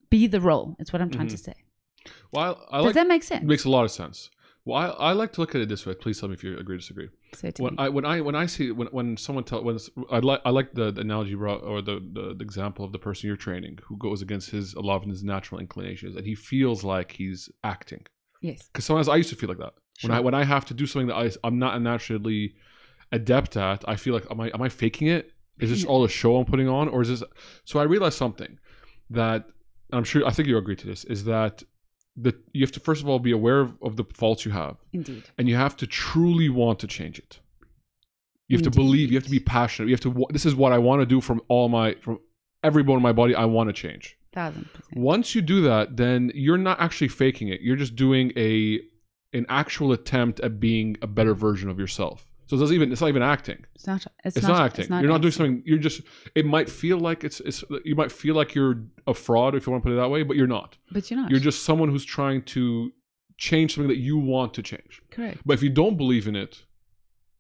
[0.10, 0.76] be the role.
[0.80, 1.40] It's what I'm trying to Mhm.
[1.50, 1.54] say.
[2.32, 3.44] Well, I, I Does like that make sense?
[3.46, 4.30] makes a lot of sense.
[4.68, 5.94] Well, I, I like to look at it this way.
[5.94, 7.08] Please tell me if you agree or disagree.
[7.58, 9.80] When I when I when I see when when someone tell when
[10.12, 13.00] I like I like the, the analogy brought or the, the the example of the
[13.00, 16.36] person you're training who goes against his a lot of his natural inclinations and he
[16.36, 18.06] feels like he's acting
[18.42, 18.68] yes.
[18.68, 20.86] because sometimes I used to feel like that when I when I have to do
[20.86, 22.56] something that I I'm not naturally
[23.14, 26.10] adept at I feel like am I am I faking it is this all a
[26.10, 27.24] show I'm putting on or is this
[27.64, 28.60] so I realized something
[29.12, 29.46] that
[29.92, 31.64] and I'm sure I think you agree to this is that
[32.18, 34.78] that you have to first of all be aware of, of the faults you have
[34.92, 35.24] Indeed.
[35.38, 37.40] and you have to truly want to change it.
[38.48, 39.12] You have to believe.
[39.12, 39.90] You have to be passionate.
[39.90, 40.26] You have to.
[40.32, 42.20] This is what I want to do from all my from
[42.64, 43.36] every bone in my body.
[43.36, 44.18] I want to change.
[44.34, 44.98] Thousand percent.
[44.98, 47.62] Once you do that, then you're not actually faking it.
[47.62, 48.80] You're just doing a
[49.34, 52.27] an actual attempt at being a better version of yourself.
[52.48, 52.92] So it doesn't even.
[52.92, 53.66] It's not even acting.
[53.76, 54.06] It's not.
[54.24, 54.88] It's, It's, not, acting.
[54.90, 55.64] you're not doing something.
[55.66, 56.02] You're just.
[56.34, 57.40] It might feel like it's.
[57.42, 57.64] It's.
[57.84, 60.24] You might feel like you're a fraud if you want to put it that way,
[60.24, 60.78] but you're not.
[60.92, 61.30] But you're not.
[61.30, 62.92] You're just someone who's trying to
[63.38, 65.02] change something that you want to change.
[65.12, 65.40] correct.
[65.46, 66.64] But if you don't believe in it,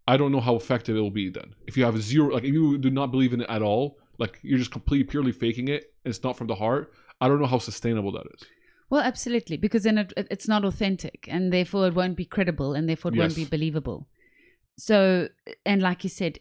[0.07, 1.55] I don't know how effective it will be then.
[1.67, 4.39] If you have zero, like if you do not believe in it at all, like
[4.43, 6.91] you're just completely purely faking it, and it's not from the heart.
[7.21, 8.43] I don't know how sustainable that is.
[8.89, 12.73] Well, absolutely, because then it, it- it's not authentic, and therefore it won't be credible,
[12.73, 14.07] and therefore it won't be believable.
[14.77, 15.29] So,
[15.65, 16.39] and like you said,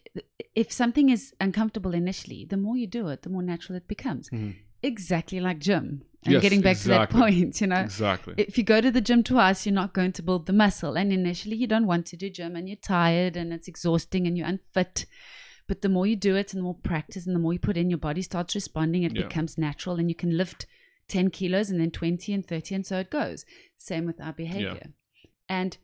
[0.55, 4.29] if something is uncomfortable initially, the more you do it, the more natural it becomes.
[4.31, 4.55] Mhm.
[4.83, 6.03] Exactly like gym.
[6.25, 8.35] And Yes, getting back to that point, you know, Exactly.
[8.37, 10.97] if you go to the gym twice, you're not going to build the muscle.
[10.97, 14.37] And initially, you don't want to do gym and you're tired and it's exhausting and
[14.37, 15.07] you're unfit.
[15.67, 17.77] But the more you do it and the more practice and the more you put
[17.77, 19.03] in, your body starts responding.
[19.05, 19.23] It Yeah.
[19.29, 20.67] becomes natural and you can lift
[21.09, 23.45] 10 kilos and then 20 and 30 and so it goes.
[23.79, 24.93] Same with our behavior.
[25.49, 25.79] And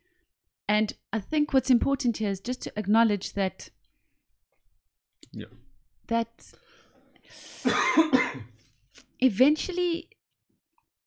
[0.76, 3.56] and I think what's important here is just to acknowledge that
[5.40, 5.50] Yeah.
[6.12, 6.32] that
[9.20, 10.08] eventually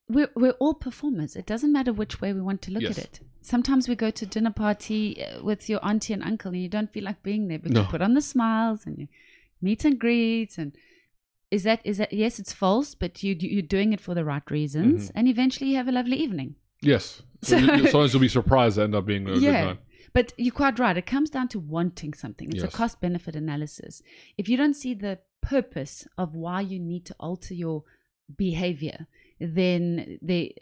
[0.07, 1.35] we're, we're all performers.
[1.35, 2.97] It doesn't matter which way we want to look Yes.
[2.99, 3.19] at it.
[3.41, 6.91] Sometimes we go to dinner party uh, with your auntie and uncle and you don't
[6.91, 7.81] feel like being there, but No.
[7.81, 9.07] you put on the smiles and you
[9.61, 10.75] meet and greet and
[11.51, 14.49] is that is that yes it's false but you you're doing it for the right
[14.51, 15.17] reasons Mm-hmm.
[15.17, 17.21] and eventually you have a lovely evening Yes.
[17.45, 18.77] So- sometimes you'll be surprised.
[18.79, 19.79] End up being a good yeah time.
[20.13, 22.73] but you're quite right it comes down to wanting something it's Yes.
[22.73, 24.01] a cost benefit analysis
[24.37, 27.83] if you don't see the purpose of why you need to alter your
[28.37, 29.07] behavior
[29.39, 30.55] then the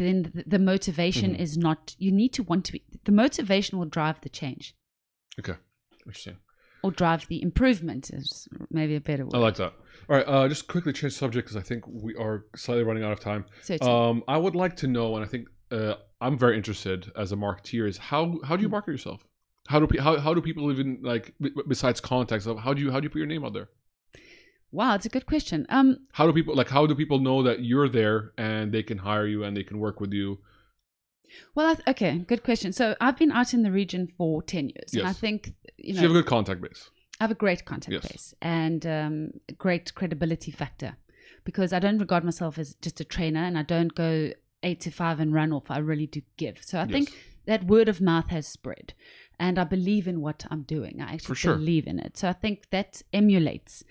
[0.00, 1.38] then the- the motivation Mhm.
[1.40, 4.74] is not you need to want to be the motivation will drive the change
[5.38, 5.54] Okay.
[6.00, 6.36] Interesting.
[6.82, 9.72] or drive the improvement is maybe a better word I like that.
[10.08, 10.26] All right.
[10.26, 13.44] Uh, just quickly change subject because I think we are slightly running out of time.
[13.62, 13.92] Certainly.
[13.92, 17.36] Um, I would like to know, and I think uh, I'm very interested as a
[17.36, 19.24] marketeer, is how how do you market yourself?
[19.68, 22.80] How do pe- how, how do people even like b- besides context of how do
[22.82, 23.68] you how do you put your name out there?
[24.70, 27.64] wow it's a good question um How do people like how do people know that
[27.64, 30.38] you're there and they can hire you and they can work with you?
[31.54, 32.72] Well, okay, good question.
[32.72, 34.94] So I've been out in the region for 10 years.
[34.94, 36.88] And I think, you So know, you have a good contact base.
[37.20, 38.08] I have a great contact Yes.
[38.08, 40.96] base and um, great credibility factor
[41.44, 44.30] because I don't regard myself as just a trainer and I don't go
[44.62, 45.70] eight to five and run off.
[45.70, 46.58] I really do give.
[46.62, 47.12] So I think
[47.46, 48.94] that word of mouth has spread
[49.38, 51.00] and I believe in what I'm doing.
[51.00, 51.54] I actually sure.
[51.54, 52.16] believe in it.
[52.16, 53.84] So I think that emulates.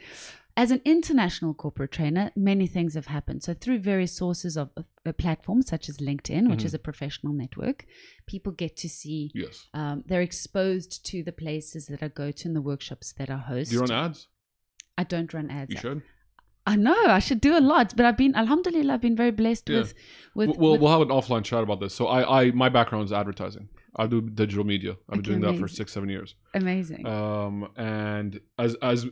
[0.57, 3.43] As an international corporate trainer, many things have happened.
[3.43, 6.65] So through various sources of, of uh, platforms such as LinkedIn, which Mhm.
[6.65, 7.85] is a professional network,
[8.25, 9.29] people get to see.
[9.35, 9.67] Yes.
[9.75, 13.37] Um, they're exposed to the places that I go to and the workshops that I
[13.37, 13.69] host.
[13.69, 14.27] Do you run ads?
[14.97, 15.71] I don't run ads.
[15.73, 16.01] You should.
[16.67, 19.69] I know I should do a lot, but I've been, Alhamdulillah, I've been very blessed
[19.69, 19.77] Yeah.
[19.79, 19.93] with,
[20.35, 21.93] with, we'll, with- we'll have an offline chat about this.
[21.99, 23.69] So I, I my background is advertising.
[23.95, 24.91] I do digital media.
[24.91, 26.35] I've been Okay, doing that for six, seven years.
[26.53, 27.07] amazing.
[27.07, 29.05] Um, and as as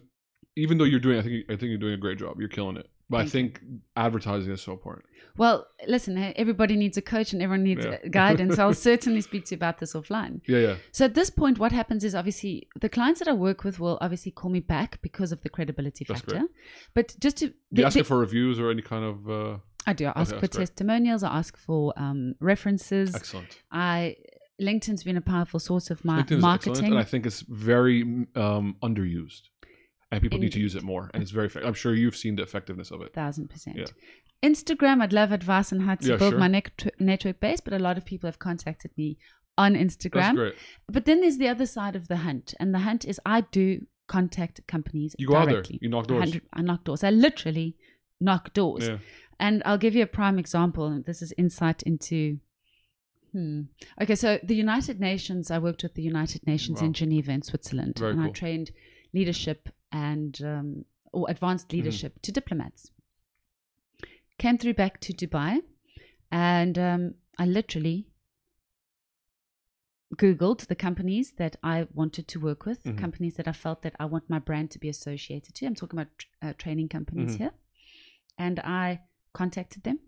[0.58, 2.40] even though you're doing, I think I think you're doing a great job.
[2.40, 2.88] You're killing it.
[3.10, 3.62] But I think
[3.96, 5.06] advertising is so important.
[5.38, 7.98] well, listen, eh, everybody needs a coach and everyone needs Yeah.
[8.10, 8.58] guidance.
[8.58, 10.42] I'll certainly speak to you about this offline.
[10.48, 10.76] Yeah, yeah.
[10.92, 13.98] So at this point, what happens is obviously the clients that I work with will
[14.02, 16.40] obviously call me back because of the credibility That's factor.
[16.40, 16.50] great.
[16.96, 20.06] But just to Do you ask for reviews or any kind of uh, I do.
[20.08, 20.68] I ask Okay, for great.
[20.68, 21.22] testimonials.
[21.22, 23.14] I ask for um, references.
[23.14, 23.60] excellent?
[23.72, 24.16] I
[24.60, 26.86] LinkedIn's been a powerful source of my LinkedIn marketing.
[26.86, 28.02] and I think it's very
[28.36, 29.50] um, underused,
[30.12, 31.10] and people need to use it more.
[31.14, 31.48] And it's very.
[31.48, 31.68] Effective.
[31.68, 33.14] I'm sure you've seen the effectiveness of it.
[33.14, 33.78] thousand percent.
[33.78, 33.86] Yeah.
[34.44, 36.40] Instagram, I'd love advice on how to Yeah, build sure.
[36.40, 39.18] my net- network base, but a lot of people have contacted me
[39.58, 40.36] on That's Instagram.
[40.36, 40.56] great.
[40.88, 43.86] But then there's the other side of the hunt, and the hunt is I do
[44.08, 45.56] contact companies You go out there.
[45.56, 45.80] directly.
[45.82, 46.20] You knock doors.
[46.20, 47.04] 100 I knock doors.
[47.04, 47.76] I literally
[48.22, 48.88] knock doors.
[48.88, 48.98] Yeah.
[49.40, 50.86] And I'll give you a prime example.
[50.88, 52.40] and This is insight into.
[53.32, 53.62] Hmm.
[54.02, 56.88] Okay, so the United Nations, I worked with the United Nations Wow.
[56.88, 58.72] in Geneva in Switzerland, Very and I trained
[59.18, 60.86] leadership and um,
[61.18, 61.78] or advanced Mm-hmm.
[61.78, 62.82] leadership to diplomats.
[64.38, 65.54] Came through back to Dubai,
[66.32, 67.02] and um,
[67.40, 67.98] I literally
[70.16, 72.98] googled the companies that I wanted to work with, Mhm.
[73.06, 75.66] companies that I felt that I want my brand to be associated to.
[75.66, 77.38] I'm talking about tr- uh, training companies Mhm.
[77.42, 77.54] here,
[78.38, 78.86] and I
[79.34, 80.00] contacted them,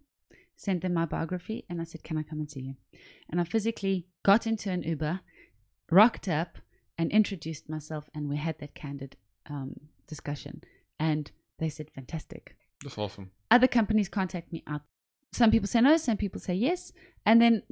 [0.56, 2.76] sent them my biography, and I said, "Can I come and see you?"
[3.30, 5.16] And I physically got into an Uber,
[5.90, 6.52] rocked up,
[6.98, 9.16] and introduced myself, and we had that candid
[9.50, 10.64] um, discussion.
[11.00, 13.32] And they said, "Fantastic." That's awesome.
[13.50, 14.82] other companies contact me out.
[15.34, 16.94] Some people say no, some people say yes.
[17.26, 17.64] And then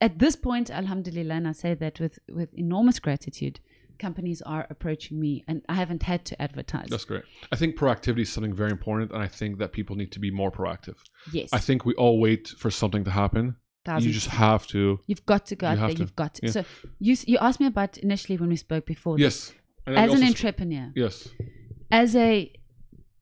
[0.00, 3.60] at this point, Alhamdulillah, and I say that with, with enormous gratitude,
[3.98, 6.88] companies are approaching me and I haven't had to advertise.
[6.88, 7.24] That's great.
[7.50, 10.30] I think proactivity is something very important, and I think that people need to be
[10.30, 10.96] more proactive.
[11.32, 11.48] yes.
[11.52, 13.56] I think we all wait for something to happen.
[13.86, 14.80] Thousand You just have to.
[15.06, 15.88] You've got to go out there.
[15.94, 15.98] to.
[16.00, 16.40] You've got to.
[16.46, 16.52] Yeah.
[16.56, 16.64] So
[17.06, 19.18] you, you asked me about initially when we spoke before.
[19.18, 19.52] Yes.
[19.86, 21.28] As an entrepreneur, Yes.
[22.02, 22.52] as a,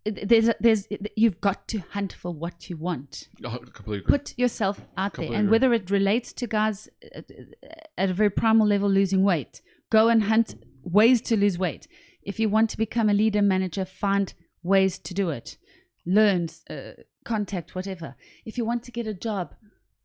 [0.06, 0.86] there's, a, there's,
[1.16, 3.28] you've got to hunt for what you want.
[3.44, 4.18] Uh, completely agree.
[4.18, 5.50] put yourself out there and agree.
[5.50, 7.30] whether it relates to guys at,
[7.98, 9.60] at a very primal level losing weight
[9.90, 11.86] go and hunt ways to lose weight
[12.22, 15.56] if you want to become a leader manager find ways to do it
[16.06, 16.92] learn uh,
[17.24, 18.14] contact whatever
[18.44, 19.54] if you want to get a job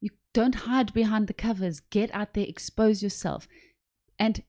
[0.02, 3.48] you don't hide behind the covers get out there expose yourself
[4.18, 4.44] and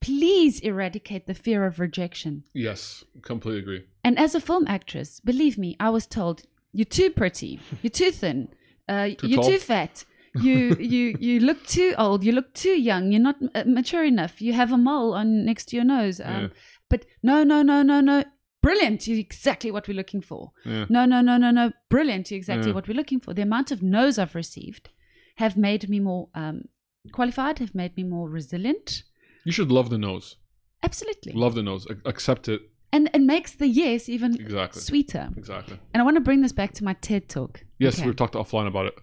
[0.00, 3.04] please eradicate the fear of rejection yes.
[3.22, 3.84] Completely agree.
[4.04, 8.10] and as a film actress, believe me, I was told you're too pretty, you're too
[8.12, 8.48] thin,
[8.88, 10.04] uh, Too you're tall." too fat,
[10.40, 14.40] you you you look too old, you look too young, you're not uh, mature enough,
[14.40, 16.20] you have a mole on next to your nose.
[16.20, 16.48] Um, Yeah.
[16.88, 18.24] But no, no, no, no, no.
[18.62, 19.06] Brilliant!
[19.06, 20.52] You're exactly what we're looking for.
[20.64, 20.86] Yeah.
[20.88, 21.72] No, no, no, no, no.
[21.88, 22.30] Brilliant!
[22.30, 22.74] You're exactly Yeah.
[22.74, 23.32] what we're looking for.
[23.34, 24.90] The amount of no's I've received
[25.36, 26.64] have made me more um,
[27.12, 29.04] qualified, have made me more resilient.
[29.44, 30.36] You should love the nose.
[30.82, 31.32] Absolutely.
[31.32, 31.86] Love the nose.
[31.90, 32.62] Ac- Accept it
[32.92, 34.82] and it makes the yes even Exactly.
[34.82, 35.30] sweeter.
[35.36, 35.78] Exactly.
[35.94, 37.64] And I want to bring this back to my TED talk.
[37.78, 38.06] Yes, Okay.
[38.06, 38.94] we've talked offline about it.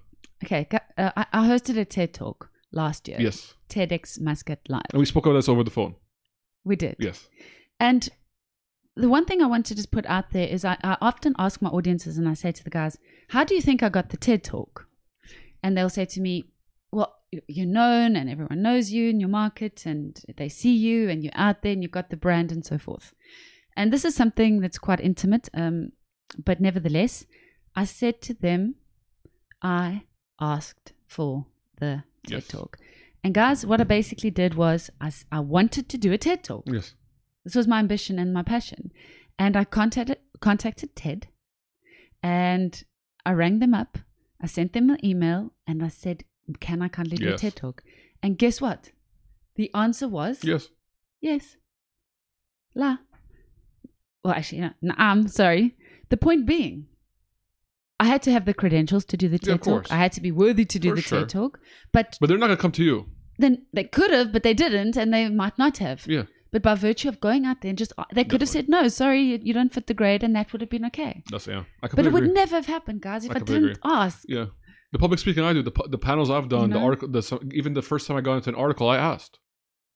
[0.44, 0.68] Okay,
[0.98, 3.18] uh, I, I hosted a TED talk last year.
[3.20, 3.56] Yes.
[3.70, 4.82] TEDx Muscat Live.
[4.92, 5.96] And we spoke about this over the phone.
[6.66, 6.98] We did.
[7.00, 7.28] Yes.
[7.80, 8.10] And
[8.98, 11.62] the one thing I want to just put out there is I, I often ask
[11.62, 12.98] my audiences and I say to the guys,
[13.30, 14.88] How do you think I got the TED talk?
[15.64, 16.46] And they'll say to me,
[16.92, 21.10] Well, you- you're known and everyone knows you in your market and they see you
[21.10, 23.14] and you're out there and you've got the brand and so forth.
[23.76, 25.50] And this is something that's quite intimate.
[25.54, 25.92] Um,
[26.44, 27.26] but nevertheless,
[27.76, 28.76] I said to them,
[29.62, 30.04] I
[30.40, 31.46] asked for
[31.80, 32.48] the TED Yes.
[32.48, 32.78] talk.
[33.24, 36.64] And guys, what I basically did was I, I wanted to do a TED talk.
[36.66, 36.94] Yes.
[37.48, 38.92] This was my ambition and my passion.
[39.40, 41.28] And I contacted contacted TED
[42.22, 42.84] and
[43.26, 43.98] I rang them up.
[44.42, 46.26] I sent them an email and I said,
[46.60, 47.40] Can I kindly do Yes.
[47.40, 47.84] a TED talk?
[48.22, 48.92] And guess what?
[49.56, 50.68] The answer was Yes.
[51.22, 51.56] yes.
[52.76, 52.98] La.
[54.26, 55.76] Well, actually, no, no, I'm sorry.
[56.10, 56.88] The point being,
[58.00, 59.88] I had to have the credentials to do the Yeah, TED course.
[59.88, 59.96] talk.
[59.96, 61.20] I had to be worthy to do For the sure.
[61.22, 61.60] TED talk.
[61.94, 63.10] But But they're not gonna come to you.
[63.40, 66.06] then they could have, but they didn't, and they might not have.
[66.08, 66.26] Yeah.
[66.58, 68.88] But by virtue of going out there and just, uh, they could have said, no,
[68.88, 71.22] sorry, you, you don't fit the grade, and that would have been okay.
[71.30, 71.66] That's yeah.
[71.84, 72.34] I But it would agree.
[72.34, 74.24] never have happened, guys, if I I, didn't ask.
[74.28, 74.46] Yeah.
[74.92, 76.86] The public speaking I do, the, the panels I've done, the know?
[76.86, 79.38] article, the, even the first time I got into an article, I asked.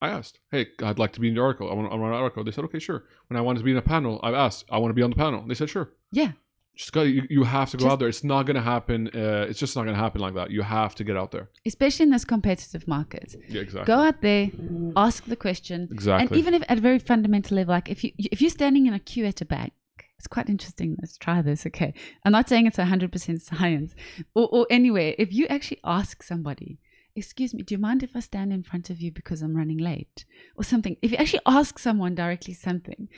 [0.04, 1.72] I asked, hey, I'd like to be in the article.
[1.72, 2.44] I want to run an article.
[2.44, 3.06] They said, okay, sure.
[3.28, 5.10] When I wanted to be in a panel, I asked, I want to be on
[5.10, 5.44] the panel.
[5.48, 5.94] They said, sure.
[6.12, 6.34] Yeah.
[6.76, 8.08] Just got you, you have to go Just- out there.
[8.08, 9.08] It's not going to happen.
[9.14, 10.52] Uh, it's just not going to happen like that.
[10.52, 11.50] You have to get out there.
[11.66, 13.36] Especially in this competitive market.
[13.50, 13.94] Yeah, exactly.
[13.94, 14.50] Go out there,
[14.96, 15.90] ask the question.
[15.92, 16.28] Exactly.
[16.28, 18.94] And even if at a very fundamental level, like if you if you're standing in
[18.94, 19.74] a queue at a bank,
[20.18, 20.96] it's quite interesting.
[21.02, 21.66] Let's try this.
[21.66, 21.94] Okay.
[22.24, 23.94] I'm not saying it's 100% science.
[24.34, 26.80] Or, or anywhere, if you actually ask somebody,
[27.16, 29.78] excuse me, do you mind if I stand in front of you because I'm running
[29.80, 30.26] late?
[30.56, 30.96] Or something.
[31.02, 33.10] If you actually ask someone directly something,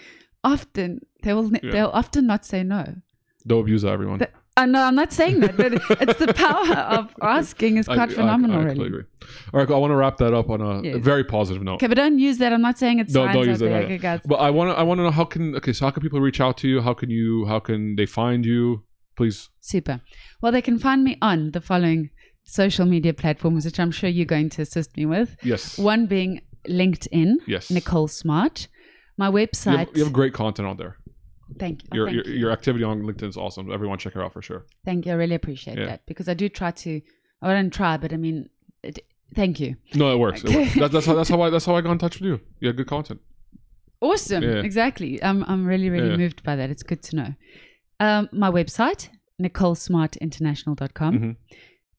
[0.43, 1.71] often they will, Yeah.
[1.71, 2.95] they'll often not say no.
[3.45, 4.19] Don't abuse that, everyone.
[4.19, 8.11] The- Uh, no, I'm not saying that, but it's the power of asking is quite
[8.11, 8.85] I- phenomenal, I, really.
[8.87, 9.03] agree.
[9.51, 10.97] All right, I want to wrap that up on a, Yes.
[11.11, 11.75] very positive note.
[11.79, 12.53] Okay, but don't use that.
[12.53, 13.95] I'm not saying it's Don't- don't use that, no, no.
[13.95, 14.19] Okay.
[14.25, 16.21] But I want to I want to know how can okay so how can people
[16.21, 16.81] reach out to you?
[16.81, 18.83] How can you how can they find you?
[19.17, 19.49] Please.
[19.59, 20.01] Super.
[20.41, 22.09] Well, they can find me on the following
[22.43, 25.35] social media platforms, which I'm sure you're going to assist me with.
[25.43, 25.77] Yes.
[25.79, 27.69] One being LinkedIn, Yes.
[27.71, 28.67] Nicole Smart.
[29.17, 29.77] My You website.
[29.77, 30.97] have, you have great content on there.
[31.59, 31.89] Thank you.
[31.91, 32.39] Oh, Your thank your, you.
[32.39, 33.71] your activity on LinkedIn is awesome.
[33.71, 34.65] Everyone check her out for sure.
[34.85, 35.11] Thank you.
[35.11, 35.85] I really appreciate Yeah.
[35.85, 37.01] that because I do try to.
[37.41, 38.49] I don't try, but I mean,
[38.83, 38.99] it,
[39.35, 39.75] thank you.
[39.95, 40.43] No, it works.
[40.43, 40.75] It works.
[40.79, 42.39] That, that's how that's how I that's how I got in touch with you.
[42.59, 43.19] You have good content.
[44.01, 44.43] Awesome.
[44.43, 44.61] Yeah.
[44.63, 45.21] Exactly.
[45.23, 46.17] I'm, I'm really, really Yeah.
[46.17, 46.69] moved by that.
[46.69, 47.33] It's good to know.
[48.01, 49.07] Um, my website,
[49.41, 51.19] NicoleSmartInternational.com.
[51.19, 51.35] Mhm.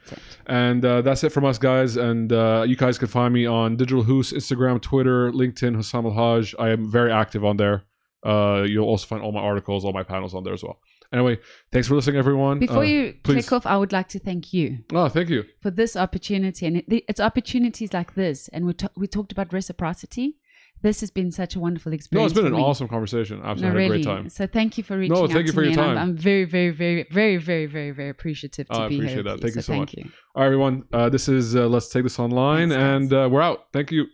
[0.47, 1.97] And uh, that's it from us, guys.
[1.97, 6.55] And uh, you guys can find me on DigitalHoos, Instagram, Twitter, LinkedIn, Hussam El-Hage.
[6.59, 7.85] I am very active on there.
[8.25, 10.79] Uh, you'll also find all my articles, all my panels on there as well.
[11.13, 11.39] Anyway,
[11.73, 12.59] thanks for listening, everyone.
[12.61, 13.49] Before Uh, you please.
[13.49, 15.45] click off, I would like to thank you Oh, thank you.
[15.61, 16.67] for this opportunity.
[16.67, 18.49] And it, it's opportunities like this.
[18.49, 20.37] And we, ta- we talked about reciprocity.
[20.83, 22.23] This has been such a wonderful experience.
[22.23, 22.65] No, it's been an me.
[22.65, 23.41] awesome conversation.
[23.45, 24.29] Absolutely No, had a great time.
[24.31, 26.09] So thank you for reaching No, out thank you for your and I'm- time.
[26.11, 29.41] I'm, very, very, very, very, very, very, very appreciative to I be appreciate that.
[29.41, 29.95] Thank you so thank much.
[29.97, 30.11] You.
[30.35, 30.85] All right, everyone.
[30.93, 33.67] Uh, this is uh, Let's Take This Online, Thanks, and uh, we're out.
[33.73, 34.07] Thank you.